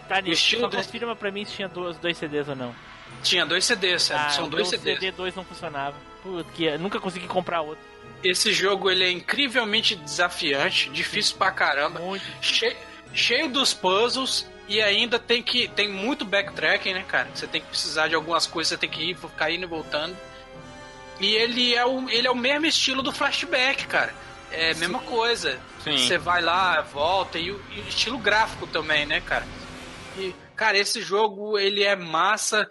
[0.10, 2.76] Tá, Nilson, estilo só desse- confirma pra mim se tinha dois, dois CDs ou não.
[3.24, 5.00] tinha dois CDs, é, Ah, são o dois CDs.
[5.00, 5.96] CD 2 não funcionava.
[6.22, 7.84] Putz, que eu nunca consegui comprar outro.
[8.24, 12.24] Esse jogo ele é incrivelmente desafiante, difícil pra caramba, Muito.
[12.42, 12.76] cheio,
[13.14, 17.30] cheio dos puzzles e ainda tem que tem muito backtracking, né, cara?
[17.34, 20.16] Você tem que precisar de algumas coisas, você tem que ir, ficar indo e voltando.
[21.20, 24.14] E ele é o ele é o mesmo estilo do flashback, cara.
[24.52, 25.60] É a mesma coisa.
[25.84, 25.98] Sim.
[25.98, 29.46] Você vai lá, volta e o estilo gráfico também, né, cara?
[30.18, 32.68] E cara, esse jogo ele é massa.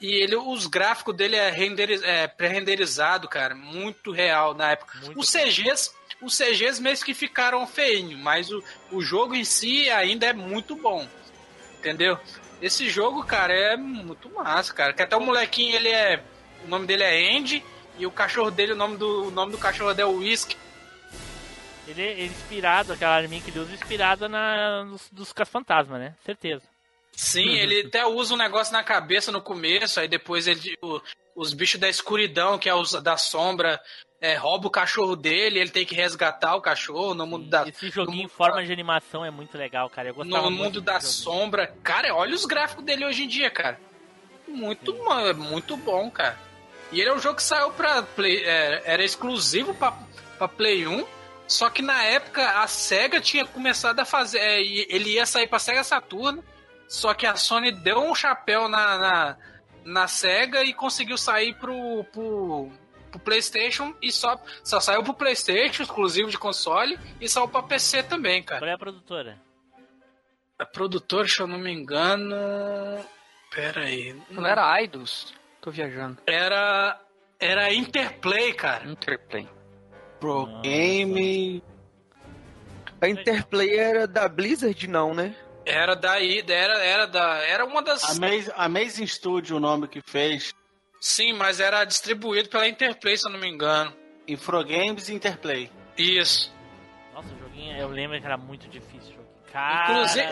[0.00, 4.98] E ele, os gráficos dele é, renderiz, é pré-renderizado, cara, muito real na época.
[4.98, 5.90] Muito os CGs,
[6.22, 10.76] os CGs mesmo que ficaram feinho, mas o, o jogo em si ainda é muito
[10.76, 11.06] bom.
[11.78, 12.18] Entendeu?
[12.60, 14.92] Esse jogo, cara, é muito massa, cara.
[14.92, 16.22] Que até o molequinho, ele é.
[16.64, 17.64] O nome dele é Andy.
[17.98, 20.56] E o cachorro dele, o nome do, o nome do cachorro dele é Whisky.
[21.86, 26.14] Ele, ele inspirado, aquela arminha que ele usa, inspirada na, nos, dos caça-fantasma, né?
[26.24, 26.62] Certeza.
[27.12, 31.00] Sim, ele até usa um negócio na cabeça no começo, aí depois ele, o-
[31.34, 33.80] os bichos da escuridão, que é os da sombra,
[34.22, 37.66] é, rouba o cachorro dele, ele tem que resgatar o cachorro no mundo da.
[37.66, 40.10] Esse joguinho em forma de animação é muito legal, cara.
[40.10, 41.10] Eu gostava no mundo da joguinho.
[41.10, 41.74] sombra.
[41.82, 43.80] Cara, olha os gráficos dele hoje em dia, cara.
[44.46, 46.38] Muito, bom, é muito bom, cara.
[46.92, 48.44] E ele é um jogo que saiu pra Play.
[48.44, 49.92] é, era exclusivo pra,
[50.38, 51.04] pra Play 1.
[51.48, 54.38] Só que na época a SEGA tinha começado a fazer.
[54.38, 56.44] é, ele ia sair pra SEGA Saturno.
[56.86, 59.36] Só que a Sony deu um chapéu na, na,
[59.84, 62.70] na SEGA e conseguiu sair pro, pro,
[63.12, 63.94] pro PlayStation.
[64.02, 66.98] E só, só saiu pro PlayStation, exclusivo de console.
[67.20, 68.60] E saiu pra PC também, cara.
[68.60, 69.38] Qual é a produtora?
[70.58, 72.34] A produtora, se eu não me engano.
[73.54, 74.16] Pera aí.
[74.30, 75.34] Não era Idols?
[75.60, 76.18] Tô viajando.
[76.26, 76.98] Era.
[77.38, 78.88] Era Interplay, cara.
[78.88, 79.48] Interplay.
[80.18, 80.62] Pro Nossa.
[80.62, 81.62] Game.
[83.00, 85.34] A Interplay era da Blizzard, não, né?
[85.64, 87.36] Era daí, era, era da.
[87.44, 88.16] Era uma das.
[88.16, 90.54] Amazing, Amazing Studio, o nome que fez.
[91.04, 93.92] Sim, mas era distribuído pela Interplay, se eu não me engano.
[94.28, 95.68] Infogames e Interplay.
[95.98, 96.54] Isso.
[97.12, 99.16] Nossa, o joguinho, eu lembro que era muito difícil.
[99.52, 100.28] Cara, Inclusive,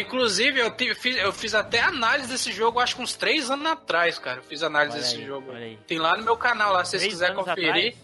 [0.00, 3.64] inclusive eu, tive- fiz, eu fiz até análise desse jogo, acho que uns três anos
[3.64, 4.40] atrás, cara.
[4.40, 5.52] Eu fiz análise Olha desse aí, jogo.
[5.86, 7.68] Tem lá no meu canal, lá, se vocês quiserem conferir.
[7.70, 7.94] atrás?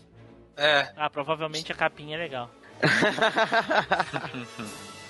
[0.56, 0.92] É.
[0.96, 2.48] Ah, provavelmente a capinha é legal.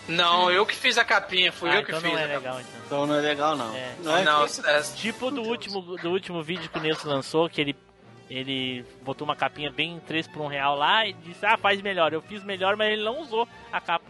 [0.09, 2.10] Não, eu que fiz a capinha, fui ah, eu que então fiz.
[2.10, 2.77] não é legal, então.
[2.89, 3.74] Então não é legal, não.
[3.77, 3.94] É.
[4.02, 7.47] Não é Não, que- é, Tipo do último, do último vídeo que o Nilson lançou,
[7.48, 7.77] que ele,
[8.31, 12.15] ele botou uma capinha bem 3 por 1 real lá e disse, ah, faz melhor.
[12.15, 14.06] Eu fiz melhor, mas ele não usou a capa.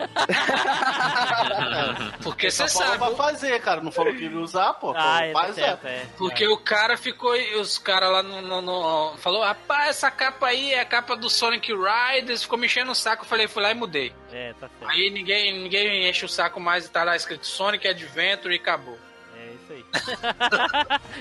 [2.22, 2.98] porque você falou sabe.
[2.98, 3.80] pra fazer, cara.
[3.80, 4.92] Não falou que ia usar, pô.
[4.96, 5.78] ah, é, faz é.
[5.84, 6.06] é.
[6.16, 7.32] Porque o cara ficou.
[7.60, 11.28] Os caras lá no, no, no- Falou, rapaz, essa capa aí é a capa do
[11.28, 12.42] Sonic Riders.
[12.42, 13.24] Ficou me enchendo o saco.
[13.24, 14.12] Eu falei, fui lá e mudei.
[14.32, 14.88] É, tá certo.
[14.90, 18.98] Aí ninguém, ninguém enche o saco mais e tá lá escrito Sonic Adventure e acabou.
[19.36, 19.84] É isso aí.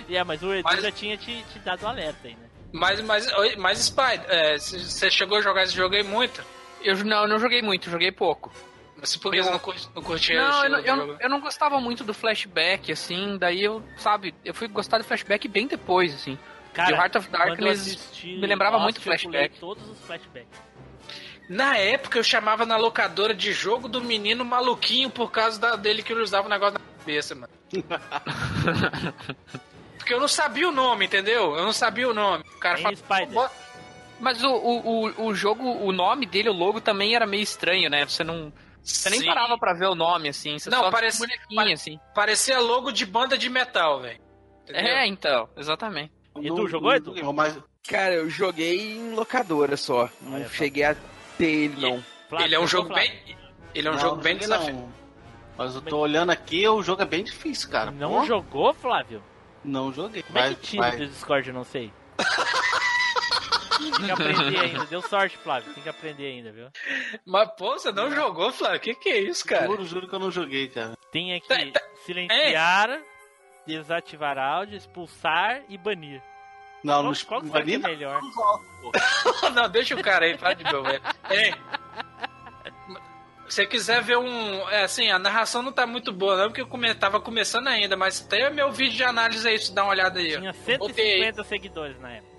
[0.16, 2.48] é, mas o Edu Mas- já tinha te, te dado alerta aí, né?
[2.72, 3.28] Mas, mas,
[3.58, 6.44] mas Spider, é, você chegou a jogar esse jogo aí muito?
[6.84, 8.52] Eu não, eu não joguei muito, joguei pouco.
[9.00, 12.04] Mas por não, curte, não curtia Não, eu estilo não, eu, eu não gostava muito
[12.04, 16.38] do flashback, assim, daí eu, sabe, eu fui gostar do flashback bem depois, assim.
[16.74, 19.60] Cara, E o Heart of Darkness assisti me lembrava Lost, muito flashback.
[19.60, 20.60] todos os flashbacks.
[21.50, 26.04] Na época eu chamava na locadora de jogo do menino maluquinho por causa da- dele
[26.04, 27.50] que ele usava o negócio na cabeça, mano.
[29.98, 31.56] Porque eu não sabia o nome, entendeu?
[31.56, 32.44] Eu não sabia o nome.
[32.56, 33.30] O cara fala, Spider?
[33.34, 33.50] "Pô,
[34.20, 37.90] Mas o, o, o, o jogo, o nome dele, o logo também era meio estranho,
[37.90, 38.06] né?
[38.06, 38.52] Você não.
[38.90, 39.26] Você nem Sim.
[39.28, 40.58] parava pra ver o nome, assim.
[40.60, 42.00] Você Não, só parece- bonequinho, pare- assim.
[42.14, 44.20] Parecia logo de banda de metal, velho.
[44.70, 46.12] É, então, exatamente.
[46.38, 47.06] Edu, Não- jogou, Edu?
[47.16, 47.58] joguei, Mas
[47.88, 50.10] Cara, eu joguei em locadora só.
[50.22, 50.96] Não Olha cheguei a
[51.38, 52.04] ter ele, não.
[52.30, 53.10] Flávio, ele é um jogo Flávio?
[53.26, 53.38] bem.
[53.74, 54.82] Ele é um não, jogo não bem desafiador.
[54.82, 54.94] não.
[55.58, 57.90] Mas eu tô olhando aqui, o jogo é bem difícil, cara.
[57.90, 59.24] Não Pô, jogou, Flávio?
[59.64, 60.22] Não joguei.
[60.24, 60.98] Como é Vai- que tira vai.
[60.98, 61.92] do Discord, eu não sei.
[63.80, 64.86] Tem que aprender ainda.
[64.86, 65.74] Deu sorte, Flávio.
[65.74, 66.68] Tem que aprender ainda, viu?
[67.26, 68.80] Mas, pô, você não jogou, Flávio?
[68.80, 69.66] Que que é isso, cara?
[69.68, 70.98] Juro, juro que eu não joguei, cara.
[71.12, 73.02] Tem aqui Tá, silenciar,
[73.66, 76.22] desativar áudio, expulsar e banir.
[76.84, 78.22] Não, não qual que não que é melhor?
[79.54, 81.02] não, deixa o cara aí, fala de meu, velho.
[81.30, 81.54] Ei,
[83.50, 84.70] se você quiser ver um.
[84.70, 87.98] É assim, a narração não tá muito boa, não, porque eu come, tava começando ainda,
[87.98, 90.38] mas tem meu vídeo de análise aí, se dá uma olhada aí.
[90.38, 91.34] Tinha Botei aí.
[91.34, 92.39] 150 seguidores na época.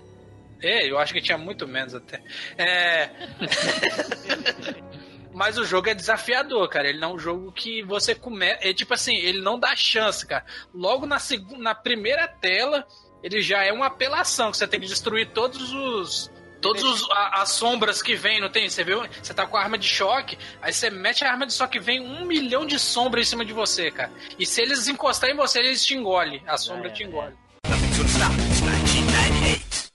[0.61, 2.21] É, eu acho que tinha muito menos até.
[2.57, 3.09] É.
[5.33, 6.89] Mas o jogo é desafiador, cara.
[6.89, 8.59] Ele não é um jogo que você começa.
[8.61, 10.45] É tipo assim, ele não dá chance, cara.
[10.73, 11.43] Logo na, seg...
[11.57, 12.85] na primeira tela,
[13.23, 16.31] ele já é uma apelação, que você tem que destruir todos os.
[16.61, 16.83] Todas
[17.31, 18.69] as sombras que vem, não tem?
[18.69, 19.01] Você viu?
[19.19, 21.81] Você tá com a arma de choque, aí você mete a arma de choque e
[21.81, 24.11] vem um milhão de sombras em cima de você, cara.
[24.37, 26.43] E se eles encostarem em você, eles te engolem.
[26.45, 27.07] A sombra é, te é.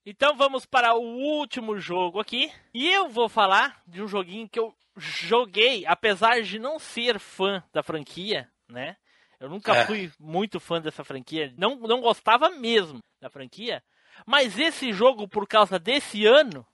[0.09, 2.51] Então vamos para o último jogo aqui.
[2.73, 7.63] E eu vou falar de um joguinho que eu joguei, apesar de não ser fã
[7.73, 8.97] da franquia, né?
[9.41, 9.85] Eu nunca É.
[9.85, 13.83] fui muito fã dessa franquia, não, não gostava mesmo da franquia.
[14.25, 16.65] Mas esse jogo, por causa desse ano,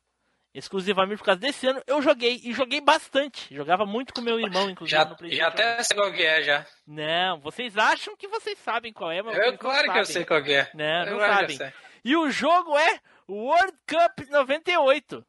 [0.55, 2.41] exclusivamente por causa desse ano, eu joguei.
[2.45, 3.53] E joguei bastante.
[3.53, 5.43] Jogava muito com meu irmão, inclusive, Já, no PlayStation.
[5.43, 6.67] já até sei qual que é, já.
[6.87, 10.25] Não, vocês acham que vocês sabem qual é, mas Eu, não claro que eu sei
[10.25, 10.71] qual que é.
[10.75, 11.75] Não, não Eu que eu sabem.
[12.05, 13.01] E o jogo é
[13.33, 15.11] World Cup 98.
[15.11, 15.23] no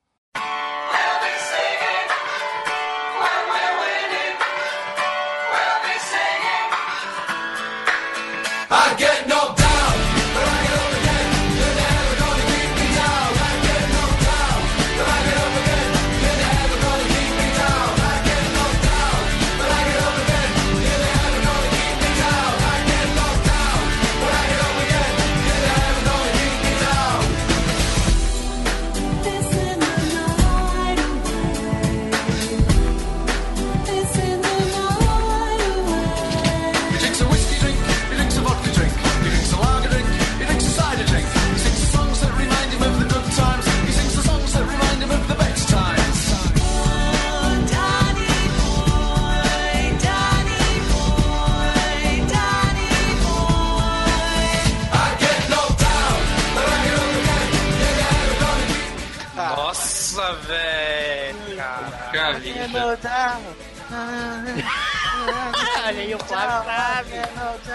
[65.85, 67.11] Olha aí, o Flávio sabe.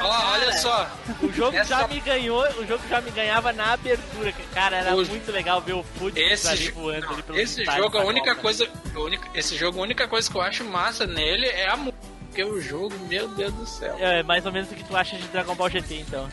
[0.03, 0.91] Ó, olha só.
[1.23, 4.33] O jogo Essa- já me ganhou, o jogo já me ganhava na abertura.
[4.55, 5.85] Cara, era O- muito legal ver o
[6.15, 8.43] Esse, ali voando ali pelos esse jogo, a única Copa.
[8.43, 8.69] coisa.
[8.95, 11.99] a única- esse jogo, a única coisa que eu acho massa nele é a música.
[12.29, 13.97] Porque o jogo, meu Deus do céu.
[13.99, 16.29] É mais ou menos o que tu acha de Dragon Ball GT, então.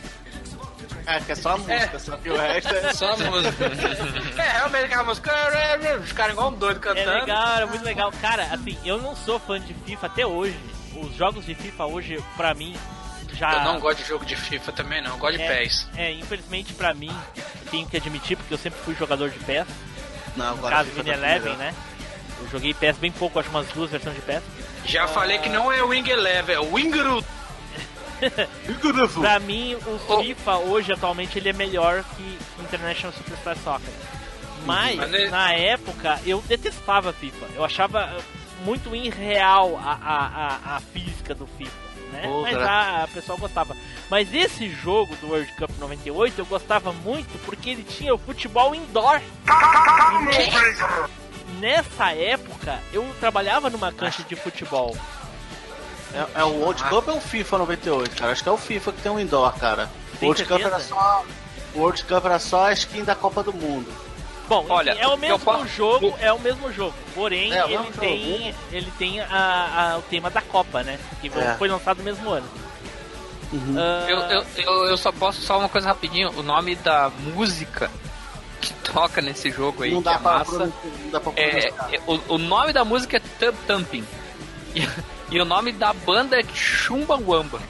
[1.06, 2.92] É, que é só a música, só que o resto é.
[2.92, 3.64] Só a música.
[4.38, 5.32] é, realmente aquela música.
[6.04, 7.10] Os caras igual um doido É cantando.
[7.20, 8.12] legal, era muito legal.
[8.20, 10.58] Cara, assim, eu não sou fã de FIFA até hoje.
[10.96, 12.74] Os jogos de FIFA hoje, pra mim,
[13.34, 13.52] já.
[13.52, 15.12] Eu não gosto de jogo de FIFA também, não.
[15.12, 15.88] Eu gosto de é, PES.
[15.96, 17.14] É, infelizmente pra mim,
[17.70, 19.66] tenho que admitir, porque eu sempre fui jogador de PES.
[20.36, 21.58] Não, No agora caso, FIFA Vini tá Eleven, melhor.
[21.58, 21.74] né?
[22.40, 24.42] Eu joguei PES bem pouco, acho umas duas versões de PES.
[24.84, 27.24] Já falei que não é Wing Eleven, é Wingeru.
[29.20, 30.22] Pra mim, o Oh.
[30.22, 33.92] FIFA hoje, atualmente, ele é melhor que International Superstar Soccer.
[34.64, 37.46] Mas, Mas ele- na época, eu detestava FIFA.
[37.54, 38.16] Eu achava
[38.64, 40.26] muito irreal a, a,
[40.72, 41.86] a, a física do FIFA.
[42.12, 42.22] Né?
[42.42, 42.70] Mas cara.
[42.70, 43.76] a, a pessoa gostava.
[44.08, 48.74] Mas esse jogo do World Cup 98 eu gostava muito porque ele tinha o futebol
[48.74, 49.20] indoor.
[51.60, 54.96] Nessa época, eu trabalhava numa cancha de futebol.
[56.14, 58.32] É, é o World Cup ou o FIFA 98, cara?
[58.32, 59.90] Acho que é o FIFA que tem um indoor, cara.
[60.14, 61.24] O Tem World Cup era só.
[61.74, 63.92] World Cup era só a skin da Copa do Mundo.
[64.48, 66.94] Bom, Olha, é o mesmo jogo, é o mesmo jogo.
[67.14, 70.98] Porém, É, ele, tem, ele tem a, a- o tema da Copa, né?
[71.20, 71.54] Que É.
[71.58, 72.48] foi lançado no mesmo ano.
[73.76, 76.30] Ah, Eu, eu, eu, eu só posso só uma coisa rapidinho.
[76.38, 77.90] O nome da música
[78.60, 81.68] que toca nesse jogo aí, não, que dá é pra massa, não dá pra é,
[81.68, 84.04] é- o, o nome da música é Tub Thumping.
[85.30, 87.60] E, o nome da banda é Chumbawamba.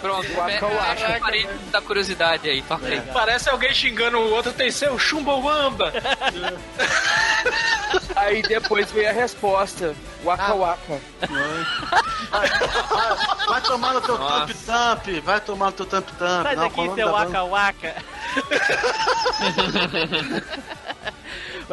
[0.00, 1.16] Pronto, Waka fecha Waka.
[1.16, 3.00] o parede da curiosidade aí, toca aí.
[3.12, 5.92] Parece alguém xingando o outro, tem seu Chumbawamba.
[8.16, 9.94] Aí depois veio a resposta.
[10.24, 11.00] Waka Waka.
[12.30, 12.48] Vai,
[13.46, 14.16] vai tomar no teu.
[14.16, 16.42] Thump Thump, vai tomar no teu Thump Thump.
[16.42, 17.12] Sai daqui, seu?
[17.12, 17.94] Waka Waka.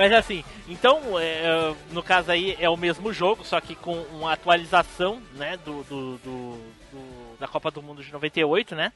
[0.01, 4.31] Mas assim, então, é, no caso aí é o mesmo jogo, só que com uma
[4.31, 6.57] atualização, né, do, do, do-
[6.91, 8.93] do- da Copa do Mundo de 98, né?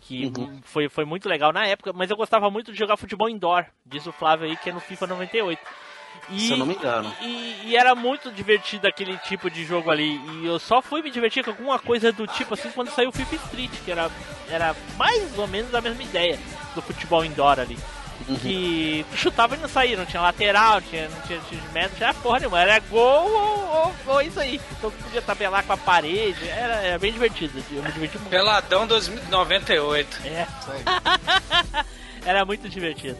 [0.00, 0.60] Que Uhum.
[0.64, 4.06] foi, foi muito legal na época, mas eu gostava muito de jogar futebol indoor, diz
[4.06, 5.60] o Flávio aí, que é no FIFA 98.
[6.30, 7.12] E, Se eu não me engano.
[7.20, 10.16] E, e era muito divertido aquele tipo de jogo ali.
[10.40, 13.12] E eu só fui me divertir com alguma coisa do tipo assim quando saiu o
[13.12, 14.10] FIFA Street, que era,
[14.48, 16.38] era mais ou menos a mesma ideia
[16.74, 17.76] do futebol indoor ali.
[18.40, 21.68] Que tu chutava e não saía, não tinha lateral, não tinha, não tinha tiro de
[21.72, 22.60] meta, não tinha porra nenhuma.
[22.60, 24.60] Era gol ou, ou, ou isso aí.
[24.78, 27.62] Então tu podia tabelar com a parede, era, era bem divertido.
[27.70, 28.30] Eu me diverti muito.
[28.30, 30.20] Peladão 2098.
[30.26, 30.46] É.
[32.24, 33.16] Era muito divertido.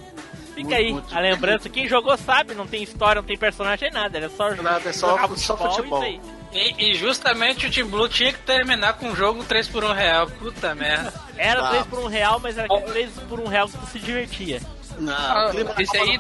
[0.55, 1.69] Fica Muito, aí muito a lembrança.
[1.69, 4.17] Quem jogou sabe, não tem história, não tem personagem, nada.
[4.19, 6.03] Era só Nada, é só- jogar só futebol.
[6.05, 6.21] isso aí.
[6.53, 9.93] E, e justamente o Team Blue tinha que terminar com um jogo 3 por 1
[9.93, 10.27] real.
[10.29, 11.13] Puta merda.
[11.37, 11.69] Era Tá.
[11.71, 14.61] 3 por 1 real, mas era 3 por 1 real que tu se divertia.
[14.99, 16.19] Não, Ah, esse aí,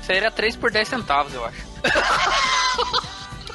[0.00, 1.60] isso aí era 3 por 10 centavos, eu acho.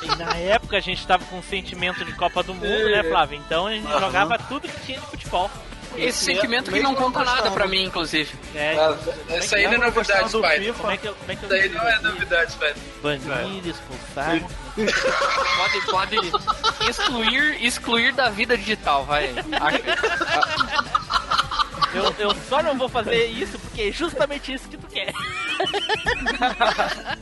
[0.02, 3.42] E na época a gente tava com um sentimento de Copa do Mundo, né, Flávio?
[3.46, 4.00] Então a gente Aham.
[4.00, 5.50] jogava tudo que tinha de futebol.
[5.96, 8.30] Esse Esse sentimento que não conta nada pra mim, inclusive.
[8.54, 8.76] É,
[9.40, 10.30] Isso aí não é novidade.
[10.30, 10.74] FIFA?
[10.74, 12.76] como é que eu, como é que eu Isso aí não é novidade, Spider.
[13.02, 14.42] Banir, expulsar.
[15.56, 19.34] Pode, pode excluir, excluir da vida digital, vai.
[21.96, 25.14] Eu, eu só não vou fazer isso porque é justamente isso que tu quer.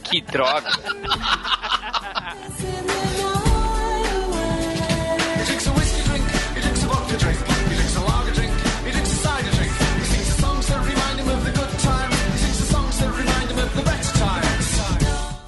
[0.04, 0.72] Que droga.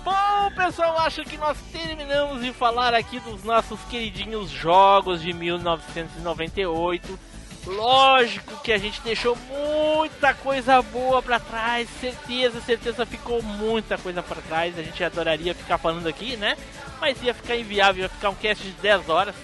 [0.03, 7.19] Bom, pessoal, acho que nós terminamos de falar aqui dos nossos queridinhos jogos de 1998.
[7.65, 14.21] Lógico que a gente deixou muita coisa boa pra trás, certeza, certeza ficou muita coisa
[14.21, 14.77] pra trás.
[14.77, 16.55] A gente adoraria ficar falando aqui, né?
[17.01, 19.35] Mas ia ficar inviável, ia ficar um cast de 10 horas.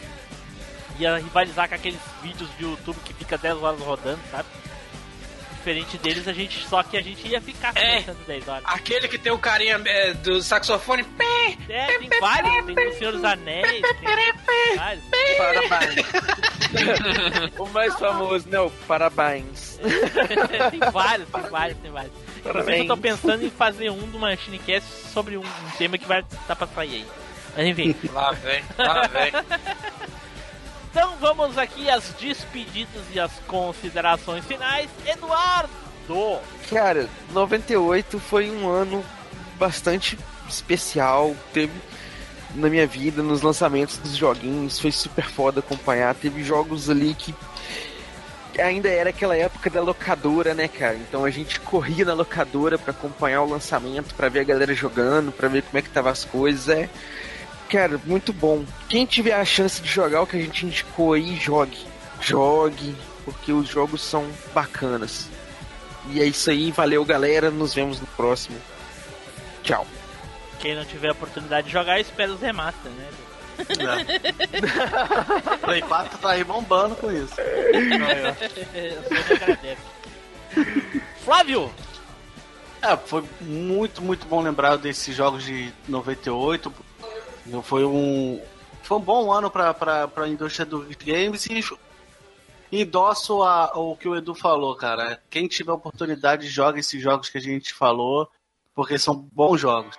[1.00, 4.48] Ia rivalizar com aqueles vídeos de YouTube que fica 10 horas rodando, sabe?
[5.62, 8.00] Diferente deles, a gente só que a gente ia ficar É.
[8.02, 8.64] conversando 10 horas.
[8.66, 11.04] Aquele que tem o carinha é, do saxofone.
[11.04, 15.04] Pé, É, tem vários, tem do Senhor dos Anéis, tem vários.
[15.38, 16.06] Parabéns.
[17.60, 19.80] o mais famoso, não, parabéns.
[20.72, 22.12] tem vários, tem vários, tem vários.
[22.44, 26.22] Inclusive eu tô pensando em fazer um do Machinecast sobre um, um tema que vai
[26.22, 27.06] estar pra sair aí.
[27.56, 27.96] Mas enfim.
[28.14, 29.32] Lá vem, lá vem.
[30.92, 34.90] Então vamos aqui às despedidas e as considerações finais.
[35.06, 35.72] Eduardo,
[36.06, 36.38] Do.
[36.70, 39.04] Cara, 98 foi um ano
[39.58, 40.20] bastante
[40.50, 41.34] especial.
[41.54, 41.72] Teve
[42.54, 46.14] na minha vida, nos lançamentos dos joguinhos, foi super foda acompanhar.
[46.14, 47.34] Teve jogos ali que
[48.60, 50.96] ainda era aquela época da locadora, né, cara?
[50.96, 55.32] Então a gente corria na locadora pra acompanhar o lançamento, pra ver a galera jogando,
[55.32, 56.68] pra ver como é que tava as coisas.
[56.68, 56.90] É,
[57.72, 58.66] cara, muito bom.
[58.90, 61.78] Quem tiver a chance de jogar o que a gente indicou aí, jogue.
[62.20, 62.94] Jogue,
[63.24, 65.30] porque os jogos são bacanas.
[66.10, 68.60] E é isso aí, valeu galera, nos vemos no próximo.
[69.64, 69.88] Tchau.
[70.60, 73.08] Quem não tiver a oportunidade de jogar, espera os remaster, né?
[75.62, 77.36] Play 4 tá aí bombando com isso.
[81.24, 81.72] Flávio!
[82.82, 86.74] É, foi muito, muito bom lembrar desses jogos de 98.
[87.64, 88.42] Foi um,
[88.84, 91.64] foi um bom ano pra, pra indústria dos games e
[92.72, 95.22] endosso a, o que o Edu falou, cara.
[95.30, 98.30] Quem tiver oportunidade, joga esses jogos que a gente falou,
[98.74, 99.96] porque são bons jogos.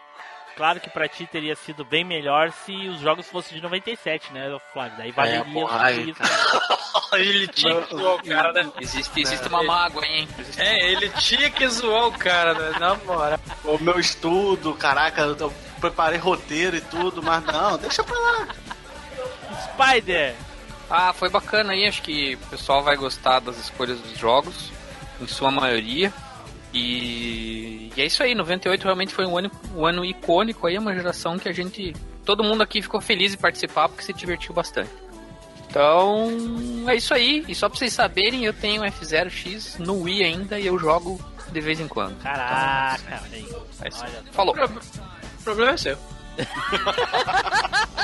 [0.56, 4.58] Claro que pra ti teria sido bem melhor se os jogos fossem de 97, né,
[4.72, 4.98] Flávio?
[4.98, 6.20] Daí valeria porra, tudo aí, isso.
[7.16, 8.72] ele tinha que zoar o cara, né?
[8.80, 10.28] Existe, existe uma mágoa, hein?
[10.38, 12.78] Existe É, ele tinha que zoar o cara, né?
[12.78, 13.40] Na moral.
[13.64, 18.48] O meu estudo, caraca, eu eu preparei roteiro e tudo, mas não, deixa pra lá.
[19.64, 20.34] Spider!
[20.88, 24.70] Ah, foi bacana aí, acho que o pessoal vai gostar das escolhas dos jogos,
[25.20, 26.12] em sua maioria.
[26.72, 30.94] E, e é isso aí, 98 realmente foi um ano, um ano icônico aí, uma
[30.94, 31.94] geração que a gente.
[32.24, 34.90] Todo mundo aqui ficou feliz em participar porque se divertiu bastante.
[35.68, 36.30] Então,
[36.86, 37.44] é isso aí.
[37.48, 41.20] E só pra vocês saberem, eu tenho F0X no Wii ainda e eu jogo
[41.50, 42.16] de vez em quando.
[42.22, 43.46] Caraca, aí.
[43.82, 44.02] É isso.
[44.04, 44.54] Olha, Falou.
[44.54, 45.98] O problema é seu.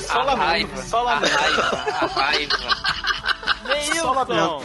[0.00, 1.32] Só A lamento, raiva, só a lamento.
[1.34, 1.62] raiva,
[2.00, 2.56] a raiva.
[3.64, 4.62] Neilson!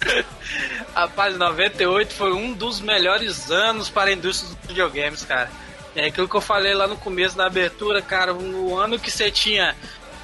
[0.94, 5.50] Rapaz, 98 foi um dos melhores anos para a indústria dos videogames, cara.
[5.94, 9.30] É aquilo que eu falei lá no começo, na abertura, cara, um ano que você
[9.30, 9.74] tinha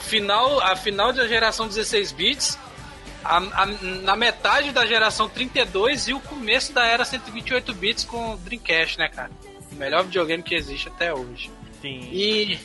[0.00, 2.58] final, a final da geração 16 bits,
[3.24, 3.66] a- a-
[4.02, 8.98] na metade da geração 32 e o começo da era 128 bits com o Dreamcast,
[8.98, 9.30] né, cara?
[9.72, 11.50] O melhor videogame que existe até hoje.
[11.80, 12.08] Sim.
[12.12, 12.58] E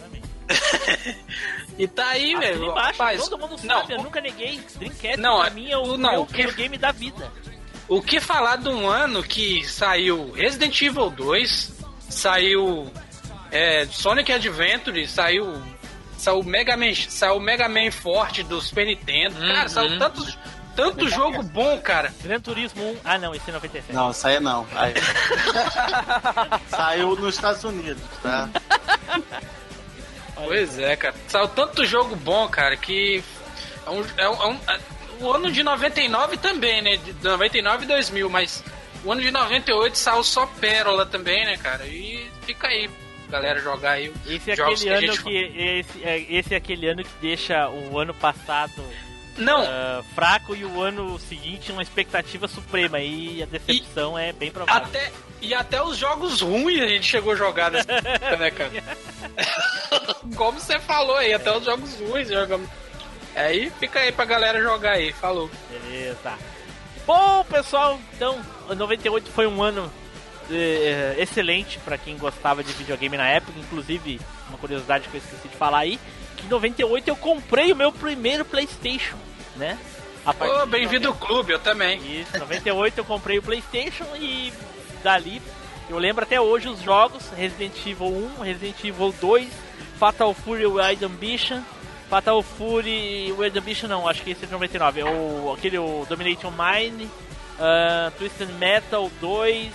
[1.78, 2.64] e tá aí, Assina velho.
[2.72, 4.60] embaixo, Rapaz, todo mundo sabe, não, eu nunca neguei.
[4.76, 7.32] Dreamcast Não, pra mim é o não, meu o que- videogame da vida.
[7.88, 11.74] O que falar de um ano que saiu Resident Evil 2,
[12.08, 12.92] saiu
[13.52, 15.62] é, Sonic Adventure, saiu
[16.18, 19.40] saiu Mega Man, saiu Mega Man Forte do Super Nintendo.
[19.40, 19.70] Cara, Uhum.
[19.70, 20.38] saiu tanto,
[20.76, 22.14] tanto jogo bom, cara.
[22.22, 22.98] Gran Turismo 1.
[23.06, 23.94] Ah, não, esse é 97.
[23.94, 24.68] Não, isso aí não.
[26.70, 28.50] Saiu nos Estados Unidos, tá?
[30.45, 31.16] Pois é, cara.
[31.28, 33.24] Saiu tanto jogo bom, cara, que
[33.86, 34.80] é um, é um- é um- é-
[35.22, 36.98] o ano de 99 também, né?
[36.98, 38.64] De 99 e 2000, mas
[39.03, 41.86] o ano de 98 saiu só pérola também, né, cara?
[41.86, 42.90] E fica aí,
[43.30, 44.14] galera, jogar aí.
[44.26, 45.36] Esse é aquele ano gente- que.
[45.36, 48.72] Esse é, esse é aquele ano que deixa o ano passado
[49.38, 53.00] Não, ah, fraco e o ano seguinte uma expectativa suprema.
[53.00, 54.84] E a decepção é bem provável.
[54.84, 55.12] Até,
[55.42, 58.72] e até os jogos ruins a gente chegou a jogar nessa época, né, cara?
[60.36, 62.70] Como você falou aí, até os jogos ruins jogamos.
[63.36, 65.50] Aí fica aí pra galera jogar aí, falou.
[65.70, 66.34] Beleza.
[67.06, 69.92] Bom, pessoal, então, 98 foi um ano
[70.52, 73.58] eh, excelente pra quem gostava de videogame na época.
[73.58, 76.00] Inclusive, uma curiosidade que eu esqueci de falar aí,
[76.40, 79.18] que em 98 eu comprei o meu primeiro PlayStation,
[79.56, 79.78] né?
[80.26, 81.99] Ô, de bem-vindo ao clube, eu também.
[82.22, 84.53] Isso, 98 eu comprei o PlayStation e
[85.03, 85.41] dali
[85.90, 89.49] eu lembro até hoje os jogos Resident Evil 1, Resident Evil 2,
[89.98, 91.61] Fatal Fury Wild Ambition,
[92.07, 96.06] Fatal Fury Wild Ambition não, acho que esse é de 99, é o, aquele o
[96.07, 97.10] Domination Mine,
[97.60, 99.72] ah, Twisted Metal 2.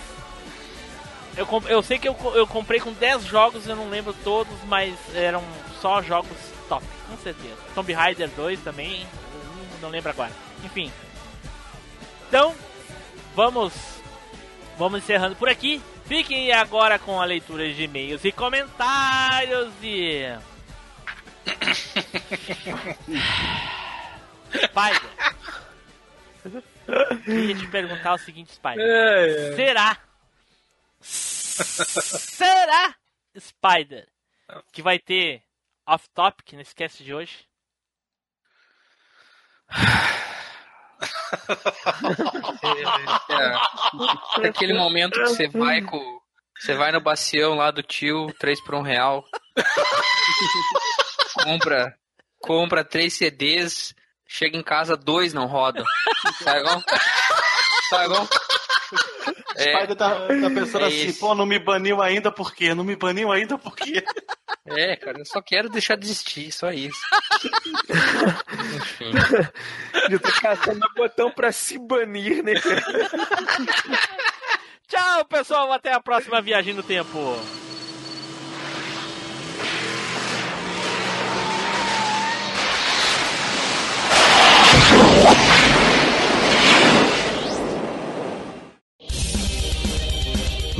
[1.35, 4.95] Eu, eu sei que eu, eu comprei com 10 jogos, eu não lembro todos, mas
[5.13, 5.43] eram
[5.81, 7.57] só jogos top, com certeza.
[7.73, 9.05] Tomb Raider 2 também,
[9.81, 10.31] não lembro agora.
[10.63, 10.91] Enfim,
[12.27, 12.55] então,
[13.35, 13.73] vamos
[14.77, 15.81] vamos encerrando por aqui.
[16.05, 20.21] Fiquem agora com a leitura de e-mails e comentários e
[24.51, 25.09] Spider.
[27.23, 29.55] Queria te perguntar o seguinte, Spider.
[29.55, 29.97] Será?
[31.01, 32.95] Será,
[33.39, 34.07] Spider,
[34.71, 35.41] que vai ter
[35.87, 37.47] off-topic nesse cast de hoje?
[43.29, 44.47] É.
[44.47, 46.19] Aquele momento que você vai com.
[46.57, 49.25] Você vai no bacião lá do tio, 3 por 1 real.
[51.43, 51.95] compra.
[52.39, 53.93] Compra três CDs,
[54.27, 55.83] chega em casa, dois não rodam.
[56.41, 56.83] Sabe igual?
[57.89, 58.23] Sabe igual?
[58.23, 61.19] O Spider tá, tá pensando é assim, isso.
[61.19, 62.73] pô, não me baniu ainda por quê?
[62.73, 64.03] Não me baniu ainda por quê?
[64.67, 66.99] É, cara, eu só quero deixar de existir, só isso.
[68.75, 69.11] Enfim.
[70.09, 72.53] Eu tô caçando o botão pra se banir, né?
[74.87, 75.71] Tchau, pessoal.
[75.71, 77.37] Até a próxima viagem no tempo.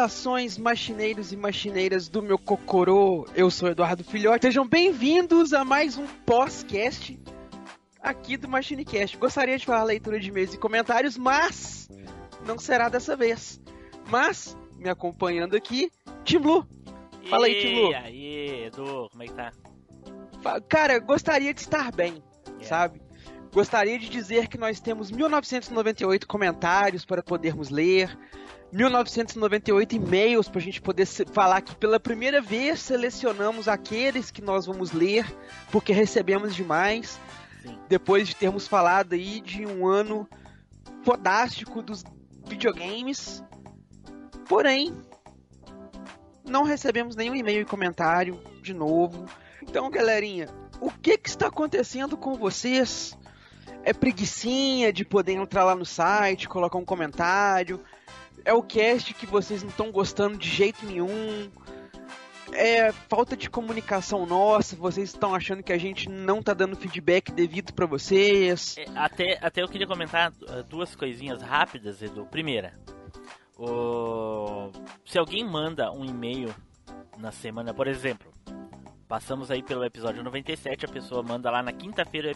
[0.00, 3.26] Saudações, machineiros e machineiras do meu Cocorô.
[3.34, 4.46] Eu sou Eduardo Filhote.
[4.46, 7.20] Sejam bem-vindos a mais um pós-cast
[8.00, 9.18] aqui do MachineCast.
[9.18, 11.86] Gostaria de falar a leitura de e-mails e comentários, mas
[12.46, 13.60] não será dessa vez.
[14.08, 15.92] Mas, me acompanhando aqui,
[16.24, 16.66] Tim Blue.
[17.28, 17.90] Fala aí, Tim Lu.
[17.90, 19.52] E aí, Edu, como é que tá?
[20.66, 22.22] Cara, gostaria de estar bem,
[22.58, 22.64] É.
[22.64, 23.02] sabe?
[23.52, 28.16] Gostaria de dizer que nós temos 1998 comentários para podermos ler,
[28.72, 34.66] 1998 e-mails para a gente poder falar que pela primeira vez selecionamos aqueles que nós
[34.66, 35.26] vamos ler,
[35.72, 37.18] porque recebemos demais.
[37.62, 37.76] Sim.
[37.88, 40.28] Depois de termos falado aí de um ano
[41.02, 42.04] fodástico dos
[42.46, 43.42] videogames.
[44.48, 44.94] Porém,
[46.44, 49.26] não recebemos nenhum e-mail e comentário de novo.
[49.62, 50.48] Então, galerinha,
[50.80, 53.18] o que que está acontecendo com vocês?
[53.84, 57.80] É preguiçinha de poder entrar lá no site, colocar um comentário?
[58.44, 61.50] É o cast que vocês não estão gostando de jeito nenhum?
[62.52, 64.74] É falta de comunicação nossa?
[64.76, 68.76] Vocês estão achando que a gente não tá dando feedback devido para vocês?
[68.76, 72.26] É, Até, até eu queria comentar uh, duas coisinhas rápidas, Edu.
[72.26, 72.72] Primeira,
[73.56, 74.70] o...
[75.04, 76.52] se alguém manda um e-mail
[77.18, 78.32] na semana, por exemplo,
[79.10, 82.30] passamos aí pelo episódio 97, a pessoa manda lá na quinta-feira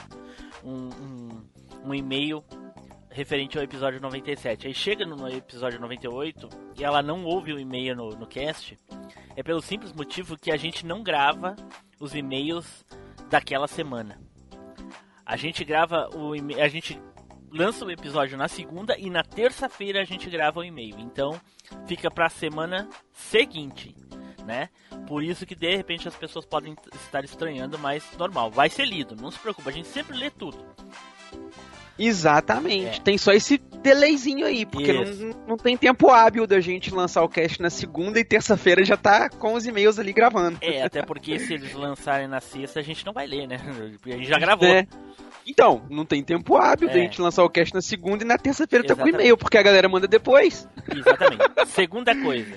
[0.64, 1.44] um, um,
[1.84, 2.42] um e-mail
[3.08, 4.66] referente ao episódio 97.
[4.66, 8.76] Aí chega no episódio 98 e ela não ouve o e-mail no, no cast,
[9.36, 11.54] é pelo simples motivo que a gente não grava
[12.00, 12.84] os e-mails
[13.30, 14.20] daquela semana.
[15.24, 17.00] A gente grava o a gente
[17.52, 20.98] lança o episódio na segunda e na terça-feira a gente grava o e-mail.
[20.98, 21.40] Então
[21.86, 23.94] fica para a semana seguinte,
[24.44, 24.68] né?
[25.06, 29.16] Por isso que de repente as pessoas podem estar estranhando, mas normal, vai ser lido,
[29.16, 30.58] não se preocupe, a gente sempre lê tudo.
[31.98, 32.98] Exatamente.
[32.98, 33.02] É.
[33.02, 35.04] Tem só esse delayzinho aí, porque não,
[35.48, 39.28] não tem tempo hábil da gente lançar o cast na segunda e terça-feira já tá
[39.30, 40.58] com os e-mails ali gravando.
[40.60, 43.60] É, até porque se eles lançarem na sexta a gente não vai ler, né?
[44.06, 44.66] A gente já gravou.
[44.66, 44.86] É.
[45.46, 47.02] Então, não tem tempo hábil da É.
[47.02, 49.88] gente lançar o cast na segunda e na terça-feira tá com e-mail, porque a galera
[49.88, 50.66] manda depois.
[50.90, 51.44] Exatamente.
[51.66, 52.56] Segunda coisa.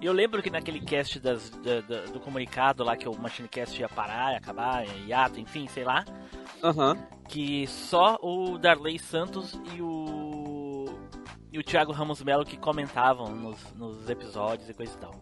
[0.00, 3.88] Eu lembro que naquele cast das, da- da- do comunicado lá que o Machinecast ia
[3.88, 6.04] parar, ia acabar, hiato, enfim, sei lá.
[6.62, 6.96] Aham.
[7.28, 10.86] que só o Darley Santos e o
[11.52, 15.14] e o Thiago Ramos Melo que comentavam nos, nos episódios e coisa e tal.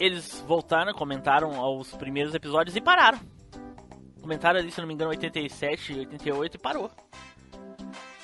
[0.00, 3.18] Eles voltaram, comentaram aos primeiros episódios e pararam.
[4.20, 6.90] Comentaram ali, se não me engano, 87, 88 e parou.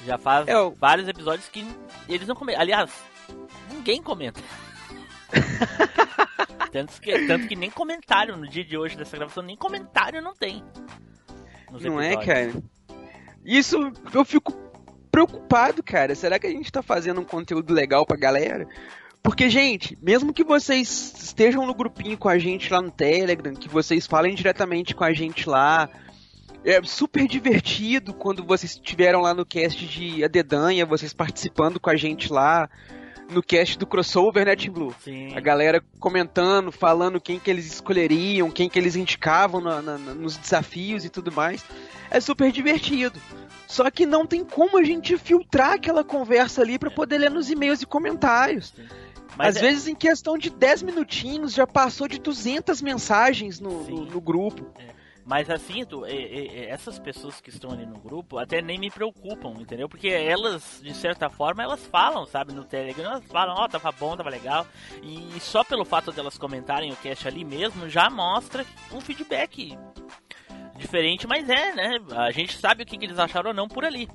[0.04, 1.64] Já faz É, o- vários episódios que
[2.08, 2.60] eles não comentam.
[2.62, 2.90] Aliás,
[3.72, 4.40] ninguém comenta.
[6.72, 10.34] tanto, que, tanto que nem comentário no dia de hoje dessa gravação, nem comentário não
[10.34, 10.64] tem.
[11.80, 12.52] Não é, cara?
[13.44, 13.76] Isso
[14.12, 14.52] eu fico
[15.10, 16.14] preocupado, cara.
[16.14, 18.66] Será que a gente tá fazendo um conteúdo legal pra galera?
[19.22, 23.68] Porque, gente, mesmo que vocês estejam no grupinho com a gente lá no Telegram, que
[23.68, 25.88] vocês falem diretamente com a gente lá,
[26.64, 31.90] é super divertido quando vocês estiveram lá no cast de A Dedanha, vocês participando com
[31.90, 32.68] a gente lá,
[33.30, 34.94] no cast do crossover, né, Tim Blue?
[35.02, 35.34] Sim.
[35.36, 40.36] A galera comentando, falando quem que eles escolheriam, quem que eles indicavam na- na- nos
[40.36, 41.64] desafios e tudo mais.
[42.10, 43.20] É super divertido.
[43.66, 47.48] Só que não tem como a gente filtrar aquela conversa ali pra poder ler nos
[47.50, 48.74] e-mails e comentários.
[49.36, 53.84] Mas Às é- vezes, em questão de 10 minutinhos, já passou de 200 mensagens no,
[53.84, 54.66] no- no grupo.
[55.30, 58.90] Mas assim, é- é- é- essas pessoas que estão ali no grupo até nem me
[58.90, 59.88] preocupam, entendeu?
[59.88, 64.16] Porque elas, de certa forma, elas falam, sabe, no Telegram, elas falam, ó, tava bom,
[64.16, 64.66] tava legal.
[65.00, 69.78] E só pelo fato delas comentarem o cast ali mesmo, já mostra um feedback de
[70.80, 72.00] diferente, mas é, né?
[72.16, 74.08] A gente sabe o que, que eles acharam ou não por ali.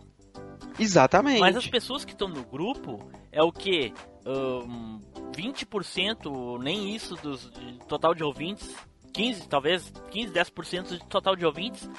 [0.78, 1.40] Exatamente.
[1.40, 3.94] Mas as pessoas que estão no grupo é o que?
[4.26, 5.00] Um,
[5.32, 8.76] 20%, nem isso dos de total de ouvintes,
[9.16, 11.90] 15, talvez 15, 10% de total de ouvintes.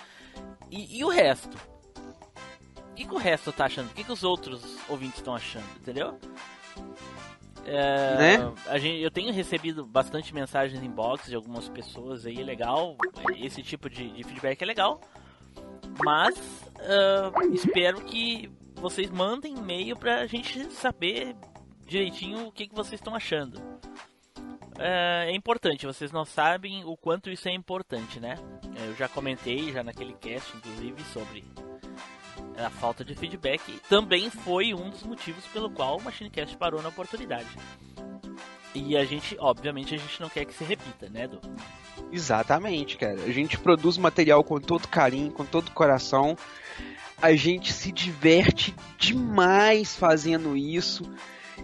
[0.71, 1.57] E, e o resto?
[2.91, 3.91] O que, que o resto tá achando?
[3.91, 5.67] O que, que os outros ouvintes estão achando?
[5.81, 6.19] Entendeu?
[7.65, 8.53] É, Né?
[8.67, 12.97] a gente, eu tenho recebido bastante mensagens em box de algumas pessoas aí, é legal.
[13.39, 15.01] Esse tipo de, de feedback é legal.
[16.05, 16.37] Mas
[16.81, 21.35] ah, espero que vocês mandem e-mail pra gente saber
[21.87, 23.61] direitinho o que, que vocês estão achando.
[24.79, 28.37] É, é importante, vocês não sabem o quanto isso é importante, né?
[28.87, 31.45] Eu já comentei já naquele cast, inclusive, sobre
[32.59, 33.81] a falta de feedback.
[33.89, 37.49] Também foi um dos motivos pelo qual o MachineCast parou na oportunidade.
[38.75, 41.41] E a gente, obviamente, a gente não quer que se repita, né, Edu?
[42.13, 43.23] Exatamente, cara.
[43.23, 46.37] A gente produz material com todo carinho, com todo coração.
[47.21, 51.11] A gente se diverte demais fazendo isso.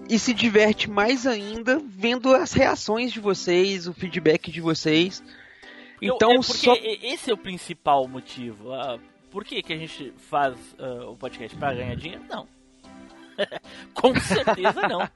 [0.09, 5.23] E se diverte mais ainda vendo as reações de vocês, o feedback de vocês.
[6.01, 6.75] Eu- Então, é porque só.
[6.75, 8.73] esse é o principal motivo.
[8.73, 8.99] Ah,
[9.31, 12.23] por que, que a gente faz ah, o podcast para ganhar dinheiro?
[12.29, 12.47] Não.
[13.95, 15.09] Com certeza não.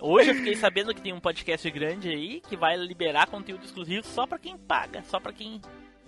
[0.00, 4.04] Hoje eu fiquei sabendo que tem um podcast grande aí que vai liberar conteúdo exclusivo
[4.06, 5.60] só pra quem paga, só pra quem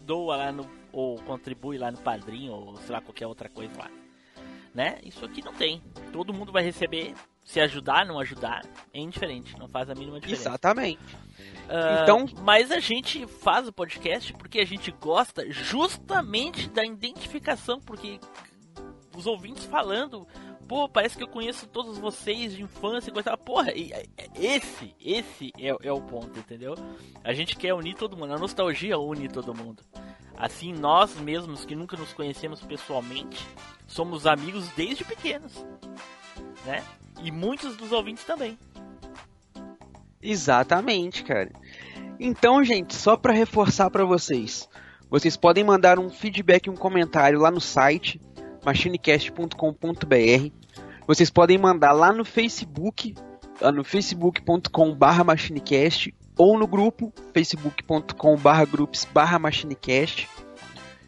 [0.04, 3.88] doa lá no ou contribui lá no Padrinho ou sei lá qualquer outra coisa lá.
[4.74, 4.98] Né?
[5.04, 5.80] Isso aqui não tem.
[6.12, 7.14] Todo mundo vai receber,
[7.44, 10.48] se ajudar, não ajudar, é indiferente, não faz a mínima diferença.
[10.48, 11.16] Exatamente.
[11.68, 17.80] Ah, Então- mas a gente faz o podcast porque a gente gosta justamente da identificação,
[17.80, 18.18] porque
[19.16, 20.26] os ouvintes falando,
[20.68, 23.30] pô, parece que eu conheço todos vocês de infância e coisa.
[23.30, 23.38] tal.
[23.38, 26.74] Porra, e- e- esse, esse é, é o ponto, entendeu?
[27.22, 29.84] A gente quer unir todo mundo, a nostalgia une todo mundo.
[30.36, 33.46] Assim, nós mesmos que nunca nos conhecemos pessoalmente,
[33.94, 35.64] somos amigos desde pequenos,
[36.66, 36.82] né?
[37.22, 38.58] E muitos dos ouvintes também.
[40.20, 41.52] Exatamente, cara.
[42.18, 44.68] Então, gente, só para reforçar para vocês,
[45.08, 48.20] vocês podem mandar um feedback, um comentário lá no site
[48.64, 50.50] machinecast.com.br.
[51.06, 53.14] Vocês podem mandar lá no Facebook,
[53.72, 60.28] no facebook.com/machinecast ou no grupo facebook.com/groups/machinecast.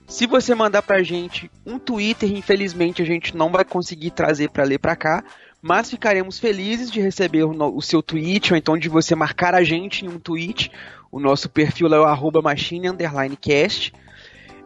[0.07, 4.65] Se você mandar pra gente um Twitter, infelizmente a gente não vai conseguir trazer para
[4.65, 5.24] ler pra cá,
[5.61, 10.05] mas ficaremos felizes de receber o, seu tweet, ou então de você marcar a gente
[10.05, 10.70] em um tweet.
[11.11, 13.93] O nosso perfil é o arroba machine underline cast.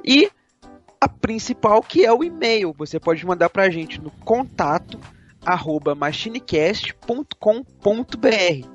[0.05, 0.31] E
[1.01, 2.75] a principal que é o e-mail.
[2.77, 5.01] Você pode mandar pra gente no contato
[5.45, 8.69] arroba machinecast.com.br.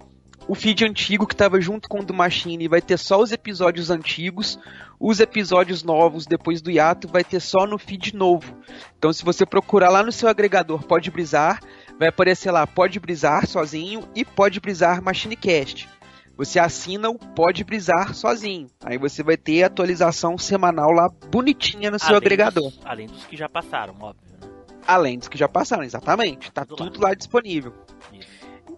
[0.47, 3.91] O feed antigo que estava junto com o do Machine vai ter só os episódios
[3.91, 4.59] antigos.
[4.99, 8.57] Os episódios novos, depois do hiato, vai ter só no feed novo.
[8.99, 11.61] Então, se você procurar lá no seu agregador Pode Brisar,
[11.99, 15.98] vai aparecer lá Pode Brisar sozinho e Pode Brisar Machinecast.
[16.39, 18.69] Você assina o Pode Brisar sozinho.
[18.85, 22.71] Aí você vai ter a atualização semanal lá bonitinha no seu Além agregador.
[22.71, 24.23] dos- além dos que já passaram, óbvio.
[24.41, 24.49] Né?
[24.87, 26.51] Além dos que já passaram, exatamente.
[26.53, 26.91] Tá Tudo lá.
[26.91, 27.75] tudo lá disponível.
[28.13, 28.29] Isso.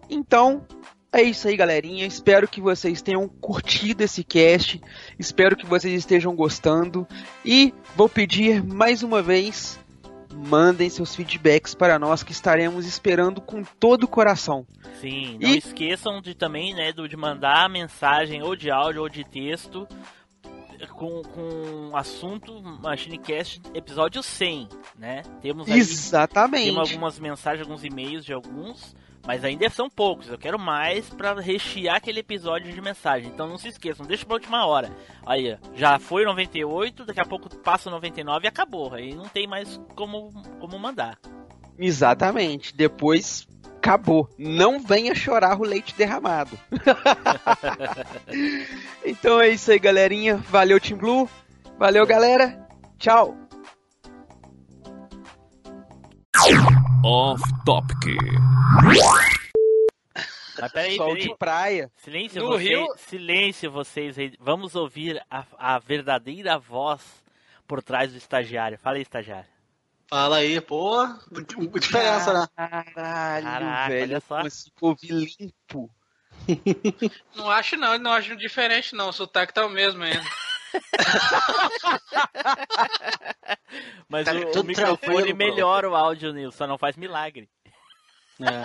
[0.09, 0.67] Então,
[1.13, 2.07] é isso aí, galerinha.
[2.07, 4.81] Espero que vocês tenham curtido esse cast.
[5.19, 7.07] Espero que vocês estejam gostando.
[7.45, 9.79] E vou pedir mais uma vez:
[10.35, 14.67] mandem seus feedbacks para nós que estaremos esperando com todo o coração.
[15.01, 19.25] Sim, não E- esqueçam de também, né, de mandar mensagem ou de áudio ou de
[19.25, 19.87] texto
[20.91, 25.23] com, com assunto MachineCast episódio 100, né?
[25.43, 26.65] Temos aí Exatamente.
[26.65, 28.95] temos algumas mensagens, alguns e-mails de alguns,
[29.31, 30.29] mas ainda são poucos.
[30.29, 33.29] Eu quero mais pra rechear aquele episódio de mensagem.
[33.29, 34.91] Então não se esqueçam, deixa pra última hora.
[35.25, 38.93] Aí, já foi o 98, daqui a pouco passa o 99 e acabou.
[38.93, 41.17] Aí não tem mais como, como mandar.
[41.79, 42.75] Exatamente.
[42.75, 43.47] Depois
[43.77, 44.29] acabou.
[44.37, 46.59] Não venha chorar o leite derramado.
[49.07, 50.39] então é isso aí, galerinha.
[50.39, 51.31] Valeu, Team Blue.
[51.79, 52.67] Valeu, galera.
[52.99, 53.37] Tchau.
[57.05, 57.97] Off Topic.
[60.61, 61.23] Mas peraí, Sol peraí.
[61.29, 61.91] de praia.
[61.97, 64.33] Silêncio, No vocês, Rio- silêncio vocês aí.
[64.39, 67.01] Vamos ouvir a, a verdadeira voz
[67.67, 68.79] por trás do estagiário.
[68.79, 69.49] Fala aí, estagiário.
[70.09, 71.07] Fala aí, pô.
[71.79, 72.47] Diferença, né?
[72.57, 74.03] Caralho, Caraca, velho.
[74.11, 74.43] olha só.
[74.81, 75.91] Ouvir limpo.
[77.37, 79.11] Não acho não, não acho diferente não.
[79.11, 80.23] O sotaque tá o mesmo ainda.
[84.09, 85.37] Mas Tá o, o microfone bro.
[85.37, 87.49] melhora o áudio, Nilson, só não faz milagre.
[88.39, 88.65] Né?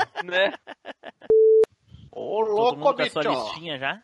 [2.11, 4.01] Ô, Todo mundo com a sua listinha já?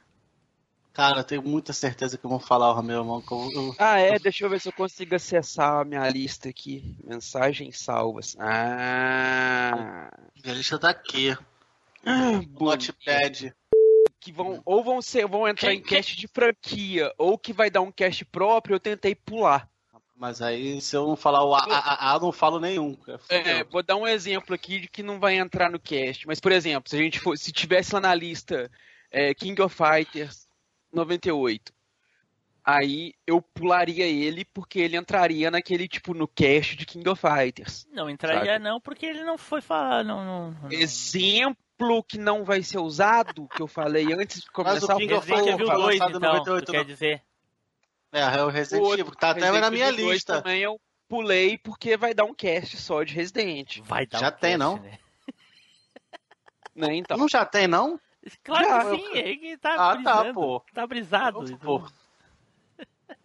[0.93, 3.23] Cara, eu tenho muita certeza que eu vou falar o meu irmão.
[3.31, 6.97] Eu, Ah, é, deixa eu ver se eu consigo acessar a minha lista aqui.
[7.01, 8.35] Mensagens salvas.
[8.37, 10.11] Ah.
[10.45, 11.33] a lista tá aqui.
[12.03, 12.59] bonito.
[12.59, 13.53] Notepad.
[14.21, 17.69] Que vão, ou vão ser, vão entrar Quem- em cast de franquia, ou que vai
[17.71, 19.67] dar um cast próprio, eu tentei pular.
[20.15, 22.95] Mas aí, se eu não falar o A, A, A, A, eu não falo nenhum.
[23.07, 23.67] É, Fudeu.
[23.71, 26.27] vou dar um exemplo aqui de que não vai entrar no cast.
[26.27, 28.69] Mas, por exemplo, se a gente for, se tivesse lá na lista
[29.09, 30.47] é, King of Fighters
[30.93, 31.73] 98,
[32.63, 37.87] aí eu pularia ele porque ele entraria naquele tipo no cast de King of Fighters.
[37.91, 38.63] Não entraria Sabe?
[38.63, 40.03] não, porque ele não foi falar.
[40.03, 40.71] Não, não, não.
[40.71, 41.57] Exemplo
[42.07, 45.27] que não vai ser usado, que eu falei antes de Mas o começar King of
[45.29, 46.85] Resident foi- Evil foi 2, lançado em então, 98, tu quer não.
[46.85, 47.21] dizer?
[48.13, 50.41] É, é o Resident Evil, que tá até Resident na minha Evil 2 lista.
[50.41, 53.79] Também eu pulei porque vai dar um cast só de Resident.
[53.83, 54.77] Vai dar Já um tem, cast, não?
[54.77, 54.99] né?
[56.75, 57.17] Né, então.
[57.17, 57.99] Não já tem, não?
[58.43, 60.33] Claro Já, que sim, é que tá Ah, tá, brisando.
[60.33, 60.63] pô.
[60.73, 61.57] Tá brisado.
[61.59, 61.83] Pô.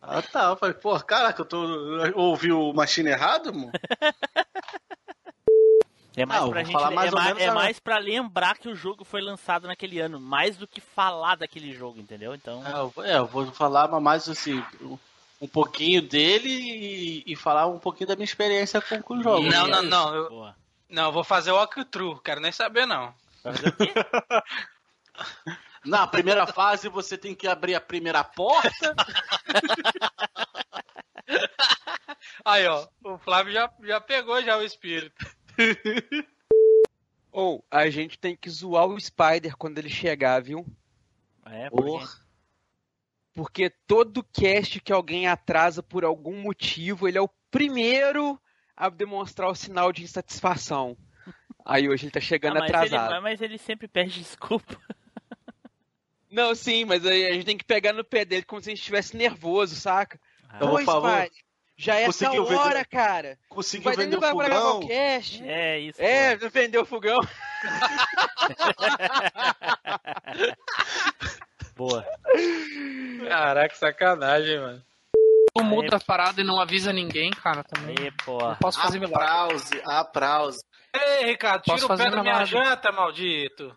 [0.00, 0.44] Ah, tá.
[0.50, 1.64] Eu falei, pô, caraca, eu tô.
[2.06, 3.72] Eu ouvi o machine errado, mano?
[6.16, 8.56] É mais Não, pra gente, falar mais é, ou ma- menos é mais pra lembrar
[8.56, 12.34] que o jogo foi lançado naquele ano, mais do que falar daquele jogo, entendeu?
[12.34, 14.96] Então, É, eu vou- é, eu vou falar mais assim, um-
[15.42, 19.46] um pouquinho dele e, e falar um pouquinho da minha experiência com, com o jogo.
[19.46, 20.14] Não, não, não.
[20.14, 20.56] Eu, boa.
[20.88, 22.18] não, eu vou fazer o walkthrough.
[22.22, 23.12] Quero nem saber não.
[25.84, 28.94] Na primeira fase você tem que abrir a primeira porta.
[32.44, 32.86] Aí, ó.
[33.04, 35.26] O Flávio já, já pegou já o espírito.
[37.32, 40.66] Ou a gente tem que zoar o Spider quando ele chegar, viu?
[41.44, 41.86] É, porque...
[41.90, 42.26] Porra.
[43.34, 48.40] Porque todo cast que alguém atrasa por algum motivo, ele é o primeiro
[48.74, 50.96] a demonstrar o sinal de insatisfação.
[51.62, 53.22] Aí hoje ele tá chegando Ah, mas, ele, atrasado.
[53.22, 54.80] mas ele sempre pede desculpa.
[56.30, 58.72] Não, sim, mas aí a gente tem que pegar no pé dele como se a
[58.72, 60.18] gente estivesse nervoso, saca?
[60.60, 61.44] Eu Ô, vou falar- Spider,
[61.76, 63.38] já é essa Conseguiu vender- hora, cara.
[63.48, 64.78] Conseguiu Vai vender o vai pra gravar fogão.
[64.80, 65.42] o cast.
[65.46, 66.02] É isso.
[66.02, 66.48] É, pô.
[66.48, 67.20] vendeu o fogão.
[71.76, 72.04] Boa.
[73.28, 74.82] Caraca, sacanagem, mano.
[75.54, 77.96] Tu muda a parada e não avisa ninguém, cara, também.
[77.98, 78.38] Aí, pô.
[78.38, 79.24] Não posso fazer milagre.
[79.26, 80.58] Aplause, aplause.
[80.94, 83.76] Ei, Ricardo, tira Posso o pé da minha janta, maldito.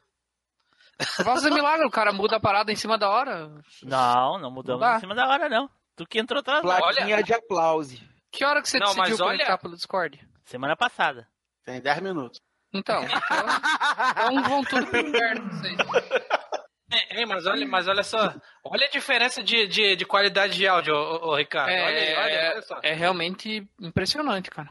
[1.00, 3.50] Eu posso fazer milagre, o cara muda a parada em cima da hora.
[3.84, 5.70] Não, não mudamos Não em cima da hora, não.
[6.00, 6.66] Tu que entrou atrasado.
[6.66, 8.02] Plaquinha de aplause.
[8.32, 10.18] Que hora que você Não, decidiu olha- conectar pelo Discord?
[10.46, 11.28] Semana passada.
[11.66, 12.40] Tem 10 minutos.
[12.74, 15.76] Então, então vão tudo pro inferno vocês.
[17.28, 18.34] Mas olha, mas olha só.
[18.64, 21.70] Olha a diferença de, de, de qualidade de áudio, ô, ô, Ricardo.
[21.70, 22.80] É, olha, olha, olha só.
[22.82, 24.70] é realmente impressionante, cara.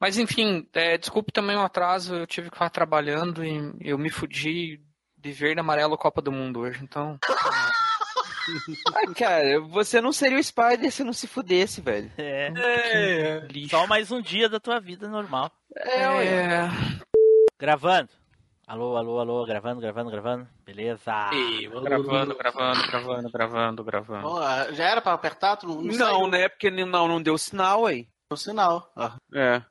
[0.00, 4.10] Mas enfim, é, desculpe também o atraso, eu tive que ficar trabalhando e eu me
[4.10, 4.82] fudi
[5.16, 7.18] de verde e amarelo Copa do Mundo hoje, então.
[8.94, 12.10] Ah, cara, você não seria o Spider se não se fudesse, velho.
[12.16, 12.52] É.
[12.56, 13.48] É.
[13.68, 15.50] Só mais um dia da tua vida normal.
[15.76, 16.68] É,
[17.58, 18.08] Gravando.
[18.66, 20.48] Alô, alô, alô, gravando, gravando, gravando.
[20.64, 21.30] Beleza.
[21.32, 24.22] Ei, gravando, gravando, gravando, gravando, gravando.
[24.28, 24.40] Pô,
[24.72, 25.56] já era pra apertar?
[25.56, 26.48] Tu não, não, Não, né?
[26.48, 28.08] Porque não, não deu sinal aí.
[28.30, 28.90] o sinal.
[28.96, 29.62] Ah, É.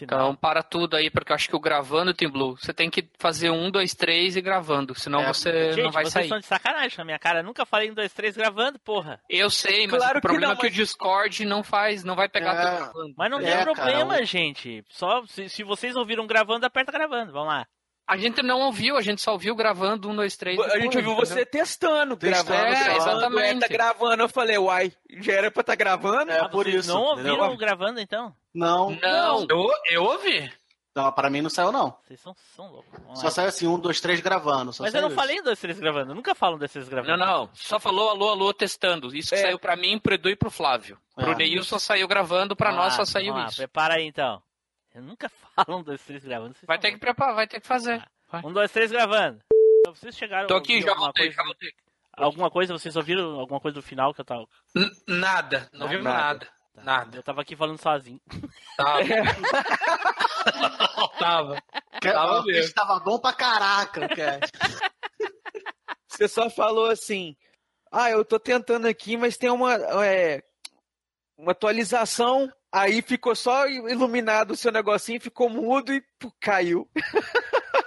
[0.00, 2.56] Então para tudo aí, porque eu acho que o gravando tem Blue.
[2.56, 6.04] Você tem que fazer um, dois, três e gravando, senão É, você Gente, não vai
[6.04, 6.22] vocês sair.
[6.24, 7.40] estão de sacanagem na minha cara.
[7.40, 9.20] Eu nunca falei um, dois, três gravando, porra.
[9.28, 12.04] Eu sei, mas Claro o que problema não, é que o mas- Discord não faz,
[12.04, 12.56] não vai pegar É.
[12.62, 13.14] tudo gravando.
[13.16, 14.84] Mas não É, tem cara, problema, o- gente.
[14.88, 17.32] Só se, se vocês ouviram gravando, aperta gravando.
[17.32, 17.66] Vamos lá.
[18.08, 20.58] A gente não ouviu, a gente só ouviu gravando um, dois, três.
[20.60, 21.50] A gente ouviu você entendeu?
[21.50, 23.56] testando, Testando, gravando, é, gravando, exatamente.
[23.56, 24.22] é, tá gravando.
[24.22, 26.30] Eu falei, uai, já era pra tá gravando?
[26.30, 26.94] É Ah, por vocês isso.
[26.94, 28.32] não ouviram o gravando, então?
[28.54, 30.50] Não, Não, Eu, eu ouvi.
[30.94, 31.96] não, pra mim não saiu, não.
[32.06, 32.92] Vocês são, são loucos.
[33.02, 34.72] Vamos Só saiu assim, um, dois, três gravando.
[34.72, 35.16] só Mas eu não isso.
[35.16, 36.12] falei um, dois, três gravando.
[36.12, 37.16] Eu nunca falo um, dois, três gravando.
[37.16, 37.50] não, não.
[37.54, 39.14] Só falou alô, alô, testando.
[39.16, 39.38] Isso que É.
[39.42, 40.96] saiu pra mim, pro Edu e pro Flávio.
[41.16, 41.34] Pro É.
[41.34, 43.56] Neilson saiu gravando, pra Vamos nós só saiu isso.
[43.56, 44.40] Prepara aí, então.
[44.96, 46.56] Eu nunca falo um, dois, três gravando.
[46.66, 48.02] Vai ter que preparar, vai ter que fazer.
[48.30, 48.42] Vai.
[48.44, 49.40] Um, dois, três gravando.
[49.86, 51.70] Vocês chegaram Tô aqui, já voltei, coisa, já voltei.
[52.14, 54.46] alguma coisa, vocês ouviram alguma coisa do final que eu tava...
[54.74, 56.48] N- nada, não vimos Nada.
[56.74, 56.82] nada.
[56.82, 57.18] Nada.
[57.18, 58.20] Eu tava aqui falando sozinho.
[58.76, 59.00] Tava.
[61.18, 61.62] tava.
[62.02, 62.74] Tava mesmo.
[62.74, 64.52] tava bom pra caraca, cast.
[66.08, 67.34] Você só falou assim:
[67.90, 69.74] Ah, eu tô tentando aqui, mas tem uma,
[70.04, 70.42] é,
[71.38, 72.52] uma atualização.
[72.72, 76.88] Aí ficou só iluminado o seu negocinho, ficou mudo e pô, caiu.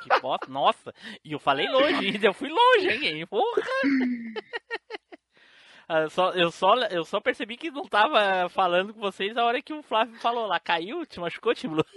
[0.01, 0.47] Que bosta.
[0.47, 0.93] Nossa,
[1.23, 3.27] e eu falei longe eu fui longe, hein?
[3.27, 3.61] Porra!
[5.91, 9.59] Ah, só- eu, só, eu só percebi que não tava falando com vocês a hora
[9.61, 10.59] que o Flávio falou lá.
[10.59, 11.03] Caiu?
[11.05, 11.85] Te machucou, Tim Blue?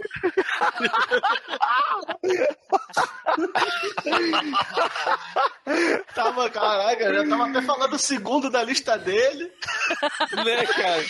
[6.14, 9.51] Tava, caraca, eu já tava até falando o segundo da lista dele.
[10.44, 11.05] né, cara?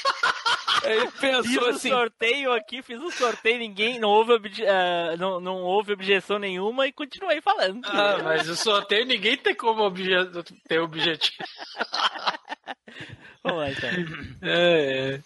[0.85, 5.17] Ele Fiz pensou um assim: sorteio aqui, fiz um sorteio, ninguém, não houve, obje- ah,
[5.17, 7.85] não, não houve objeção nenhuma e continuei falando.
[7.87, 10.11] Ah, mas o sorteio ninguém tem como obje...
[10.69, 11.45] ter objetivo.
[13.45, 13.91] Vamos lá, então.
[14.43, 15.21] É, é.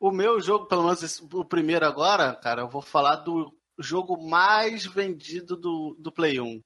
[0.00, 4.16] O meu jogo, pelo menos esse- o primeiro agora, cara, eu vou falar do jogo
[4.28, 6.60] mais vendido do, do Play 1.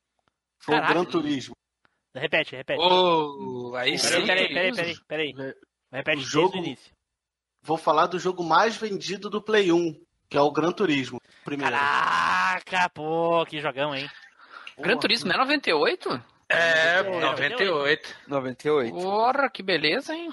[0.61, 0.91] Foi Caraca.
[0.91, 1.55] o Gran Turismo.
[2.15, 2.81] Repete, repete.
[2.83, 4.27] Oh, aí Peraí, sim.
[4.27, 5.33] peraí, peraí, peraí, peraí.
[5.93, 6.93] Repete O desde jogo- o início.
[7.63, 9.95] Vou falar do jogo mais vendido do Play 1,
[10.29, 11.21] que é o Gran Turismo.
[11.45, 11.73] Primeiro.
[11.77, 14.09] Caraca, pô, que jogão, hein?
[14.79, 16.09] Gran Turismo não é 98?
[16.51, 18.15] É, É, 98.
[18.27, 18.93] 98.
[18.95, 20.33] Porra, que beleza, hein?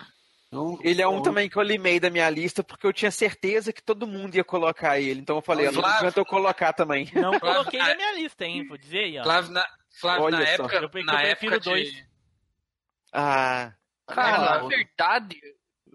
[0.82, 3.84] Ele é um também que eu limei da minha lista porque eu tinha certeza que
[3.84, 5.20] todo mundo ia colocar ele.
[5.20, 7.12] Então eu falei, não adianta eu colocar também.
[7.14, 8.66] Não coloquei na minha lista, hein?
[8.66, 9.24] Vou dizer aí, ó.
[9.24, 9.68] Flávio, na,
[10.00, 10.76] Flávio, na época.
[10.78, 12.06] Eu- na eu época prefiro de- dois.
[13.12, 13.74] Ah,
[14.08, 15.42] Cara, Ah, na verdade,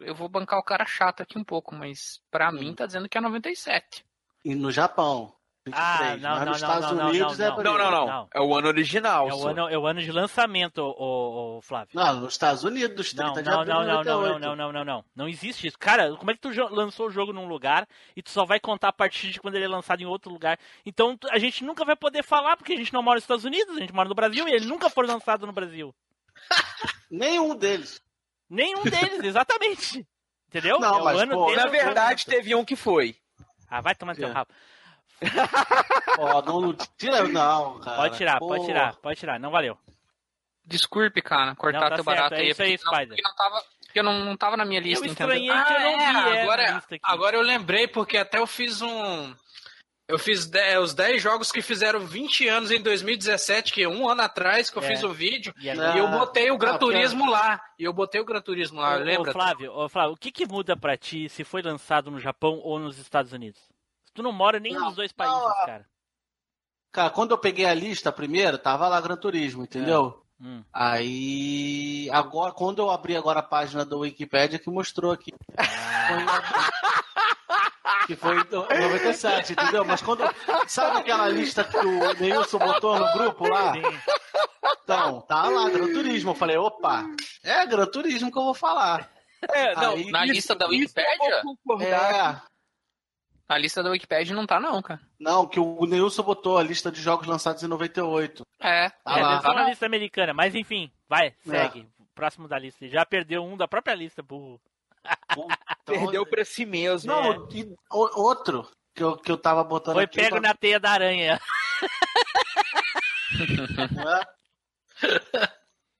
[0.00, 3.16] eu vou bancar o cara chato aqui um pouco, mas pra mim tá dizendo que
[3.16, 4.04] é 97.
[4.44, 5.32] E no Japão.
[5.66, 7.56] 23, Ah, não, mas não, nos não, Estados não, não, Unidos não, é não.
[7.62, 8.28] não, não, não, Não.
[8.32, 9.28] É o ano original.
[9.28, 11.90] É o ano, é o ano de lançamento, ô, ô, Flávio.
[11.94, 14.38] Não, nos Estados Unidos, dos 30 Não, de não, abril não, não, não, 98.
[14.38, 15.04] não, não, não, não, não.
[15.14, 15.78] Não existe isso.
[15.78, 18.88] Cara, como é que tu lançou o jogo num lugar e tu só vai contar
[18.88, 20.58] a partir de quando ele é lançado em outro lugar?
[20.86, 23.76] Então a gente nunca vai poder falar porque a gente não mora nos Estados Unidos,
[23.76, 25.94] a gente mora no Brasil e ele nunca foi lançado no Brasil.
[27.10, 28.00] Nenhum deles.
[28.48, 30.06] Nenhum deles, exatamente.
[30.48, 30.80] Entendeu?
[30.80, 33.14] Não, é o mas, ano pô, Na é o verdade, teve um que foi.
[33.68, 34.32] Ah, vai tomar no teu É.
[34.32, 34.50] rabo.
[36.18, 37.96] Ó, não, não tira, não, cara.
[37.96, 38.48] Pode tirar, Pô.
[38.48, 39.38] pode tirar, pode tirar.
[39.40, 39.76] Não valeu.
[40.64, 42.50] Desculpe, cara, cortar Não, tá teu certo, barato é aí.
[42.50, 43.08] isso aí, não- Spider.
[43.08, 45.34] porque não tava, porque não, não tava na minha lista, Eu entendeu?
[45.36, 47.04] que eu não vi Ah, é, agora, na lista aqui.
[47.04, 49.34] agora eu lembrei, porque até eu fiz um.
[50.06, 54.08] Eu fiz de- os 10 jogos que fizeram 20 anos em 2017, que é um
[54.08, 54.86] ano atrás que eu É.
[54.88, 55.54] fiz o vídeo.
[55.60, 57.60] E Ah, agora- E eu botei o Gran ah, Turismo lá.
[57.78, 59.32] E eu botei o Gran Turismo lá, Ô, ô, lembra?
[59.32, 62.78] Flávio, ô, Flávio, o que, que muda pra ti se foi lançado no Japão ou
[62.80, 63.69] nos Estados Unidos?
[64.14, 65.86] Tu não mora nem Não, nos dois países, não, cara.
[66.92, 70.24] Cara, quando eu peguei a lista primeiro, tava lá Gran Turismo, entendeu?
[70.40, 70.64] Hum.
[70.72, 75.32] Aí, agora, quando eu abri agora a página do Wikipedia, que mostrou aqui.
[78.06, 79.84] que foi em 97, entendeu?
[79.84, 80.22] Mas quando.
[80.66, 83.72] Sabe aquela lista que o Neilson botou no grupo lá?
[83.74, 83.82] Sim.
[84.82, 86.30] Então, tá lá, Gran Turismo.
[86.30, 87.04] Eu falei, opa,
[87.44, 89.08] é Gran Turismo que eu vou falar.
[89.48, 91.42] É, não, Aí- Na lista da isso Wikipédia?
[91.44, 92.44] vou concordar.
[92.46, 92.49] É.
[93.50, 95.00] A lista da Wikipédia não tá, não, cara.
[95.18, 98.46] Não, que o Neilson botou a lista de jogos lançados em 98.
[98.60, 98.90] É.
[98.90, 99.42] Tá é, lá.
[99.42, 101.88] ser uma lista americana, mas enfim, vai, segue.
[102.14, 102.86] Próximo da lista.
[102.86, 104.60] Já perdeu um da própria lista, burro.
[105.84, 107.10] Perdeu pra si mesmo.
[107.10, 110.20] Não, e o- outro que eu, que eu tava botando Foi aqui.
[110.20, 111.40] pego na teia da aranha.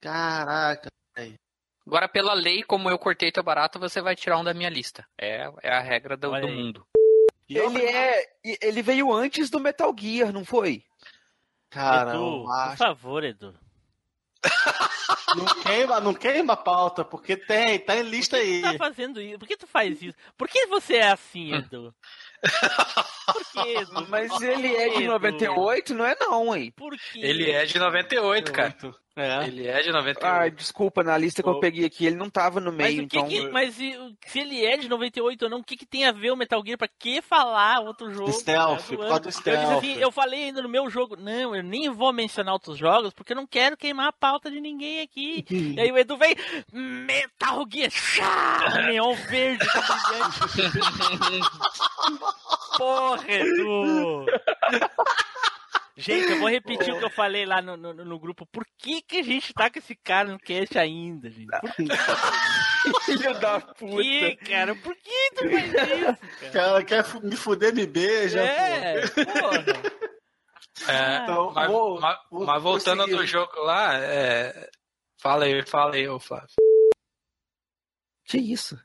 [0.01, 0.89] Caraca.
[1.85, 5.05] Agora, pela lei, como eu cortei teu barato, você vai tirar um da minha lista.
[5.21, 6.87] É, é a regra do, do mundo.
[7.59, 8.25] Ele é.
[8.63, 10.85] Ele veio antes do Metal Gear, não foi?
[11.71, 13.55] Cara, Edu, por favor, Edu.
[15.37, 18.63] Não queima, não queima a pauta, porque tem, tá em lista Por aí.
[18.63, 19.39] que tu tá fazendo isso?
[19.39, 20.17] Por que tu faz isso?
[20.37, 21.95] Por que você é assim, Edu?
[23.33, 24.07] Por que, Edu?
[24.09, 25.13] Mas ele é de Edu.
[25.13, 26.73] 98, não é não, hein?
[26.77, 27.21] Por que?
[27.21, 28.75] Ele é de 98, cara.
[29.21, 29.47] É.
[29.47, 30.25] Ele é de 98.
[30.27, 33.09] Ah, desculpa, na lista que eu peguei aqui, ele não tava no Mas, meio, o
[33.09, 33.29] que então.
[33.29, 33.95] que- mas e
[34.27, 36.63] se ele é de 98 ou não, o que, que tem a ver o Metal
[36.65, 36.79] Gear?
[36.79, 38.33] Pra que falar outro jogo?
[38.33, 39.79] Stealth, do por causa do Eu, disse stealth.
[39.79, 43.33] assim, eu falei ainda no meu jogo, não, eu nem vou mencionar outros jogos, porque
[43.33, 45.45] eu não quero queimar a pauta de ninguém aqui.
[45.51, 46.35] e aí o Edu vem,
[46.73, 49.83] Metal Gear, chá, neon verde, tá.
[52.79, 54.27] Porra, Edu!
[56.01, 58.47] Gente, eu vou repetir o que eu falei lá no, no, no grupo.
[58.47, 61.47] Por que, que a gente tá com esse cara no cast ainda, gente?
[61.49, 61.71] Por
[63.05, 64.03] Filho da puta.
[64.03, 64.75] que, cara?
[64.75, 66.19] Por que tu faz isso, cara?
[66.53, 68.41] Cara, quer me fuder, me beija.
[68.41, 69.65] É, porra.
[70.89, 74.71] É, Então, mas, vou- mas- vou- mas voltando do jogo lá, é...
[75.21, 76.49] fala aí, fala aí, ô Flávio.
[78.25, 78.81] Que isso?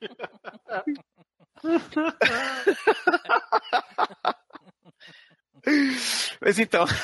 [6.40, 6.84] Mas então,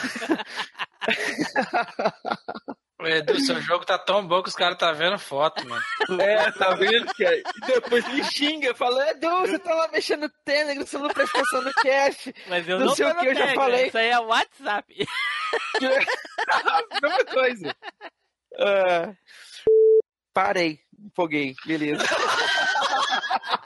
[3.00, 5.82] Ô, Edu, seu jogo tá tão bom que os caras tá vendo foto, mano.
[6.20, 7.36] é, tá vendo, cara?
[7.36, 11.36] E depois me xinga, fala, Edu, você tá lá mexendo no Telegram, você não presta
[11.38, 12.32] atenção no cast.
[12.46, 13.86] Mas eu Não não, sei o que, eu já Telegram, falei.
[13.88, 15.06] Isso aí é WhatsApp.
[17.02, 17.76] Mesma coisa.
[18.58, 19.12] Ah,
[20.32, 22.04] parei, empolguei, beleza.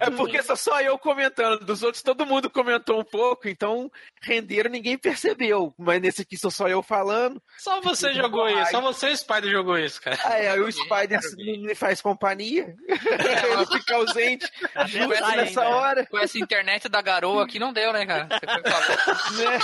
[0.00, 3.90] É porque só só eu comentando, dos outros todo mundo comentou um pouco, então
[4.22, 5.74] renderam, ninguém percebeu.
[5.78, 7.42] Mas nesse aqui sou só eu falando.
[7.58, 10.18] Só você jogou isso, só você e o Spider jogou isso, cara.
[10.24, 12.74] Aí, aí o Spider me faz companhia.
[12.88, 14.46] Ele fica ausente
[14.86, 15.68] justo nessa ainda.
[15.76, 16.06] hora.
[16.06, 18.28] Com essa internet da garoa aqui não deu, né, cara?
[18.28, 18.88] Você foi falar.
[19.36, 19.58] Né?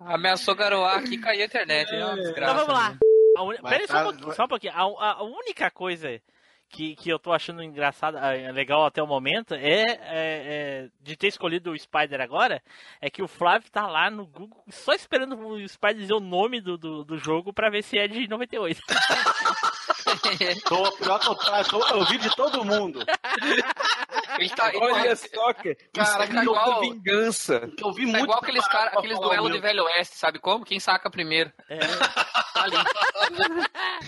[0.00, 1.94] Ameaçou garoar aqui e caiu a internet.
[1.94, 2.52] É uma desgraça.
[2.54, 2.96] Então vamos lá.
[3.36, 4.72] A uni- Vai, Pera aí só tá, um pouquinho, só um pouquinho.
[4.72, 6.20] A, a- a única coisa
[6.70, 11.16] que, que eu tô achando engraçada, ah, legal até o momento, é, é- é de
[11.16, 12.62] ter escolhido o Spider agora,
[13.00, 16.60] é que o Flávio tá lá no Google só esperando o Spider dizer o nome
[16.60, 18.80] do, do, do jogo pra ver se é de 98.
[20.64, 21.34] Tô, pior que eu,
[21.64, 23.00] tô- eu vi de todo mundo.
[24.38, 25.76] Ele tá, ele Olha tá- só, cara.
[25.94, 27.70] Cara, tá é igual- vingança.
[27.78, 28.24] Eu vi tá muito.
[28.24, 29.58] igual aqueles, cara, aqueles o duelos de.
[29.60, 30.64] Velho Oeste, sabe como?
[30.64, 31.52] Quem saca primeiro.
[31.68, 31.78] É,
[32.52, 32.76] Tá ali,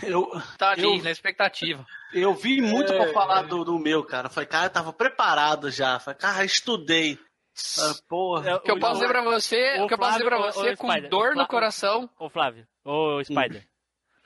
[0.02, 1.84] Eu, tá ali Eu- na expectativa.
[2.12, 4.28] eu vi muito É, pra falar do, do meu, cara.
[4.28, 5.98] Falei, cara, eu tava preparado já.
[5.98, 7.18] Falei, cara, estudei.
[7.78, 8.50] Ah, porra.
[8.50, 10.38] É, O que eu posso dizer pra você, o o que eu posso dizer pra
[10.38, 12.08] você o com Spider, dor o no coração.
[12.18, 13.66] Ô Flávio, ô Spider.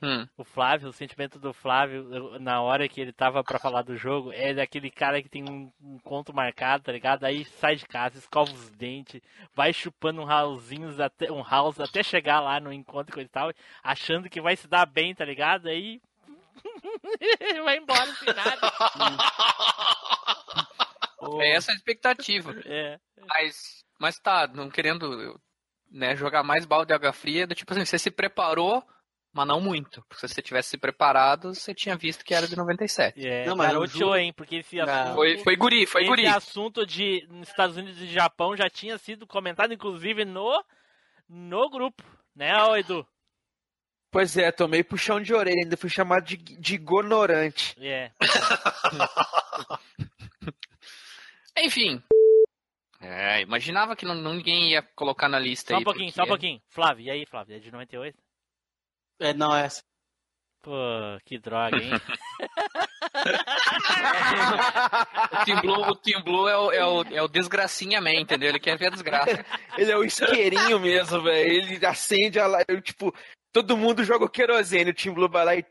[0.02, 0.28] Hum.
[0.36, 4.30] O Flávio, o sentimento do Flávio, na hora que ele tava pra falar do jogo,
[4.32, 7.24] é daquele cara que tem um, conto marcado, tá ligado?
[7.24, 9.22] Aí sai de casa, escova os dentes,
[9.54, 13.50] vai chupando um housezinhos até, um house até chegar lá no encontro com ele tal,
[13.82, 15.66] achando que vai se dar bem, tá ligado?
[15.66, 16.00] Aí.
[17.64, 18.60] vai embora sem nada.
[21.40, 22.54] É essa a expectativa.
[22.64, 23.00] É.
[23.26, 25.40] Mas, mas tá, não querendo
[25.90, 28.84] né, jogar mais balde de água fria, do tipo assim, você se preparou,
[29.36, 30.02] mas não muito.
[30.08, 33.24] Porque se você tivesse se preparado, você tinha visto que era de 97.
[33.26, 34.32] É, Não, mas garoteou, juro- hein?
[34.32, 34.84] Porque esse Não.
[34.88, 35.14] assunto.
[35.14, 36.26] Foi, foi guri, foi esse guri.
[36.26, 40.64] assunto de Estados Unidos e Japão já tinha sido comentado, inclusive, no,
[41.28, 42.02] no grupo,
[42.34, 43.06] né, ô Edu?
[44.10, 47.76] Pois é, tomei puxão de orelha, ainda fui chamado de, de ignorante.
[47.80, 48.10] É.
[51.58, 52.02] Enfim.
[53.00, 55.82] É, imaginava que não, ninguém ia colocar na lista Só aí.
[55.82, 56.62] um pouquinho, porque- só um pouquinho.
[56.68, 57.56] Flávio, e aí, Flávio?
[57.56, 58.16] É de 98?
[59.20, 59.68] É, não, é.
[60.62, 60.72] Pô,
[61.24, 61.90] que droga, hein?
[65.32, 68.48] O Team Blue, o Team Blue é, o, é, o, é o desgracinha man, entendeu?
[68.50, 69.44] Ele quer ver a desgraça.
[69.78, 71.50] Ele é o isqueirinho mesmo, velho.
[71.50, 73.14] Ele acende a lá, eu, tipo,
[73.52, 75.64] todo mundo joga o querosene, o Team Blue vai lá e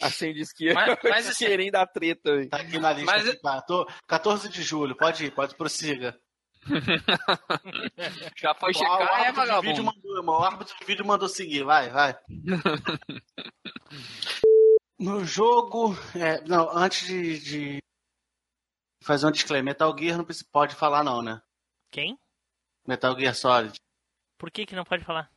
[0.00, 0.74] acende o isqueiro.
[0.74, 2.48] Mas- o mas isqueirinho da treta, velho.
[2.48, 3.12] Tá aqui na lista.
[3.12, 3.62] Mas- aqui, cara.
[3.62, 6.18] Tô- 14 de julho, pode ir, pode prossiga.
[8.36, 9.84] Já foi Ó, o checar, é de vídeo vagabundo.
[9.84, 10.40] mandou, irmão.
[10.40, 12.16] O árbitro de vídeo mandou seguir, vai, vai.
[14.98, 15.96] no jogo.
[16.14, 17.82] é, não, antes de, de
[19.02, 21.40] fazer um disclaimer, Metal Gear não pode falar, não, né?
[21.90, 22.18] Quem?
[22.86, 23.74] Metal Gear Solid.
[24.38, 25.30] Por que que não pode falar?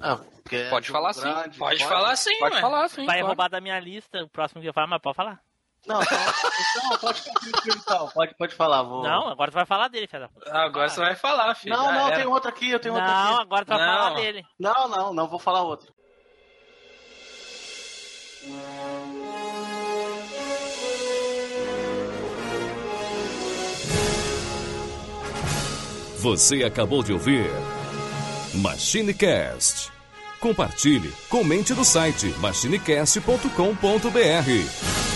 [0.00, 0.20] Ah,
[0.50, 2.60] é Pode jogo falar sim, grande, Pode falar sim, Pode ué.
[2.60, 3.06] falar, sim.
[3.06, 3.26] Vai pode.
[3.26, 5.42] roubar da minha lista, o próximo que eu falar, mas pode falar.
[5.88, 6.18] Não, então,
[6.60, 7.22] então pode
[7.66, 8.08] então.
[8.10, 8.82] Pode, pode falar.
[8.82, 9.02] Vou...
[9.02, 10.54] Não, agora tu vai falar dele, da puta.
[10.54, 11.74] Agora você vai falar, filho.
[11.74, 13.42] não, não, tem outro aqui, eu tenho outro Não, aqui.
[13.42, 13.94] agora tu vai Não.
[13.94, 14.46] falar dele.
[14.58, 15.94] Não, não, não, vou falar outro.
[26.18, 27.50] Você acabou de ouvir
[28.54, 29.90] MachineCast.
[30.40, 35.07] Compartilhe, comente no site machinecast.com.br.